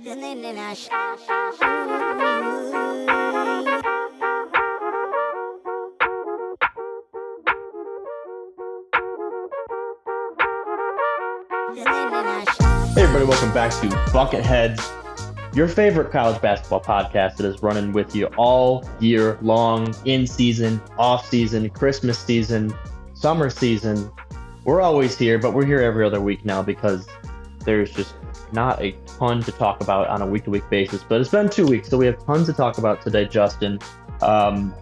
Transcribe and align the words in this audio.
Hey 0.00 0.12
everybody, 13.02 13.24
welcome 13.24 13.52
back 13.52 13.72
to 13.72 13.88
Bucketheads, 14.12 15.56
your 15.56 15.66
favorite 15.66 16.12
college 16.12 16.40
basketball 16.40 16.80
podcast 16.80 17.38
that 17.38 17.46
is 17.46 17.60
running 17.60 17.92
with 17.92 18.14
you 18.14 18.26
all 18.36 18.88
year 19.00 19.36
long, 19.42 19.92
in 20.04 20.28
season, 20.28 20.80
off 20.96 21.28
season, 21.28 21.68
Christmas 21.70 22.20
season, 22.20 22.72
summer 23.14 23.50
season. 23.50 24.12
We're 24.64 24.80
always 24.80 25.18
here, 25.18 25.40
but 25.40 25.54
we're 25.54 25.66
here 25.66 25.80
every 25.80 26.06
other 26.06 26.20
week 26.20 26.44
now 26.44 26.62
because 26.62 27.08
there's 27.64 27.90
just 27.90 28.14
not 28.52 28.80
a 28.80 28.94
ton 29.18 29.42
to 29.42 29.52
talk 29.52 29.80
about 29.80 30.08
on 30.08 30.22
a 30.22 30.26
week 30.26 30.44
to 30.44 30.50
week 30.50 30.68
basis. 30.70 31.02
But 31.02 31.20
it's 31.20 31.30
been 31.30 31.48
two 31.48 31.66
weeks, 31.66 31.88
so 31.88 31.96
we 31.96 32.06
have 32.06 32.24
tons 32.24 32.46
to 32.46 32.52
talk 32.52 32.78
about 32.78 33.02
today, 33.02 33.24
Justin. 33.26 33.78
Um, 34.22 34.74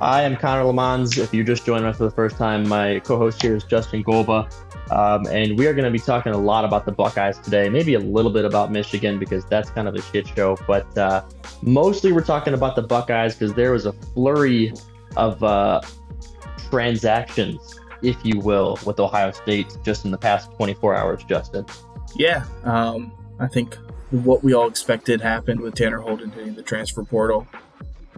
I 0.00 0.22
am 0.22 0.36
Connor 0.36 0.64
Lemons. 0.64 1.18
If 1.18 1.32
you're 1.32 1.44
just 1.44 1.64
joining 1.64 1.86
us 1.86 1.98
for 1.98 2.04
the 2.04 2.10
first 2.10 2.36
time, 2.36 2.68
my 2.68 3.00
co 3.00 3.16
host 3.16 3.40
here 3.40 3.56
is 3.56 3.64
Justin 3.64 4.04
Golba. 4.04 4.52
Um, 4.90 5.26
and 5.28 5.58
we 5.58 5.66
are 5.66 5.72
going 5.72 5.86
to 5.86 5.90
be 5.90 5.98
talking 5.98 6.32
a 6.32 6.38
lot 6.38 6.64
about 6.64 6.84
the 6.84 6.92
Buckeyes 6.92 7.38
today, 7.38 7.68
maybe 7.70 7.94
a 7.94 8.00
little 8.00 8.30
bit 8.30 8.44
about 8.44 8.70
Michigan 8.70 9.18
because 9.18 9.44
that's 9.46 9.70
kind 9.70 9.88
of 9.88 9.94
a 9.94 10.02
shit 10.02 10.28
show. 10.28 10.58
But 10.66 10.96
uh, 10.98 11.24
mostly 11.62 12.12
we're 12.12 12.24
talking 12.24 12.54
about 12.54 12.76
the 12.76 12.82
Buckeyes 12.82 13.34
because 13.34 13.54
there 13.54 13.72
was 13.72 13.86
a 13.86 13.92
flurry 13.92 14.74
of 15.16 15.42
uh, 15.42 15.80
transactions, 16.68 17.80
if 18.02 18.22
you 18.24 18.40
will, 18.40 18.78
with 18.84 19.00
Ohio 19.00 19.30
State 19.30 19.78
just 19.82 20.04
in 20.04 20.10
the 20.10 20.18
past 20.18 20.52
24 20.56 20.94
hours, 20.94 21.24
Justin. 21.24 21.64
Yeah, 22.16 22.44
um, 22.64 23.12
I 23.38 23.46
think 23.48 23.76
what 24.10 24.44
we 24.44 24.54
all 24.54 24.68
expected 24.68 25.20
happened 25.20 25.60
with 25.60 25.74
Tanner 25.74 25.98
Holden 25.98 26.30
hitting 26.30 26.54
the 26.54 26.62
transfer 26.62 27.02
portal. 27.04 27.46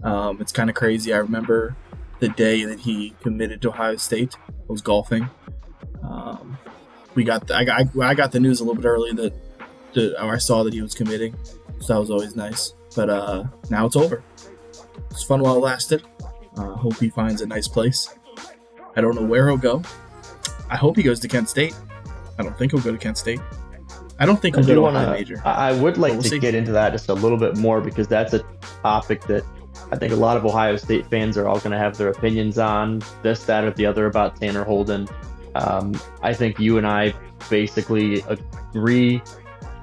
Um, 0.03 0.41
it's 0.41 0.53
kind 0.53 0.69
of 0.69 0.77
crazy. 0.77 1.13
I 1.13 1.19
remember 1.19 1.75
the 2.19 2.29
day 2.29 2.65
that 2.65 2.81
he 2.81 3.15
committed 3.21 3.63
to 3.63 3.69
Ohio 3.71 3.97
State. 3.97 4.37
I 4.49 4.53
was 4.69 4.83
golfing. 4.83 5.29
Um, 6.03 6.59
we 7.15 7.25
got 7.25 7.47
the, 7.47 7.57
I 7.57 7.65
got 7.65 7.99
I 8.01 8.15
got 8.15 8.33
the 8.33 8.41
news 8.41 8.61
a 8.61 8.65
little 8.65 8.81
bit 8.81 8.87
early 8.87 9.13
that, 9.13 9.33
I 10.19 10.37
saw 10.37 10.63
that 10.63 10.75
he 10.75 10.83
was 10.83 10.95
committing, 10.95 11.35
so 11.81 11.95
that 11.95 11.99
was 11.99 12.11
always 12.11 12.37
nice. 12.37 12.75
But 12.95 13.09
uh, 13.09 13.45
now 13.71 13.87
it's 13.87 13.97
over. 13.97 14.23
It's 15.11 15.23
fun 15.23 15.41
while 15.41 15.57
it 15.57 15.61
lasted. 15.61 16.03
Uh, 16.57 16.75
hope 16.75 16.99
he 16.99 17.09
finds 17.09 17.41
a 17.41 17.47
nice 17.47 17.67
place. 17.67 18.15
I 18.95 19.01
don't 19.01 19.15
know 19.15 19.25
where 19.25 19.49
he'll 19.49 19.57
go. 19.57 19.83
I 20.69 20.77
hope 20.77 20.97
he 20.97 21.03
goes 21.03 21.21
to 21.21 21.29
Kent 21.29 21.49
State. 21.49 21.75
I 22.39 22.43
don't 22.43 22.57
think 22.59 22.73
he'll 22.73 22.83
go 22.83 22.93
to 22.93 22.99
Kent 22.99 23.17
State. 23.17 23.41
I 24.19 24.27
don't 24.27 24.41
think 24.41 24.57
he'll 24.57 24.65
go 24.65 24.75
to 24.75 24.81
wanna, 24.81 24.99
a 25.01 25.05
high 25.07 25.13
major. 25.13 25.43
I 25.45 25.73
would 25.73 25.99
like 25.99 26.13
We'll 26.13 26.23
to 26.23 26.29
see. 26.29 26.39
get 26.39 26.55
into 26.55 26.73
that 26.73 26.91
just 26.93 27.09
a 27.09 27.15
little 27.15 27.39
bit 27.39 27.57
more 27.59 27.81
because 27.81 28.09
that's 28.09 28.33
a 28.33 28.43
topic 28.83 29.23
that 29.27 29.45
I 29.93 29.97
think 29.97 30.13
a 30.13 30.17
lot 30.17 30.37
of 30.37 30.45
Ohio 30.47 30.77
State 30.77 31.07
fans 31.07 31.37
are 31.37 31.47
all 31.47 31.59
going 31.59 31.73
to 31.73 31.79
have 31.79 31.97
their 31.99 32.09
opinions 32.09 32.59
on 32.59 33.03
this, 33.23 33.45
that, 33.45 33.65
or 33.65 33.71
the 33.73 33.85
other 33.87 34.07
about 34.07 34.37
Tanner 34.41 34.65
Holden. 34.65 35.07
Um, 35.55 35.99
I 36.23 36.33
think 36.33 36.59
you 36.59 36.79
and 36.79 36.87
I 36.87 37.15
basically 37.51 38.23
agree. 38.23 39.23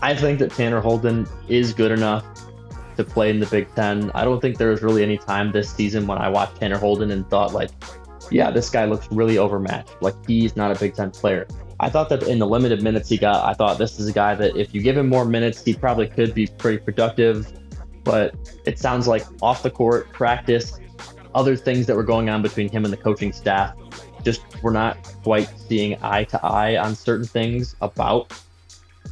I 0.02 0.16
think 0.16 0.40
that 0.40 0.52
Tanner 0.52 0.82
Holden 0.82 1.28
is 1.48 1.74
good 1.74 1.92
enough 1.92 2.26
to 2.98 3.04
play 3.04 3.30
in 3.30 3.40
the 3.40 3.46
Big 3.46 3.74
Ten. 3.76 4.12
I 4.14 4.24
don't 4.24 4.40
think 4.42 4.58
there 4.58 4.70
was 4.70 4.82
really 4.82 5.04
any 5.04 5.18
time 5.18 5.52
this 5.52 5.72
season 5.72 6.06
when 6.08 6.18
I 6.18 6.30
watched 6.30 6.58
Tanner 6.60 6.78
Holden 6.78 7.12
and 7.12 7.28
thought 7.30 7.54
like, 7.54 7.70
yeah, 8.32 8.52
this 8.52 8.70
guy 8.70 8.86
looks 8.86 9.08
really 9.12 9.38
overmatched. 9.38 10.02
Like 10.02 10.16
he's 10.28 10.56
not 10.56 10.76
a 10.76 10.80
Big 10.80 10.96
Ten 10.96 11.12
player. 11.12 11.48
I 11.84 11.90
thought 11.90 12.08
that 12.10 12.24
in 12.24 12.40
the 12.40 12.48
limited 12.48 12.82
minutes 12.82 13.10
he 13.10 13.18
got, 13.18 13.44
I 13.44 13.54
thought 13.54 13.78
this 13.78 14.00
is 14.00 14.08
a 14.08 14.14
guy 14.14 14.36
that 14.36 14.56
if 14.56 14.74
you 14.74 14.82
give 14.82 14.96
him 14.96 15.10
more 15.10 15.26
minutes, 15.26 15.62
he 15.62 15.74
probably 15.74 16.08
could 16.08 16.34
be 16.34 16.48
pretty 16.48 16.78
productive. 16.78 17.52
But 18.06 18.36
it 18.66 18.80
sounds 18.80 19.06
like 19.06 19.26
off 19.42 19.64
the 19.64 19.70
court, 19.70 20.10
practice, 20.14 20.80
other 21.36 21.58
things 21.58 21.86
that 21.88 21.98
were 21.98 22.04
going 22.04 22.30
on 22.30 22.42
between 22.42 22.70
him 22.70 22.86
and 22.86 22.94
the 22.94 22.98
coaching 22.98 23.34
staff, 23.34 23.76
just 24.24 24.42
we're 24.64 24.72
not 24.72 24.96
quite 25.24 25.52
seeing 25.68 26.02
eye 26.02 26.24
to 26.24 26.42
eye 26.46 26.78
on 26.78 26.96
certain 26.96 27.26
things 27.28 27.76
about 27.82 28.32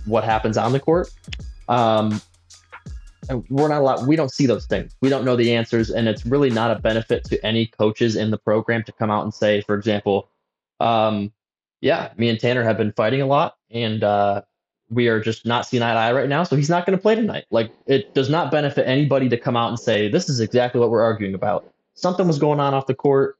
what 0.06 0.24
happens 0.24 0.56
on 0.56 0.72
the 0.72 0.80
court. 0.80 1.10
Um, 1.68 2.22
we're 3.50 3.68
not 3.68 3.82
allowed, 3.82 4.08
we 4.08 4.16
don't 4.16 4.32
see 4.32 4.46
those 4.46 4.66
things. 4.66 4.96
We 5.02 5.10
don't 5.10 5.26
know 5.26 5.36
the 5.36 5.54
answers, 5.54 5.90
and 5.90 6.08
it's 6.08 6.26
really 6.26 6.50
not 6.50 6.72
a 6.72 6.80
benefit 6.80 7.26
to 7.26 7.46
any 7.46 7.66
coaches 7.66 8.16
in 8.16 8.32
the 8.32 8.38
program 8.38 8.84
to 8.84 8.94
come 8.94 9.12
out 9.12 9.24
and 9.24 9.34
say, 9.34 9.60
for 9.60 9.76
example, 9.76 10.30
um, 10.80 11.34
yeah, 11.82 12.12
me 12.16 12.30
and 12.30 12.40
Tanner 12.40 12.64
have 12.64 12.78
been 12.78 12.94
fighting 12.94 13.22
a 13.22 13.26
lot, 13.26 13.58
and 13.72 14.04
uh, 14.04 14.44
we 14.90 15.08
are 15.08 15.20
just 15.20 15.46
not 15.46 15.66
seeing 15.66 15.82
eye 15.82 15.94
to 15.94 16.00
eye 16.00 16.12
right 16.12 16.30
now. 16.30 16.44
So 16.44 16.56
he's 16.56 16.70
not 16.70 16.86
going 16.86 16.98
to 16.98 17.02
play 17.02 17.16
tonight. 17.16 17.46
Like 17.50 17.72
it 17.88 18.14
does 18.14 18.30
not 18.30 18.52
benefit 18.52 18.88
anybody 18.88 19.30
to 19.30 19.38
come 19.38 19.58
out 19.58 19.70
and 19.70 19.80
say 19.80 20.08
this 20.08 20.30
is 20.30 20.40
exactly 20.40 20.80
what 20.80 20.92
we're 20.92 21.04
arguing 21.04 21.34
about. 21.34 21.72
Something 21.96 22.28
was 22.28 22.40
going 22.40 22.60
on 22.60 22.74
off 22.74 22.86
the 22.86 22.96
court. 22.96 23.38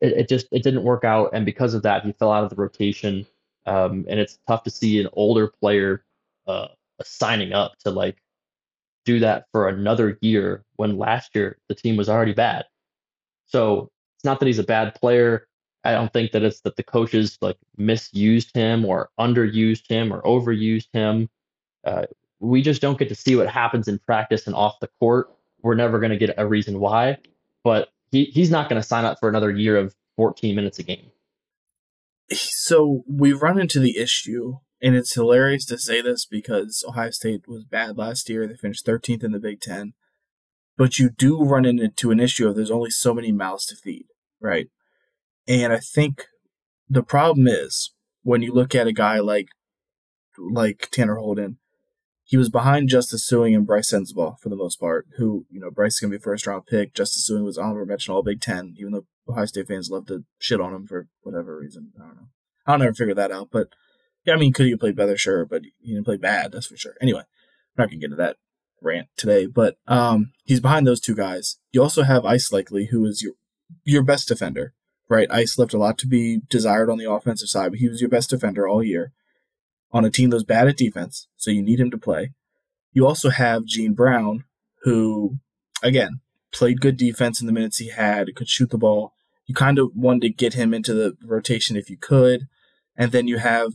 It, 0.00 0.12
it 0.12 0.28
just 0.28 0.46
it 0.50 0.62
didn't 0.62 0.82
work 0.82 1.04
out, 1.04 1.30
and 1.32 1.46
because 1.46 1.72
of 1.72 1.82
that, 1.82 2.04
he 2.04 2.12
fell 2.12 2.32
out 2.32 2.44
of 2.44 2.50
the 2.50 2.56
rotation. 2.56 3.26
Um, 3.66 4.04
and 4.08 4.20
it's 4.20 4.38
tough 4.46 4.64
to 4.64 4.70
see 4.70 5.00
an 5.00 5.08
older 5.14 5.48
player 5.48 6.04
uh, 6.46 6.68
signing 7.02 7.52
up 7.52 7.78
to 7.78 7.90
like 7.90 8.16
do 9.04 9.20
that 9.20 9.46
for 9.52 9.68
another 9.68 10.18
year 10.20 10.64
when 10.76 10.98
last 10.98 11.34
year 11.34 11.58
the 11.68 11.74
team 11.74 11.96
was 11.96 12.08
already 12.08 12.34
bad. 12.34 12.64
So 13.46 13.90
it's 14.16 14.24
not 14.24 14.40
that 14.40 14.46
he's 14.46 14.58
a 14.58 14.64
bad 14.64 14.94
player. 14.94 15.46
I 15.84 15.92
don't 15.92 16.12
think 16.12 16.32
that 16.32 16.42
it's 16.42 16.60
that 16.60 16.76
the 16.76 16.82
coaches 16.82 17.38
like 17.40 17.58
misused 17.76 18.54
him 18.54 18.84
or 18.84 19.10
underused 19.20 19.88
him 19.88 20.12
or 20.12 20.22
overused 20.22 20.88
him. 20.92 21.28
Uh, 21.84 22.06
we 22.40 22.62
just 22.62 22.80
don't 22.80 22.98
get 22.98 23.08
to 23.10 23.14
see 23.14 23.36
what 23.36 23.48
happens 23.48 23.86
in 23.88 23.98
practice 23.98 24.46
and 24.46 24.56
off 24.56 24.80
the 24.80 24.88
court. 24.98 25.28
We're 25.62 25.74
never 25.74 25.98
going 25.98 26.10
to 26.10 26.16
get 26.16 26.34
a 26.36 26.46
reason 26.46 26.80
why, 26.80 27.18
but 27.62 27.88
he, 28.10 28.24
he's 28.24 28.50
not 28.50 28.68
going 28.68 28.80
to 28.80 28.86
sign 28.86 29.04
up 29.04 29.18
for 29.18 29.28
another 29.28 29.50
year 29.50 29.76
of 29.76 29.94
14 30.16 30.54
minutes 30.54 30.78
a 30.78 30.82
game. 30.82 31.10
so 32.32 33.02
we 33.08 33.32
run 33.32 33.58
into 33.58 33.80
the 33.80 33.98
issue, 33.98 34.58
and 34.82 34.94
it's 34.94 35.14
hilarious 35.14 35.64
to 35.66 35.78
say 35.78 36.00
this 36.00 36.26
because 36.26 36.84
Ohio 36.86 37.10
State 37.10 37.48
was 37.48 37.64
bad 37.64 37.96
last 37.96 38.28
year. 38.28 38.46
They 38.46 38.56
finished 38.56 38.86
13th 38.86 39.24
in 39.24 39.32
the 39.32 39.38
Big 39.38 39.60
Ten. 39.60 39.94
But 40.76 40.98
you 40.98 41.10
do 41.10 41.42
run 41.42 41.64
into 41.64 42.10
an 42.10 42.20
issue 42.20 42.48
of 42.48 42.56
there's 42.56 42.70
only 42.70 42.90
so 42.90 43.14
many 43.14 43.32
mouths 43.32 43.66
to 43.66 43.76
feed, 43.76 44.06
right? 44.40 44.68
And 45.46 45.72
I 45.72 45.78
think 45.78 46.26
the 46.88 47.02
problem 47.02 47.46
is 47.46 47.92
when 48.22 48.42
you 48.42 48.52
look 48.52 48.74
at 48.74 48.86
a 48.86 48.92
guy 48.92 49.18
like 49.20 49.48
like 50.38 50.88
Tanner 50.90 51.16
Holden, 51.16 51.58
he 52.24 52.36
was 52.36 52.48
behind 52.48 52.88
Justice 52.88 53.28
Sueing 53.28 53.54
and 53.54 53.66
Brice 53.66 53.92
Sensabaugh 53.92 54.38
for 54.40 54.48
the 54.48 54.56
most 54.56 54.80
part, 54.80 55.06
who, 55.16 55.46
you 55.50 55.60
know, 55.60 55.70
Brice 55.70 55.94
is 55.94 56.00
going 56.00 56.10
to 56.10 56.18
be 56.18 56.22
first 56.22 56.46
round 56.46 56.66
pick. 56.66 56.94
Justice 56.94 57.28
Sueing 57.28 57.44
was 57.44 57.58
honorable 57.58 57.86
mention 57.86 58.14
all 58.14 58.22
Big 58.22 58.40
Ten, 58.40 58.74
even 58.78 58.92
though 58.92 59.06
Ohio 59.28 59.44
State 59.44 59.68
fans 59.68 59.90
love 59.90 60.06
to 60.06 60.24
shit 60.38 60.60
on 60.60 60.74
him 60.74 60.86
for 60.86 61.08
whatever 61.22 61.58
reason. 61.58 61.92
I 61.96 62.06
don't 62.06 62.16
know. 62.16 62.28
I'll 62.66 62.78
never 62.78 62.94
figure 62.94 63.14
that 63.14 63.30
out. 63.30 63.50
But 63.52 63.68
yeah, 64.24 64.34
I 64.34 64.36
mean, 64.38 64.52
could 64.52 64.64
he 64.64 64.70
have 64.72 64.80
played 64.80 64.96
better? 64.96 65.16
Sure, 65.16 65.44
but 65.44 65.62
he 65.80 65.92
didn't 65.92 66.06
play 66.06 66.16
bad, 66.16 66.52
that's 66.52 66.66
for 66.66 66.76
sure. 66.76 66.94
Anyway, 67.00 67.20
I'm 67.20 67.26
not 67.76 67.90
going 67.90 68.00
to 68.00 68.06
get 68.06 68.12
into 68.12 68.16
that 68.16 68.36
rant 68.80 69.08
today, 69.16 69.46
but 69.46 69.76
um, 69.86 70.32
he's 70.44 70.60
behind 70.60 70.86
those 70.86 71.00
two 71.00 71.14
guys. 71.14 71.58
You 71.72 71.82
also 71.82 72.02
have 72.02 72.24
Ice 72.24 72.50
Likekele, 72.50 72.88
who 72.88 73.04
is 73.04 73.22
your 73.22 73.34
your 73.84 74.02
best 74.02 74.28
defender, 74.28 74.74
right? 75.08 75.30
Ice 75.30 75.58
left 75.58 75.74
a 75.74 75.78
lot 75.78 75.98
to 75.98 76.06
be 76.06 76.40
desired 76.48 76.90
on 76.90 76.98
the 76.98 77.10
offensive 77.10 77.48
side, 77.48 77.70
but 77.70 77.80
he 77.80 77.88
was 77.88 78.00
your 78.00 78.10
best 78.10 78.30
defender 78.30 78.66
all 78.66 78.82
year 78.82 79.12
on 79.92 80.04
a 80.04 80.10
team 80.10 80.30
that 80.30 80.36
was 80.36 80.44
bad 80.44 80.66
at 80.66 80.76
defense, 80.76 81.28
so 81.36 81.50
you 81.50 81.62
need 81.62 81.78
him 81.78 81.90
to 81.90 81.98
play. 81.98 82.32
You 82.92 83.06
also 83.06 83.30
have 83.30 83.64
Gene 83.64 83.94
Brown, 83.94 84.44
who, 84.82 85.38
again, 85.82 86.20
played 86.52 86.80
good 86.80 86.96
defense 86.96 87.40
in 87.40 87.46
the 87.46 87.52
minutes 87.52 87.78
he 87.78 87.90
had, 87.90 88.34
could 88.34 88.48
shoot 88.48 88.70
the 88.70 88.78
ball. 88.78 89.12
You 89.46 89.54
kind 89.54 89.78
of 89.78 89.90
wanted 89.94 90.22
to 90.22 90.28
get 90.30 90.54
him 90.54 90.72
into 90.72 90.94
the 90.94 91.16
rotation 91.22 91.76
if 91.76 91.90
you 91.90 91.96
could. 91.96 92.46
And 92.96 93.12
then 93.12 93.28
you 93.28 93.38
have 93.38 93.74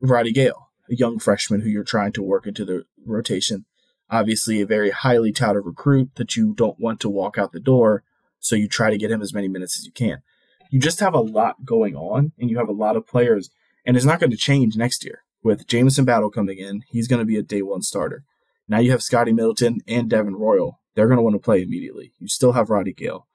Roddy 0.00 0.32
Gayle, 0.32 0.68
a 0.90 0.94
young 0.94 1.18
freshman 1.18 1.60
who 1.60 1.68
you're 1.68 1.84
trying 1.84 2.12
to 2.12 2.22
work 2.22 2.46
into 2.46 2.64
the 2.64 2.84
rotation. 3.04 3.64
Obviously, 4.10 4.60
a 4.60 4.66
very 4.66 4.90
highly 4.90 5.32
touted 5.32 5.64
recruit 5.64 6.10
that 6.16 6.36
you 6.36 6.54
don't 6.54 6.78
want 6.78 7.00
to 7.00 7.08
walk 7.08 7.38
out 7.38 7.52
the 7.52 7.60
door, 7.60 8.02
so 8.38 8.54
you 8.54 8.68
try 8.68 8.90
to 8.90 8.98
get 8.98 9.10
him 9.10 9.22
as 9.22 9.32
many 9.32 9.48
minutes 9.48 9.78
as 9.78 9.84
you 9.84 9.92
can. 9.92 10.22
You 10.70 10.80
just 10.80 11.00
have 11.00 11.14
a 11.14 11.20
lot 11.20 11.64
going 11.64 11.96
on, 11.96 12.32
and 12.38 12.50
you 12.50 12.58
have 12.58 12.68
a 12.68 12.72
lot 12.72 12.96
of 12.96 13.06
players, 13.06 13.50
and 13.84 13.96
it's 13.96 14.06
not 14.06 14.20
going 14.20 14.30
to 14.30 14.36
change 14.36 14.76
next 14.76 15.04
year. 15.04 15.22
With 15.42 15.66
Jamison 15.66 16.04
Battle 16.04 16.30
coming 16.30 16.58
in, 16.58 16.82
he's 16.88 17.06
going 17.06 17.20
to 17.20 17.24
be 17.24 17.36
a 17.36 17.42
day 17.42 17.62
one 17.62 17.82
starter. 17.82 18.24
Now 18.68 18.80
you 18.80 18.90
have 18.90 19.02
Scotty 19.02 19.32
Middleton 19.32 19.80
and 19.86 20.10
Devin 20.10 20.34
Royal. 20.34 20.80
They're 20.94 21.06
going 21.06 21.18
to 21.18 21.22
want 21.22 21.34
to 21.34 21.40
play 21.40 21.62
immediately. 21.62 22.12
You 22.18 22.26
still 22.26 22.52
have 22.52 22.70
Roddy 22.70 22.92
Gayle, 22.92 23.28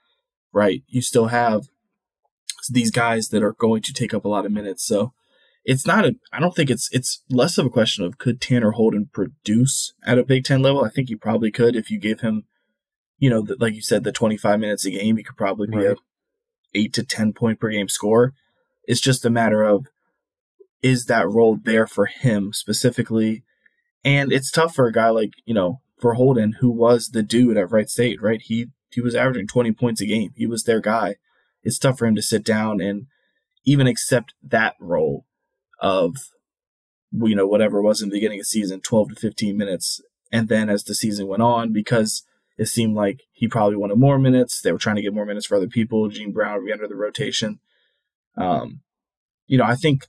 right? 0.51 0.83
You 0.88 1.01
still 1.01 1.28
have 1.28 1.68
these 2.69 2.92
guys 2.92 3.30
that 3.30 3.44
are 3.44 3.54
going 3.54 3.81
to 3.83 3.94
take 3.94 4.13
up 4.13 4.25
a 4.25 4.30
lot 4.30 4.45
of 4.45 4.51
minutes. 4.51 4.83
So 4.86 5.13
it's 5.63 5.86
not 5.86 6.06
a. 6.06 6.16
I 6.33 6.39
don't 6.39 6.56
think 6.56 6.69
it's 6.69 6.89
it's 6.92 7.24
less 7.30 7.57
of 7.57 7.66
a 7.66 7.69
question 7.69 8.04
of 8.04 8.18
could 8.18 8.42
Tanner 8.42 8.72
Holden 8.72 9.10
produce 9.13 9.94
at 10.04 10.18
a 10.18 10.25
Big 10.25 10.44
Ten 10.44 10.62
level. 10.62 10.83
I 10.83 10.89
think 10.89 11.07
he 11.07 11.16
probably 11.16 11.51
could 11.51 11.75
if 11.75 11.89
you 11.89 12.00
give 12.00 12.22
him, 12.22 12.45
you 13.19 13.30
know, 13.30 13.42
the, 13.42 13.56
like 13.60 13.75
you 13.75 13.81
said, 13.81 14.04
the 14.04 14.12
twenty 14.12 14.38
five 14.38 14.60
minutes 14.60 14.86
a 14.86 14.92
game. 14.92 15.18
He 15.18 15.24
could 15.24 15.38
probably 15.38 15.68
be 15.68 15.86
a 15.86 15.89
Right. 15.89 15.98
Eight 16.73 16.94
to 16.94 17.03
ten 17.03 17.33
point 17.33 17.59
per 17.59 17.69
game 17.69 17.89
score. 17.89 18.33
It's 18.85 19.01
just 19.01 19.25
a 19.25 19.29
matter 19.29 19.63
of 19.63 19.88
is 20.81 21.06
that 21.06 21.29
role 21.29 21.57
there 21.62 21.88
for 21.88 22.07
him 22.07 22.53
specifically, 22.53 23.44
And 24.03 24.31
it's 24.31 24.50
tough 24.50 24.73
for 24.73 24.88
a 24.88 24.91
guy 24.91 25.09
like, 25.09 25.33
you 25.45 25.53
know, 25.53 25.79
for 26.00 26.15
Holden, 26.15 26.53
who 26.59 26.71
was 26.71 27.09
the 27.09 27.21
dude 27.21 27.57
at 27.57 27.71
Wright 27.71 27.89
State, 27.89 28.19
right? 28.21 28.41
He 28.41 28.68
he 28.89 29.00
was 29.00 29.15
averaging 29.15 29.47
20 29.47 29.71
points 29.73 30.01
a 30.01 30.06
game. 30.06 30.31
He 30.35 30.45
was 30.47 30.63
their 30.63 30.81
guy. 30.81 31.15
It's 31.63 31.79
tough 31.79 32.00
for 32.00 32.07
him 32.07 32.15
to 32.15 32.21
sit 32.21 32.44
down 32.44 32.81
and 32.81 33.06
even 33.63 33.88
accept 33.88 34.33
that 34.44 34.75
role 34.79 35.25
of 35.79 36.15
you 37.13 37.35
know 37.35 37.47
whatever 37.47 37.79
it 37.79 37.83
was 37.83 38.01
in 38.01 38.09
the 38.09 38.15
beginning 38.15 38.39
of 38.39 38.44
the 38.44 38.45
season 38.45 38.79
12 38.81 39.09
to 39.09 39.15
15 39.15 39.57
minutes 39.57 40.01
and 40.31 40.47
then 40.47 40.69
as 40.69 40.83
the 40.85 40.95
season 40.95 41.27
went 41.27 41.41
on 41.41 41.73
because 41.73 42.23
it 42.61 42.67
seemed 42.67 42.95
like 42.95 43.21
he 43.31 43.47
probably 43.47 43.75
wanted 43.75 43.97
more 43.97 44.19
minutes. 44.19 44.61
They 44.61 44.71
were 44.71 44.77
trying 44.77 44.97
to 44.97 45.01
get 45.01 45.13
more 45.13 45.25
minutes 45.25 45.45
for 45.45 45.55
other 45.55 45.67
people. 45.67 46.07
Gene 46.09 46.31
brown 46.31 46.63
re-entered 46.63 46.89
the 46.89 46.95
rotation. 46.95 47.59
Um, 48.37 48.81
you 49.47 49.57
know 49.57 49.65
i 49.65 49.75
think 49.75 50.07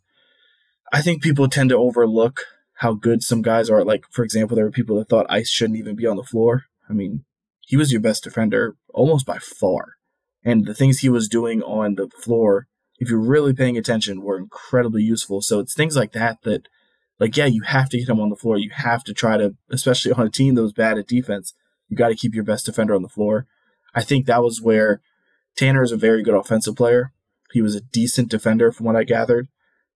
i 0.93 1.02
think 1.02 1.20
people 1.20 1.49
tend 1.49 1.70
to 1.70 1.76
overlook 1.76 2.44
how 2.75 2.94
good 2.94 3.22
some 3.22 3.43
guys 3.43 3.69
are. 3.69 3.84
Like 3.84 4.04
for 4.10 4.25
example 4.25 4.54
there 4.54 4.64
were 4.64 4.70
people 4.70 4.96
that 4.99 5.08
thought 5.08 5.26
ice 5.28 5.49
shouldn't 5.49 5.78
even 5.78 5.96
be 5.96 6.06
on 6.06 6.16
the 6.16 6.22
floor. 6.22 6.64
I 6.88 6.93
mean 6.93 7.25
he 7.60 7.76
was 7.76 7.90
your 7.90 8.00
best 8.00 8.25
defender 8.25 8.76
almost 8.94 9.26
by 9.26 9.38
far. 9.38 9.94
And 10.44 10.66
the 10.66 10.75
things 10.75 10.99
he 10.99 11.08
was 11.08 11.28
doing 11.28 11.62
on 11.62 11.94
the 11.94 12.08
floor 12.08 12.69
if 13.02 13.10
you're 13.10 13.19
really 13.19 13.52
paying 13.52 13.76
attention, 13.76 14.22
were 14.22 14.38
incredibly 14.38 15.02
useful. 15.02 15.43
So 15.43 15.58
it's 15.58 15.75
things 15.75 15.96
like 15.96 16.12
that 16.12 16.43
that, 16.43 16.69
like, 17.19 17.37
yeah, 17.37 17.46
you 17.46 17.62
have 17.62 17.88
to 17.88 17.99
get 17.99 18.08
him 18.08 18.20
on 18.20 18.31
the 18.31 18.37
floor. 18.37 18.58
You 18.58 18.70
have 18.70 19.02
to 19.04 19.12
try 19.12 19.37
to, 19.37 19.56
especially 19.70 20.12
on 20.12 20.26
a 20.26 20.31
team 20.31 20.54
that 20.54 20.62
was 20.62 20.72
bad 20.72 20.99
at 20.99 21.08
defense, 21.08 21.52
you 21.93 21.97
got 21.97 22.09
to 22.09 22.17
keep 22.17 22.35
your 22.35 22.44
best 22.44 22.65
defender 22.65 22.94
on 22.94 23.03
the 23.03 23.09
floor. 23.09 23.47
I 23.94 24.03
think 24.03 24.25
that 24.25 24.43
was 24.43 24.62
where 24.62 25.03
Tanner 25.56 25.83
is 25.83 25.93
a 25.93 25.97
very 25.97 26.23
good 26.23 26.35
offensive 26.35 26.75
player. 26.75 27.12
He 27.53 27.61
was 27.61 27.75
a 27.75 27.83
decent 27.83 28.31
defender 28.31 28.73
from 28.73 28.87
what 28.87 28.97
I 28.97 29.05
gathered. 29.05 29.49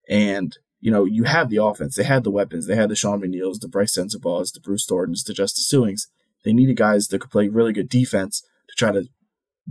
And, 0.07 0.55
you 0.79 0.91
know, 0.91 1.05
you 1.05 1.23
have 1.23 1.49
the 1.49 1.63
offense. 1.63 1.95
They 1.95 2.03
had 2.03 2.23
the 2.23 2.29
weapons. 2.29 2.67
They 2.67 2.75
had 2.75 2.89
the 2.89 2.95
Sean 2.95 3.21
McNeils, 3.21 3.59
the 3.59 3.67
Brice 3.67 3.97
Sensabaughs, 3.97 4.53
the 4.53 4.59
Bruce 4.59 4.85
Thorntons, 4.85 5.23
the 5.23 5.33
Justice 5.33 5.67
Sueings. 5.71 6.07
They 6.45 6.53
needed 6.53 6.77
guys 6.77 7.07
that 7.07 7.19
could 7.19 7.31
play 7.31 7.47
really 7.47 7.73
good 7.73 7.89
defense 7.89 8.43
to 8.69 8.75
try 8.75 8.91
to 8.91 9.09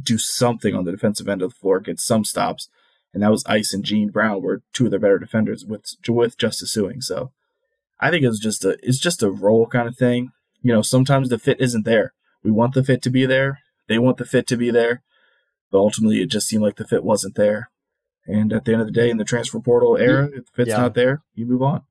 do 0.03 0.19
something 0.19 0.75
on 0.75 0.85
the 0.85 0.91
defensive 0.91 1.29
end 1.29 1.43
of 1.43 1.51
the 1.51 1.57
floor, 1.57 1.79
get 1.79 2.01
some 2.01 2.25
stops 2.25 2.69
and 3.17 3.23
that 3.23 3.31
was 3.31 3.47
Ice 3.47 3.73
and 3.73 3.83
Gene 3.83 4.11
Brown 4.11 4.43
were 4.43 4.61
two 4.75 4.85
of 4.85 4.91
their 4.91 5.01
better 5.01 5.19
defenders 5.19 5.65
with 5.65 5.87
with 6.07 6.37
Justice 6.37 6.77
Sueing. 6.77 7.03
So 7.03 7.33
I 7.99 8.11
think 8.11 8.23
it 8.23 8.29
was 8.29 8.39
just 8.39 8.63
a 8.63 8.77
it's 8.83 8.99
just 8.99 9.23
a 9.23 9.31
role 9.31 9.67
kind 9.67 9.89
of 9.89 9.97
thing. 9.97 10.33
You 10.61 10.75
know, 10.75 10.83
sometimes 10.83 11.31
the 11.31 11.39
fit 11.39 11.59
isn't 11.59 11.87
there. 11.87 12.13
We 12.43 12.51
want 12.51 12.75
the 12.75 12.85
fit 12.85 13.03
to 13.03 13.11
be 13.11 13.27
there. 13.27 13.61
They 13.89 13.99
want 13.99 14.17
the 14.17 14.25
fit 14.25 14.47
to 14.49 14.57
be 14.57 14.71
there, 14.71 15.03
but 15.71 15.79
ultimately 15.79 16.21
it 16.21 16.31
just 16.31 16.49
seemed 16.49 16.63
like 16.63 16.77
the 16.77 16.87
fit 16.87 17.05
wasn't 17.05 17.37
there. 17.37 17.71
And 18.27 18.53
at 18.53 18.65
the 18.65 18.73
end 18.73 18.81
of 18.81 18.87
the 18.89 18.93
day, 18.93 19.11
in 19.11 19.19
the 19.19 19.25
transfer 19.25 19.61
portal 19.61 19.97
era, 19.97 20.27
if 20.27 20.47
the 20.47 20.53
fit's 20.53 20.71
yeah. 20.71 20.79
not 20.79 20.95
there, 20.95 21.23
you 21.35 21.47
move 21.47 21.63
on. 21.63 21.83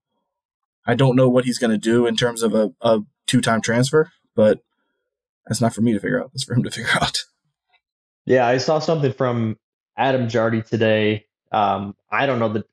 I 0.85 0.95
don't 0.95 1.15
know 1.15 1.29
what 1.29 1.45
he's 1.45 1.57
going 1.57 1.71
to 1.71 1.77
do 1.77 2.05
in 2.05 2.15
terms 2.15 2.43
of 2.43 2.53
a, 2.53 2.73
a 2.81 3.01
two 3.25 3.41
time 3.41 3.61
transfer, 3.61 4.11
but 4.35 4.59
that's 5.47 5.61
not 5.61 5.73
for 5.73 5.81
me 5.81 5.93
to 5.93 5.99
figure 5.99 6.21
out. 6.21 6.31
That's 6.33 6.43
for 6.43 6.53
him 6.53 6.63
to 6.63 6.71
figure 6.71 6.91
out. 7.01 7.23
Yeah, 8.25 8.45
I 8.47 8.57
saw 8.57 8.79
something 8.79 9.13
from 9.13 9.57
Adam 9.95 10.27
Jardy 10.27 10.65
today. 10.65 11.25
Um, 11.51 11.95
I 12.11 12.25
don't 12.25 12.39
know 12.39 12.49
the 12.51 12.65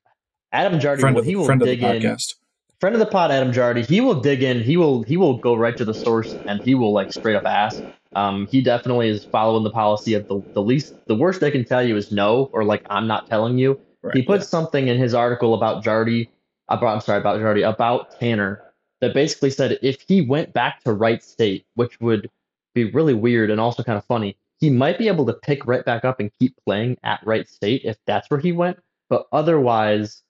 Adam 0.51 0.79
Jardy. 0.79 0.99
Friend 0.99 1.17
of, 1.17 1.25
he 1.25 1.35
will 1.35 1.45
friend 1.45 1.61
dig 1.61 1.81
of 1.83 2.01
the 2.01 2.07
podcast. 2.07 2.35
in. 2.35 2.42
Friend 2.83 2.93
of 2.93 2.99
the 2.99 3.05
pod, 3.05 3.31
Adam 3.31 3.53
Jardy. 3.53 3.85
He 3.85 4.01
will 4.01 4.15
dig 4.19 4.43
in. 4.43 4.61
He 4.61 4.75
will 4.75 5.03
he 5.03 5.15
will 5.15 5.37
go 5.37 5.55
right 5.55 5.77
to 5.77 5.85
the 5.85 5.93
source 5.93 6.33
and 6.33 6.61
he 6.61 6.75
will 6.75 6.91
like 6.91 7.13
straight 7.13 7.37
up 7.37 7.45
ask. 7.45 7.81
Um, 8.13 8.45
he 8.47 8.61
definitely 8.61 9.07
is 9.07 9.23
following 9.23 9.63
the 9.63 9.69
policy 9.69 10.15
of 10.15 10.27
the, 10.27 10.41
the 10.51 10.61
least 10.61 10.93
the 11.07 11.15
worst 11.15 11.39
they 11.39 11.49
can 11.49 11.63
tell 11.63 11.81
you 11.81 11.95
is 11.95 12.11
no 12.11 12.49
or 12.51 12.65
like 12.65 12.85
I'm 12.89 13.07
not 13.07 13.29
telling 13.29 13.57
you. 13.57 13.79
Right, 14.01 14.17
he 14.17 14.21
put 14.21 14.41
yeah. 14.41 14.47
something 14.47 14.89
in 14.89 14.97
his 14.97 15.13
article 15.13 15.53
about 15.53 15.81
Jardy 15.81 16.27
about 16.67 16.95
I'm 16.95 16.99
sorry 16.99 17.21
about 17.21 17.39
Jardy 17.39 17.65
about 17.65 18.19
Tanner 18.19 18.61
that 18.99 19.13
basically 19.13 19.51
said 19.51 19.79
if 19.81 20.03
he 20.05 20.19
went 20.19 20.51
back 20.51 20.83
to 20.83 20.91
Wright 20.91 21.23
State, 21.23 21.65
which 21.75 22.01
would 22.01 22.29
be 22.75 22.91
really 22.91 23.13
weird 23.13 23.49
and 23.49 23.61
also 23.61 23.81
kind 23.81 23.97
of 23.97 24.03
funny, 24.03 24.35
he 24.59 24.69
might 24.69 24.97
be 24.97 25.07
able 25.07 25.25
to 25.27 25.33
pick 25.35 25.65
right 25.65 25.85
back 25.85 26.03
up 26.03 26.19
and 26.19 26.33
keep 26.37 26.53
playing 26.65 26.97
at 27.03 27.25
Wright 27.25 27.47
State 27.47 27.83
if 27.85 27.95
that's 28.05 28.29
where 28.29 28.41
he 28.41 28.51
went. 28.51 28.77
But 29.09 29.27
otherwise, 29.31 30.21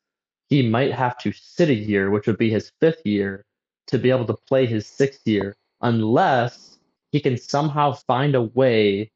he 0.50 0.68
might 0.68 0.94
have 0.94 1.18
to 1.20 1.32
sit 1.32 1.70
a 1.70 1.74
year, 1.74 2.10
which 2.10 2.28
would 2.28 2.38
be 2.38 2.50
his 2.50 2.72
fifth 2.80 3.06
year, 3.06 3.46
to 3.88 3.98
be 3.98 4.10
able 4.10 4.26
to 4.26 4.38
play 4.48 4.66
his 4.66 4.88
sixth 4.88 5.22
year, 5.26 5.56
unless 5.82 6.78
he 7.12 7.20
can 7.20 7.38
somehow 7.38 7.94
find 7.94 8.36
a 8.36 8.42
way 8.42 9.12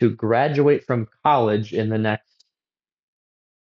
to 0.00 0.10
graduate 0.10 0.84
from 0.84 1.08
college 1.22 1.72
in 1.72 1.88
the 1.88 1.98
next, 1.98 2.44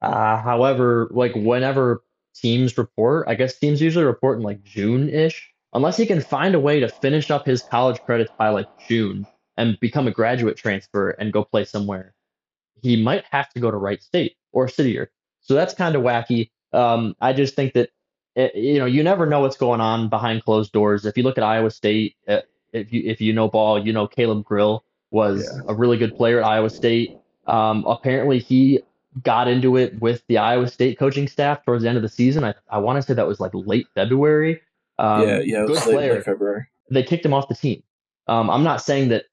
uh, 0.03 0.41
however, 0.41 1.09
like 1.11 1.35
whenever 1.35 2.03
teams 2.35 2.79
report. 2.79 3.27
I 3.29 3.35
guess 3.35 3.59
teams 3.59 3.81
usually 3.81 4.05
report 4.05 4.39
in 4.39 4.45
like 4.45 4.63
June 4.63 5.09
ish, 5.09 5.53
unless 5.73 5.97
he 5.97 6.07
can 6.07 6.21
find 6.21 6.55
a 6.55 6.61
way 6.61 6.81
to 6.81 6.89
finish 6.89 7.31
up 7.31 7.47
his 7.47 7.63
college 7.63 8.01
credits 8.05 8.33
by 8.39 8.51
like 8.51 8.69
June 8.87 9.27
and 9.57 9.79
become 9.81 10.07
a 10.07 10.13
graduate 10.13 10.57
transfer 10.57 11.11
and 11.11 11.33
go 11.33 11.45
play 11.45 11.65
somewhere, 11.65 12.15
he 12.81 13.03
might 13.03 13.25
have 13.31 13.49
to 13.51 13.61
go 13.61 13.71
to 13.71 13.77
Wright 13.77 14.03
State 14.03 14.37
or 14.53 14.67
Citier. 14.67 15.09
So 15.41 15.55
that's 15.55 15.75
kind 15.75 15.97
of 15.97 16.03
wacky. 16.03 16.51
Um, 16.73 17.17
I 17.21 17.33
just 17.33 17.55
think 17.55 17.75
that 17.75 17.91
it, 18.35 18.53
eh, 18.55 18.59
you 18.59 18.79
know 18.79 18.87
you 18.87 19.03
never 19.03 19.27
know 19.27 19.41
what's 19.41 19.57
going 19.57 19.81
on 19.81 20.09
behind 20.09 20.45
closed 20.45 20.73
doors. 20.73 21.05
If 21.07 21.17
you 21.17 21.23
look 21.23 21.39
at 21.39 21.45
Iowa 21.45 21.71
State, 21.71 22.17
uh, 22.27 22.41
if 22.73 22.93
you 22.93 23.03
if 23.05 23.21
you 23.21 23.33
know 23.33 23.49
ball, 23.49 23.85
you 23.85 23.93
know 23.93 24.07
Caleb 24.07 24.45
Grill 24.45 24.85
was 25.11 25.45
yeah. 25.45 25.63
a 25.69 25.75
really 25.75 25.97
good 25.97 26.17
player 26.17 26.41
at 26.41 26.47
Iowa 26.47 26.71
State. 26.71 27.17
Um, 27.47 27.85
apparently, 27.87 28.39
he 28.39 28.81
got 29.23 29.49
into 29.49 29.77
it 29.77 29.99
with 30.01 30.23
the 30.29 30.39
Iowa 30.39 30.69
State 30.69 30.99
coaching 30.99 31.29
staff 31.29 31.65
towards 31.65 31.83
the 31.83 31.89
end 31.89 31.97
of 31.97 32.03
the 32.03 32.09
season. 32.09 32.45
I, 32.45 32.55
I 32.71 32.79
want 32.79 32.97
to 32.97 33.03
say 33.03 33.15
that 33.15 33.27
was 33.27 33.41
like 33.41 33.53
late 33.55 33.87
February. 33.95 34.61
Um, 34.99 35.27
yeah, 35.27 35.41
yeah, 35.41 35.65
good 35.67 35.79
player. 35.79 36.21
February. 36.23 36.67
They 36.91 37.03
kicked 37.03 37.25
him 37.25 37.35
off 37.35 37.49
the 37.49 37.55
team. 37.55 37.83
Um, 38.27 38.51
I'm 38.51 38.63
not 38.63 38.83
saying 38.83 39.09
that 39.09 39.25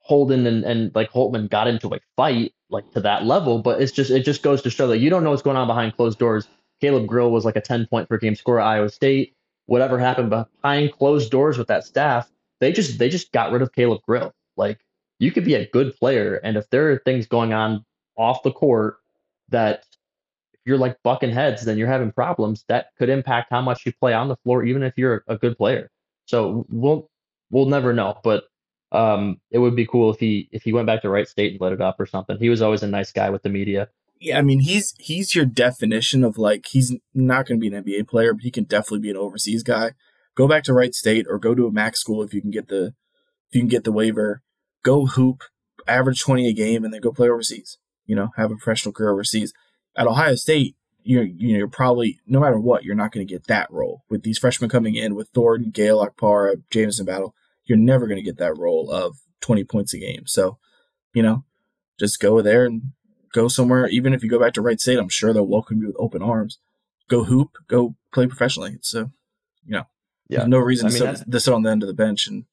Holden 0.00 0.46
and, 0.46 0.64
and 0.64 0.94
like 0.94 1.10
Holtman 1.10 1.50
got 1.50 1.68
into 1.68 1.94
a 1.94 2.00
fight 2.16 2.54
like 2.70 2.90
to 2.92 3.00
that 3.00 3.24
level, 3.24 3.60
but 3.60 3.80
it's 3.80 3.92
just 3.92 4.10
it 4.10 4.24
just 4.24 4.42
goes 4.42 4.62
to 4.62 4.70
show 4.70 4.88
that 4.88 4.98
you 4.98 5.10
don't 5.10 5.24
know 5.24 5.30
what's 5.30 5.42
going 5.42 5.56
on 5.56 5.66
behind 5.66 5.96
closed 5.96 6.18
doors. 6.18 6.48
Caleb 6.80 7.06
Grill 7.06 7.30
was 7.30 7.44
like 7.44 7.56
a 7.56 7.60
10 7.60 7.86
point 7.86 8.08
per 8.08 8.18
game 8.18 8.34
scorer 8.34 8.60
at 8.60 8.66
Iowa 8.66 8.88
State. 8.88 9.34
Whatever 9.66 9.98
happened 9.98 10.30
behind 10.30 10.92
closed 10.92 11.30
doors 11.30 11.58
with 11.58 11.68
that 11.68 11.84
staff, 11.84 12.30
they 12.60 12.72
just 12.72 12.98
they 12.98 13.08
just 13.08 13.32
got 13.32 13.52
rid 13.52 13.62
of 13.62 13.72
Caleb 13.72 14.02
Grill. 14.06 14.32
Like 14.56 14.80
you 15.18 15.30
could 15.30 15.44
be 15.44 15.54
a 15.54 15.68
good 15.68 15.96
player, 15.96 16.36
and 16.36 16.56
if 16.56 16.68
there 16.70 16.90
are 16.92 17.02
things 17.04 17.26
going 17.26 17.52
on 17.52 17.84
off 18.16 18.42
the 18.42 18.52
court 18.52 18.96
that 19.50 19.84
if 20.54 20.60
you're 20.64 20.78
like 20.78 20.96
bucking 21.02 21.30
heads, 21.30 21.64
then 21.64 21.78
you're 21.78 21.88
having 21.88 22.12
problems 22.12 22.64
that 22.68 22.88
could 22.98 23.08
impact 23.08 23.50
how 23.50 23.60
much 23.60 23.84
you 23.86 23.92
play 23.92 24.12
on 24.12 24.28
the 24.28 24.36
floor, 24.36 24.64
even 24.64 24.82
if 24.82 24.94
you're 24.96 25.24
a 25.28 25.36
good 25.36 25.56
player. 25.56 25.90
So 26.26 26.66
we'll 26.68 27.10
we'll 27.50 27.66
never 27.66 27.92
know. 27.92 28.18
But 28.22 28.44
um, 28.92 29.40
it 29.50 29.58
would 29.58 29.76
be 29.76 29.86
cool 29.86 30.10
if 30.10 30.18
he 30.18 30.48
if 30.52 30.62
he 30.62 30.72
went 30.72 30.86
back 30.86 31.02
to 31.02 31.10
Wright 31.10 31.28
State 31.28 31.52
and 31.52 31.60
lit 31.60 31.72
it 31.72 31.80
up 31.80 32.00
or 32.00 32.06
something. 32.06 32.38
He 32.38 32.48
was 32.48 32.62
always 32.62 32.82
a 32.82 32.88
nice 32.88 33.12
guy 33.12 33.30
with 33.30 33.42
the 33.42 33.50
media. 33.50 33.88
Yeah, 34.20 34.38
I 34.38 34.42
mean 34.42 34.60
he's 34.60 34.94
he's 34.98 35.34
your 35.34 35.44
definition 35.44 36.24
of 36.24 36.38
like 36.38 36.66
he's 36.66 36.94
not 37.14 37.46
going 37.46 37.60
to 37.60 37.70
be 37.70 37.74
an 37.74 37.84
NBA 37.84 38.08
player, 38.08 38.34
but 38.34 38.42
he 38.42 38.50
can 38.50 38.64
definitely 38.64 39.00
be 39.00 39.10
an 39.10 39.16
overseas 39.16 39.62
guy. 39.62 39.92
Go 40.34 40.48
back 40.48 40.64
to 40.64 40.72
Wright 40.72 40.94
State 40.94 41.26
or 41.28 41.38
go 41.38 41.54
to 41.54 41.66
a 41.66 41.72
MAC 41.72 41.96
school 41.96 42.22
if 42.22 42.34
you 42.34 42.40
can 42.40 42.50
get 42.50 42.68
the 42.68 42.94
if 43.48 43.54
you 43.54 43.60
can 43.60 43.68
get 43.68 43.84
the 43.84 43.92
waiver. 43.92 44.42
Go 44.84 45.06
hoop, 45.06 45.42
average 45.86 46.20
twenty 46.20 46.48
a 46.48 46.52
game, 46.52 46.84
and 46.84 46.92
then 46.92 47.00
go 47.00 47.12
play 47.12 47.28
overseas. 47.28 47.78
You 48.06 48.16
know, 48.16 48.30
have 48.36 48.50
a 48.50 48.56
professional 48.56 48.92
career 48.92 49.12
overseas. 49.12 49.52
At 49.96 50.06
Ohio 50.06 50.34
State, 50.34 50.76
you're 51.02 51.24
you 51.24 51.52
know 51.52 51.58
you're 51.58 51.68
probably 51.68 52.18
no 52.26 52.40
matter 52.40 52.58
what 52.58 52.84
you're 52.84 52.94
not 52.94 53.12
going 53.12 53.26
to 53.26 53.32
get 53.32 53.46
that 53.46 53.70
role 53.70 54.04
with 54.08 54.22
these 54.22 54.38
freshmen 54.38 54.70
coming 54.70 54.94
in 54.94 55.14
with 55.14 55.28
Thornton, 55.28 55.70
Gayle, 55.70 56.04
Okpara, 56.04 56.62
Jamison 56.70 57.06
Battle 57.06 57.34
you're 57.68 57.78
never 57.78 58.06
going 58.06 58.16
to 58.16 58.24
get 58.24 58.38
that 58.38 58.56
role 58.56 58.90
of 58.90 59.18
20 59.42 59.62
points 59.64 59.94
a 59.94 59.98
game. 59.98 60.26
So, 60.26 60.58
you 61.12 61.22
know, 61.22 61.44
just 62.00 62.18
go 62.18 62.40
there 62.42 62.64
and 62.64 62.92
go 63.32 63.48
somewhere. 63.48 63.86
Even 63.88 64.12
if 64.12 64.22
you 64.22 64.30
go 64.30 64.38
back 64.38 64.54
to 64.54 64.62
Wright 64.62 64.80
State, 64.80 64.98
I'm 64.98 65.08
sure 65.08 65.32
they'll 65.32 65.46
welcome 65.46 65.80
you 65.80 65.88
with 65.88 65.96
open 65.98 66.22
arms. 66.22 66.58
Go 67.08 67.24
hoop, 67.24 67.58
go 67.68 67.94
play 68.12 68.26
professionally. 68.26 68.78
So, 68.82 69.10
you 69.64 69.72
know, 69.72 69.86
yeah. 70.28 70.38
there's 70.38 70.48
no 70.48 70.58
reason 70.58 70.88
I 70.88 70.90
mean, 70.90 71.02
to, 71.02 71.16
sit, 71.16 71.30
to 71.30 71.40
sit 71.40 71.54
on 71.54 71.62
the 71.62 71.70
end 71.70 71.82
of 71.82 71.86
the 71.86 71.94
bench 71.94 72.26
and 72.26 72.44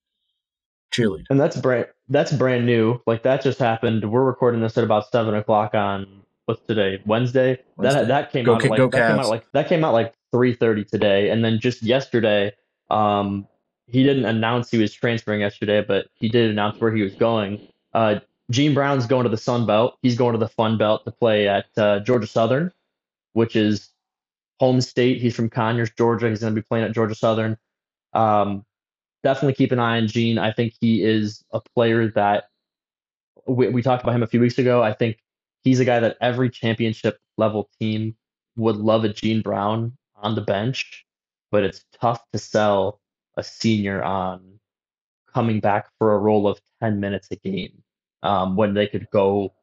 cheerlead. 0.92 1.26
And 1.30 1.40
that's 1.40 1.58
brand 1.58 1.88
that's 2.10 2.32
brand 2.32 2.66
new. 2.66 3.02
Like 3.06 3.24
that 3.24 3.42
just 3.42 3.60
happened. 3.60 4.10
We're 4.10 4.24
recording 4.24 4.62
this 4.62 4.78
at 4.78 4.84
about 4.84 5.12
seven 5.12 5.36
o'clock 5.36 5.74
on 5.74 6.24
what's 6.46 6.62
today 6.62 7.02
Wednesday. 7.06 7.60
Wednesday. 7.76 8.02
That 8.02 8.08
that 8.08 8.32
came 8.32 8.46
go, 8.46 8.56
out 8.56 8.64
like 8.64 8.92
that 8.92 8.92
came 8.92 9.20
out 9.20 9.30
like 9.30 9.52
that 9.52 9.68
came 9.68 9.84
out 9.84 9.94
like 9.94 10.14
three 10.32 10.54
thirty 10.54 10.84
today, 10.84 11.30
and 11.30 11.44
then 11.44 11.60
just 11.60 11.84
yesterday, 11.84 12.54
um, 12.90 13.48
he 13.88 14.04
didn't 14.04 14.26
announce 14.26 14.72
he 14.72 14.78
was 14.78 14.94
transferring 14.94 15.42
yesterday, 15.42 15.84
but 15.86 16.08
he 16.14 16.30
did 16.30 16.50
announce 16.50 16.80
where 16.80 16.96
he 16.96 17.02
was 17.02 17.16
going. 17.16 17.68
Uh, 17.94 18.20
Gene 18.52 18.74
Brown's 18.74 19.08
going 19.08 19.24
to 19.24 19.30
the 19.30 19.38
Sun 19.38 19.66
Belt. 19.66 19.98
He's 20.02 20.18
going 20.18 20.34
to 20.34 20.40
the 20.40 20.48
Fun 20.48 20.78
Belt 20.78 21.04
to 21.06 21.12
play 21.12 21.48
at 21.48 21.66
uh, 21.78 22.00
Georgia 22.02 22.28
Southern, 22.28 22.72
which 23.34 23.56
is 23.56 23.90
home 24.60 24.82
state. 24.82 25.22
He's 25.22 25.36
from 25.36 25.50
Conyers, 25.50 25.90
Georgia. 25.98 26.30
He's 26.30 26.42
going 26.42 26.54
to 26.54 26.62
be 26.62 26.66
playing 26.66 26.86
at 26.86 26.92
Georgia 26.94 27.16
Southern. 27.16 27.58
Um, 28.14 28.64
definitely 29.24 29.56
keep 29.56 29.72
an 29.72 29.80
eye 29.80 29.98
on 29.98 30.08
Gene. 30.08 30.38
I 30.38 30.52
think 30.52 30.74
he 30.80 31.04
is 31.04 31.44
a 31.52 31.60
player 31.60 32.10
that 32.12 32.46
we, 33.48 33.70
we 33.70 33.82
talked 33.82 34.04
about 34.04 34.16
him 34.16 34.24
a 34.24 34.28
few 34.28 34.40
weeks 34.40 34.60
ago. 34.60 34.84
I 34.84 34.94
think 34.94 35.18
he's 35.64 35.80
a 35.80 35.86
guy 35.86 36.00
that 36.00 36.18
every 36.22 36.50
championship 36.50 37.20
level 37.38 37.70
team 37.80 38.16
would 38.56 38.78
love 38.78 39.04
a 39.04 39.10
Gene 39.10 39.42
Brown 39.42 39.98
on 40.16 40.36
the 40.36 40.42
bench, 40.42 41.06
but 41.52 41.64
it's 41.64 41.84
tough 42.00 42.24
to 42.32 42.40
sell 42.40 43.02
a 43.38 43.44
senior 43.44 44.04
on 44.04 44.60
coming 45.34 45.60
back 45.60 45.90
for 46.00 46.14
a 46.14 46.20
role 46.20 46.48
of 46.48 46.60
10 46.82 47.00
minutes 47.00 47.28
a 47.32 47.36
game 47.36 47.84
um, 48.26 48.56
when 48.56 48.74
they 48.74 48.88
could 48.88 49.08
go 49.12 49.54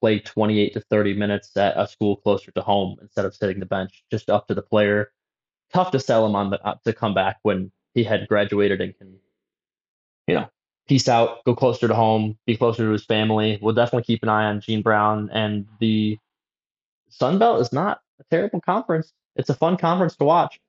play 0.00 0.18
28 0.18 0.74
to 0.74 0.80
30 0.80 1.14
minutes 1.14 1.56
at 1.56 1.78
a 1.78 1.86
school 1.86 2.16
closer 2.16 2.50
to 2.50 2.60
home 2.62 2.96
instead 3.00 3.24
of 3.24 3.34
sitting 3.34 3.60
the 3.60 3.66
bench, 3.66 4.04
just 4.10 4.30
up 4.30 4.46
to 4.48 4.54
the 4.54 4.62
player. 4.62 5.10
Tough 5.72 5.90
to 5.90 6.00
sell 6.00 6.24
him 6.24 6.34
on 6.34 6.50
the 6.50 6.64
uh, 6.64 6.76
to 6.84 6.92
come 6.92 7.14
back 7.14 7.38
when 7.42 7.72
he 7.94 8.04
had 8.04 8.28
graduated 8.28 8.80
and 8.80 8.96
can, 8.96 9.18
you 10.26 10.34
know, 10.34 10.48
peace 10.86 11.08
out, 11.08 11.44
go 11.44 11.54
closer 11.54 11.88
to 11.88 11.94
home, 11.94 12.38
be 12.46 12.56
closer 12.56 12.84
to 12.84 12.92
his 12.92 13.04
family. 13.04 13.58
We'll 13.60 13.74
definitely 13.74 14.04
keep 14.04 14.22
an 14.22 14.28
eye 14.28 14.44
on 14.44 14.60
Gene 14.60 14.82
Brown 14.82 15.30
and 15.32 15.66
the 15.80 16.18
Sun 17.08 17.38
Belt 17.38 17.60
is 17.60 17.72
not 17.72 18.00
a 18.20 18.24
terrible 18.30 18.60
conference. 18.60 19.12
It's 19.34 19.50
a 19.50 19.54
fun 19.54 19.76
conference 19.76 20.16
to 20.16 20.24
watch. 20.24 20.60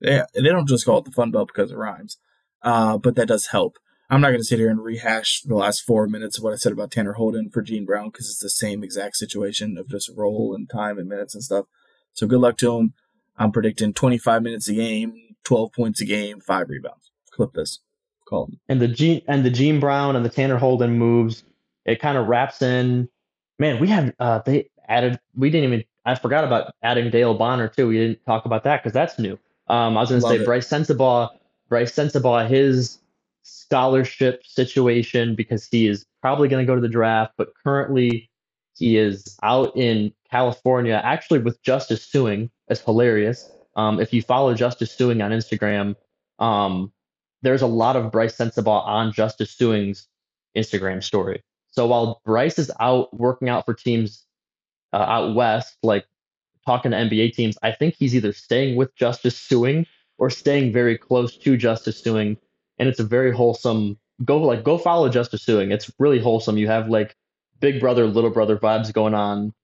Yeah, 0.00 0.24
they 0.34 0.42
don't 0.42 0.68
just 0.68 0.84
call 0.84 0.98
it 0.98 1.04
the 1.04 1.12
Fun 1.12 1.30
Belt 1.30 1.48
because 1.48 1.70
it 1.70 1.76
rhymes, 1.76 2.18
uh, 2.62 2.98
but 2.98 3.14
that 3.16 3.28
does 3.28 3.46
help. 3.46 3.78
I'm 4.12 4.20
not 4.20 4.28
going 4.28 4.40
to 4.40 4.44
sit 4.44 4.58
here 4.58 4.68
and 4.68 4.84
rehash 4.84 5.40
the 5.40 5.54
last 5.54 5.80
four 5.80 6.06
minutes 6.06 6.36
of 6.36 6.44
what 6.44 6.52
I 6.52 6.56
said 6.56 6.72
about 6.72 6.90
Tanner 6.90 7.14
Holden 7.14 7.48
for 7.48 7.62
Gene 7.62 7.86
Brown 7.86 8.10
because 8.10 8.28
it's 8.28 8.40
the 8.40 8.50
same 8.50 8.84
exact 8.84 9.16
situation 9.16 9.78
of 9.78 9.88
just 9.88 10.10
role 10.14 10.54
and 10.54 10.68
time 10.68 10.98
and 10.98 11.08
minutes 11.08 11.34
and 11.34 11.42
stuff. 11.42 11.64
So 12.12 12.26
good 12.26 12.40
luck 12.40 12.58
to 12.58 12.76
him. 12.76 12.92
I'm 13.38 13.52
predicting 13.52 13.94
25 13.94 14.42
minutes 14.42 14.68
a 14.68 14.74
game, 14.74 15.14
12 15.44 15.72
points 15.72 16.02
a 16.02 16.04
game, 16.04 16.40
five 16.40 16.68
rebounds. 16.68 17.10
Clip 17.30 17.54
this. 17.54 17.78
Call 18.28 18.48
him. 18.48 18.60
And 18.68 18.82
the 18.82 18.88
Gene 18.88 19.22
and 19.28 19.46
the 19.46 19.50
Gene 19.50 19.80
Brown 19.80 20.14
and 20.14 20.26
the 20.26 20.30
Tanner 20.30 20.58
Holden 20.58 20.98
moves. 20.98 21.42
It 21.86 21.98
kind 21.98 22.18
of 22.18 22.26
wraps 22.26 22.60
in. 22.60 23.08
Man, 23.58 23.80
we 23.80 23.88
have 23.88 24.12
uh, 24.20 24.40
they 24.44 24.68
added. 24.86 25.18
We 25.34 25.48
didn't 25.48 25.72
even. 25.72 25.84
I 26.04 26.16
forgot 26.16 26.44
about 26.44 26.74
adding 26.82 27.10
Dale 27.10 27.32
Bonner 27.32 27.68
too. 27.68 27.88
We 27.88 27.96
didn't 27.96 28.26
talk 28.26 28.44
about 28.44 28.64
that 28.64 28.82
because 28.82 28.92
that's 28.92 29.18
new. 29.18 29.38
Um, 29.68 29.96
I 29.96 30.00
was 30.00 30.10
going 30.10 30.20
to 30.20 30.28
say 30.28 30.36
it. 30.36 30.44
Brice 30.44 30.68
Sensabaugh. 30.68 31.30
Brice 31.70 31.92
Sensabaugh. 31.92 32.46
His 32.46 32.98
scholarship 33.42 34.44
situation 34.44 35.34
because 35.34 35.66
he 35.66 35.86
is 35.86 36.06
probably 36.20 36.48
going 36.48 36.64
to 36.64 36.70
go 36.70 36.74
to 36.74 36.80
the 36.80 36.88
draft, 36.88 37.34
but 37.36 37.48
currently 37.62 38.30
he 38.76 38.96
is 38.96 39.36
out 39.42 39.76
in 39.76 40.12
California, 40.30 41.00
actually 41.04 41.40
with 41.40 41.62
Justice 41.62 42.08
Sueing. 42.10 42.50
It's 42.68 42.80
hilarious. 42.80 43.50
Um, 43.76 44.00
if 44.00 44.12
you 44.12 44.22
follow 44.22 44.54
Justice 44.54 44.96
Sueing 44.96 45.24
on 45.24 45.30
Instagram, 45.30 45.96
um, 46.38 46.92
there's 47.42 47.62
a 47.62 47.66
lot 47.66 47.96
of 47.96 48.10
Brice 48.12 48.36
Sensabaugh 48.36 48.86
on 48.86 49.12
Justice 49.12 49.54
Sueing's 49.54 50.08
Instagram 50.56 51.02
story. 51.02 51.42
So 51.70 51.86
while 51.86 52.20
Brice 52.24 52.58
is 52.58 52.70
out 52.80 53.14
working 53.16 53.48
out 53.48 53.64
for 53.64 53.74
teams 53.74 54.24
uh, 54.92 54.98
out 54.98 55.34
west, 55.34 55.76
like 55.82 56.06
talking 56.66 56.90
to 56.90 56.96
NBA 56.96 57.34
teams, 57.34 57.56
I 57.62 57.72
think 57.72 57.94
he's 57.98 58.14
either 58.14 58.32
staying 58.32 58.76
with 58.76 58.94
Justice 58.94 59.38
Sueing 59.38 59.86
or 60.18 60.30
staying 60.30 60.72
very 60.72 60.96
close 60.96 61.36
to 61.38 61.56
Justice 61.56 62.00
Sueing 62.02 62.36
and 62.82 62.88
it's 62.88 62.98
a 62.98 63.04
very 63.04 63.30
wholesome. 63.30 63.96
Go 64.24 64.38
like 64.42 64.64
go 64.64 64.76
follow 64.76 65.08
Justice 65.08 65.46
Sueing. 65.46 65.72
It's 65.72 65.88
really 66.00 66.18
wholesome. 66.18 66.58
You 66.58 66.66
have 66.66 66.88
like 66.88 67.14
big 67.60 67.78
brother, 67.78 68.08
little 68.08 68.30
brother 68.30 68.56
vibes 68.56 68.92
going 68.92 69.14
on. 69.14 69.54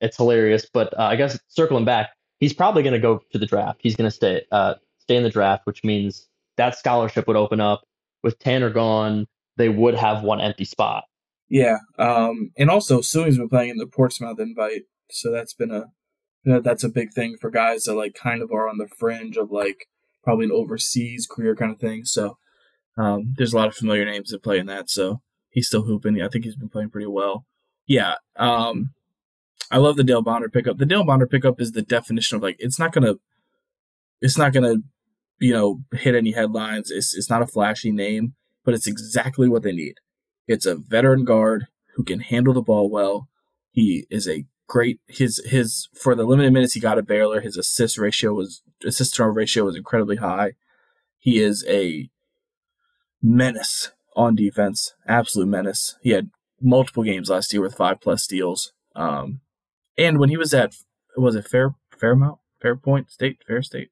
It's 0.00 0.16
hilarious. 0.16 0.64
But 0.72 0.96
uh, 0.96 1.02
I 1.02 1.16
guess 1.16 1.36
circling 1.48 1.84
back, 1.84 2.10
he's 2.38 2.52
probably 2.52 2.84
going 2.84 2.92
to 2.92 3.00
go 3.00 3.20
to 3.32 3.38
the 3.38 3.46
draft. 3.46 3.80
He's 3.82 3.96
going 3.96 4.08
to 4.08 4.14
stay 4.14 4.44
uh, 4.52 4.74
stay 5.00 5.16
in 5.16 5.24
the 5.24 5.28
draft, 5.28 5.66
which 5.66 5.82
means 5.82 6.28
that 6.56 6.78
scholarship 6.78 7.26
would 7.26 7.36
open 7.36 7.60
up. 7.60 7.82
With 8.22 8.38
Tanner 8.38 8.70
gone, 8.70 9.26
they 9.56 9.68
would 9.68 9.96
have 9.96 10.22
one 10.22 10.40
empty 10.40 10.64
spot. 10.64 11.02
Yeah, 11.48 11.78
um, 11.98 12.52
and 12.56 12.70
also 12.70 13.00
Sueing's 13.00 13.38
been 13.38 13.48
playing 13.48 13.70
in 13.70 13.78
the 13.78 13.88
Portsmouth 13.88 14.38
invite, 14.38 14.82
so 15.10 15.32
that's 15.32 15.52
been 15.52 15.72
a 15.72 15.86
you 16.44 16.52
know, 16.52 16.60
that's 16.60 16.84
a 16.84 16.88
big 16.88 17.12
thing 17.12 17.38
for 17.40 17.50
guys 17.50 17.84
that 17.84 17.94
like 17.94 18.14
kind 18.14 18.40
of 18.40 18.52
are 18.52 18.68
on 18.68 18.78
the 18.78 18.86
fringe 18.86 19.36
of 19.36 19.50
like 19.50 19.88
probably 20.22 20.44
an 20.44 20.52
overseas 20.52 21.26
career 21.28 21.56
kind 21.56 21.72
of 21.72 21.80
thing. 21.80 22.04
So 22.04 22.38
um, 22.96 23.34
there's 23.36 23.52
a 23.52 23.56
lot 23.56 23.68
of 23.68 23.74
familiar 23.74 24.04
names 24.04 24.30
that 24.30 24.42
play 24.42 24.58
in 24.58 24.66
that, 24.66 24.90
so 24.90 25.20
he's 25.50 25.66
still 25.66 25.82
hooping. 25.82 26.20
I 26.20 26.28
think 26.28 26.44
he's 26.44 26.56
been 26.56 26.68
playing 26.68 26.90
pretty 26.90 27.06
well. 27.06 27.46
Yeah, 27.86 28.14
um, 28.36 28.90
I 29.70 29.78
love 29.78 29.96
the 29.96 30.04
Dale 30.04 30.22
Bonner 30.22 30.48
pickup. 30.48 30.78
The 30.78 30.86
Dale 30.86 31.04
Bonner 31.04 31.26
pickup 31.26 31.60
is 31.60 31.72
the 31.72 31.82
definition 31.82 32.36
of 32.36 32.42
like 32.42 32.56
it's 32.58 32.78
not 32.78 32.92
gonna, 32.92 33.14
it's 34.20 34.38
not 34.38 34.52
gonna, 34.52 34.76
you 35.38 35.52
know, 35.52 35.80
hit 35.92 36.14
any 36.14 36.32
headlines. 36.32 36.90
It's 36.90 37.14
it's 37.14 37.30
not 37.30 37.42
a 37.42 37.46
flashy 37.46 37.92
name, 37.92 38.34
but 38.64 38.74
it's 38.74 38.86
exactly 38.86 39.48
what 39.48 39.62
they 39.62 39.72
need. 39.72 39.96
It's 40.46 40.66
a 40.66 40.76
veteran 40.76 41.24
guard 41.24 41.66
who 41.94 42.04
can 42.04 42.20
handle 42.20 42.54
the 42.54 42.62
ball 42.62 42.90
well. 42.90 43.28
He 43.70 44.06
is 44.10 44.28
a 44.28 44.44
great 44.72 45.00
his 45.06 45.42
his 45.44 45.88
for 45.94 46.14
the 46.14 46.24
limited 46.24 46.52
minutes 46.52 46.72
he 46.72 46.80
got 46.80 46.98
at 46.98 47.06
Baylor, 47.06 47.40
his 47.40 47.56
assist 47.56 47.98
ratio 47.98 48.32
was 48.32 48.62
assist 48.84 49.14
turnover 49.14 49.38
ratio 49.38 49.64
was 49.64 49.76
incredibly 49.76 50.16
high. 50.16 50.52
He 51.18 51.40
is 51.40 51.64
a 51.68 52.08
menace 53.22 53.92
on 54.16 54.34
defense, 54.34 54.94
absolute 55.06 55.48
menace. 55.48 55.96
He 56.02 56.10
had 56.10 56.30
multiple 56.60 57.02
games 57.02 57.30
last 57.30 57.52
year 57.52 57.62
with 57.62 57.74
five 57.74 58.00
plus 58.00 58.22
steals. 58.24 58.72
Um, 58.94 59.40
and 59.96 60.18
when 60.18 60.28
he 60.28 60.36
was 60.36 60.52
at 60.52 60.74
was 61.16 61.34
it 61.34 61.46
Fair 61.46 61.74
Fairmount 61.96 62.38
Fairpoint 62.62 63.10
State 63.10 63.38
Fair 63.46 63.62
State, 63.62 63.90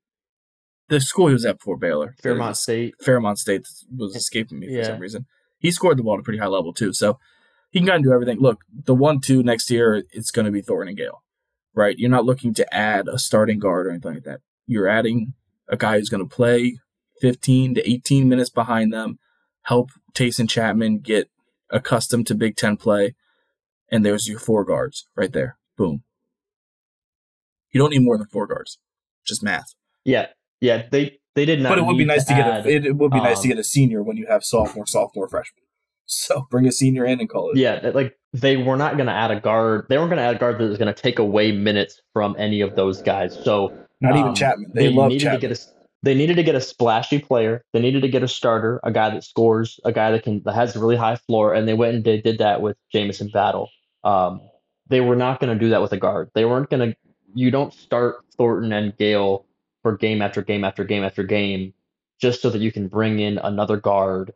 the 0.88 1.00
school 1.00 1.28
he 1.28 1.32
was 1.32 1.44
at 1.44 1.58
before 1.58 1.76
Baylor, 1.76 2.16
Fairmont 2.22 2.56
State. 2.56 2.94
Fairmont 3.00 3.38
State 3.38 3.66
was 3.94 4.14
escaping 4.14 4.58
me 4.58 4.66
for 4.66 4.72
yeah. 4.72 4.84
some 4.84 4.98
reason. 4.98 5.26
He 5.58 5.70
scored 5.70 5.98
the 5.98 6.02
ball 6.02 6.14
at 6.14 6.20
a 6.20 6.22
pretty 6.22 6.38
high 6.38 6.46
level 6.46 6.72
too, 6.72 6.92
so 6.92 7.18
he 7.70 7.80
can 7.80 7.88
kind 7.88 7.98
of 7.98 8.04
do 8.04 8.12
everything. 8.12 8.38
Look, 8.40 8.62
the 8.72 8.94
one-two 8.94 9.42
next 9.42 9.70
year, 9.70 10.04
it's 10.10 10.30
going 10.30 10.46
to 10.46 10.50
be 10.50 10.62
Thornton 10.62 10.88
and 10.88 10.96
Gayle, 10.96 11.22
right? 11.74 11.98
You're 11.98 12.10
not 12.10 12.24
looking 12.24 12.54
to 12.54 12.74
add 12.74 13.08
a 13.08 13.18
starting 13.18 13.58
guard 13.58 13.86
or 13.86 13.90
anything 13.90 14.14
like 14.14 14.24
that. 14.24 14.40
You're 14.66 14.88
adding 14.88 15.34
a 15.68 15.76
guy 15.76 15.98
who's 15.98 16.08
going 16.08 16.26
to 16.26 16.34
play 16.34 16.78
15 17.20 17.74
to 17.74 17.90
18 17.90 18.28
minutes 18.28 18.50
behind 18.50 18.92
them, 18.92 19.18
help 19.62 19.90
Taison 20.14 20.46
Chatman 20.46 21.02
get 21.02 21.28
accustomed 21.70 22.26
to 22.28 22.34
Big 22.34 22.56
Ten 22.56 22.76
play, 22.76 23.14
and 23.90 24.04
there's 24.04 24.28
your 24.28 24.38
four 24.38 24.64
guards 24.64 25.06
right 25.16 25.32
there. 25.32 25.56
Boom. 25.76 26.02
You 27.72 27.80
don't 27.80 27.90
need 27.90 28.02
more 28.02 28.18
than 28.18 28.26
four 28.26 28.46
guards. 28.46 28.78
Just 29.24 29.42
math. 29.42 29.74
Yeah, 30.04 30.26
yeah. 30.60 30.86
They 30.90 31.18
they 31.34 31.44
did 31.44 31.60
not. 31.60 31.70
But 31.70 31.78
it 31.78 31.84
would 31.84 31.98
be 31.98 32.04
nice 32.04 32.24
to, 32.24 32.34
to 32.34 32.42
get 32.42 32.66
a. 32.66 32.68
It, 32.68 32.86
it 32.86 32.96
would 32.96 33.12
be 33.12 33.18
um, 33.18 33.24
nice 33.24 33.40
to 33.40 33.48
um, 33.48 33.50
get 33.50 33.58
a 33.58 33.64
senior 33.64 34.02
when 34.02 34.16
you 34.16 34.26
have 34.26 34.44
sophomore, 34.44 34.86
sophomore, 34.86 35.28
freshman. 35.28 35.64
So 36.12 36.48
bring 36.50 36.66
a 36.66 36.72
senior 36.72 37.04
in 37.04 37.20
and 37.20 37.28
call 37.28 37.52
it. 37.52 37.56
Yeah, 37.56 37.92
like 37.94 38.18
they 38.32 38.56
were 38.56 38.76
not 38.76 38.96
going 38.96 39.06
to 39.06 39.12
add 39.12 39.30
a 39.30 39.38
guard. 39.38 39.86
They 39.88 39.96
weren't 39.96 40.10
going 40.10 40.18
to 40.18 40.24
add 40.24 40.34
a 40.34 40.38
guard 40.40 40.58
that 40.58 40.64
was 40.64 40.76
going 40.76 40.92
to 40.92 41.02
take 41.02 41.20
away 41.20 41.52
minutes 41.52 42.02
from 42.12 42.34
any 42.36 42.62
of 42.62 42.74
those 42.74 43.00
guys. 43.00 43.38
So 43.44 43.72
not 44.00 44.14
um, 44.14 44.18
even 44.18 44.32
Chatman. 44.32 44.72
They, 44.74 44.88
they 44.88 44.92
love 44.92 45.10
needed 45.10 45.28
Chatman. 45.28 45.34
To 45.34 45.38
get 45.38 45.52
a, 45.52 45.60
they 46.02 46.14
needed 46.14 46.36
to 46.36 46.42
get 46.42 46.54
a 46.54 46.60
splashy 46.60 47.18
player. 47.18 47.62
They 47.72 47.80
needed 47.80 48.02
to 48.02 48.08
get 48.08 48.22
a 48.22 48.28
starter, 48.28 48.80
a 48.82 48.90
guy 48.90 49.10
that 49.10 49.24
scores, 49.24 49.78
a 49.84 49.92
guy 49.92 50.10
that 50.12 50.22
can 50.22 50.42
that 50.44 50.54
has 50.54 50.74
a 50.74 50.80
really 50.80 50.96
high 50.96 51.16
floor, 51.16 51.54
and 51.54 51.68
they 51.68 51.74
went 51.74 51.94
and 51.94 52.04
did, 52.04 52.22
did 52.22 52.38
that 52.38 52.62
with 52.62 52.76
Jamison 52.92 53.28
Battle. 53.28 53.68
Um, 54.02 54.40
they 54.88 55.00
were 55.00 55.16
not 55.16 55.40
going 55.40 55.52
to 55.56 55.62
do 55.62 55.70
that 55.70 55.82
with 55.82 55.92
a 55.92 55.98
guard. 55.98 56.30
They 56.34 56.44
weren't 56.44 56.70
going 56.70 56.90
to. 56.90 56.96
You 57.34 57.50
don't 57.50 57.72
start 57.72 58.24
Thornton 58.36 58.72
and 58.72 58.96
Gayle 58.96 59.46
for 59.82 59.96
game 59.96 60.22
after 60.22 60.42
game 60.42 60.64
after 60.64 60.84
game 60.84 61.04
after 61.04 61.22
game 61.22 61.74
just 62.20 62.42
so 62.42 62.50
that 62.50 62.60
you 62.60 62.72
can 62.72 62.88
bring 62.88 63.18
in 63.18 63.38
another 63.38 63.76
guard 63.76 64.32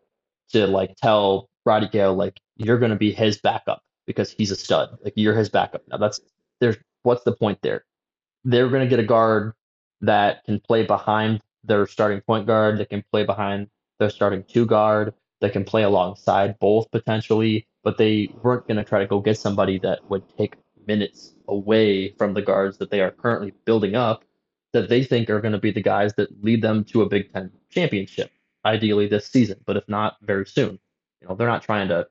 to 0.51 0.67
like 0.67 0.95
tell 0.97 1.49
Roddy 1.65 1.89
Gayle, 1.89 2.15
like 2.15 2.39
you're 2.57 2.79
going 2.79 2.91
to 2.91 2.97
be 2.97 3.13
his 3.13 3.39
backup 3.39 3.83
because 4.07 4.31
he's 4.31 4.51
a 4.51 4.57
stud. 4.57 4.97
Like 5.03 5.15
you're 5.17 5.35
his 5.35 5.49
backup. 5.49 5.83
Now 5.89 5.97
that's 5.97 6.21
there's 6.61 6.77
what's 7.03 7.25
the 7.25 7.35
point 7.35 7.59
there? 7.63 7.85
They're 8.45 8.69
going 8.69 8.83
to 8.83 8.89
get 8.89 9.01
a 9.01 9.07
guard 9.07 9.55
that 10.03 10.45
can 10.45 10.61
play 10.61 10.85
behind 10.85 11.41
their 11.65 11.87
starting 11.87 12.21
point 12.21 12.47
guard, 12.47 12.79
that 12.79 12.91
can 12.91 13.03
play 13.11 13.25
behind 13.25 13.69
their 13.99 14.11
starting 14.11 14.45
two 14.45 14.67
guard, 14.67 15.15
that 15.41 15.53
can 15.53 15.65
play 15.65 15.83
alongside 15.83 16.59
both 16.59 16.91
potentially, 16.91 17.67
but 17.83 17.99
they 17.99 18.29
weren't 18.43 18.67
going 18.67 18.77
to 18.77 18.85
try 18.85 18.99
to 18.99 19.07
go 19.07 19.21
get 19.21 19.39
somebody 19.39 19.79
that 19.79 20.01
would 20.11 20.23
take 20.37 20.55
minutes 20.87 21.35
away 21.49 22.11
from 22.19 22.35
the 22.35 22.43
guards 22.43 22.79
that 22.79 22.91
they 22.91 23.01
are 23.01 23.11
currently 23.11 23.53
building 23.65 23.95
up 23.95 24.25
that 24.73 24.89
they 24.89 25.05
think 25.05 25.31
are 25.31 25.41
going 25.41 25.53
to 25.53 25.59
be 25.59 25.71
the 25.71 25.83
guys 25.83 26.15
that 26.15 26.43
lead 26.43 26.61
them 26.61 26.85
to 26.85 27.03
a 27.03 27.09
Big 27.09 27.33
Ten 27.33 27.51
championship, 27.71 28.31
ideally 28.65 29.07
this 29.07 29.27
season, 29.27 29.59
but 29.65 29.77
if 29.77 29.89
not, 29.89 30.17
very 30.21 30.45
soon. 30.45 30.79
You 31.21 31.29
know, 31.29 31.37
they're 31.37 31.49
not 31.49 31.63
trying 31.63 31.89
to 31.89 32.07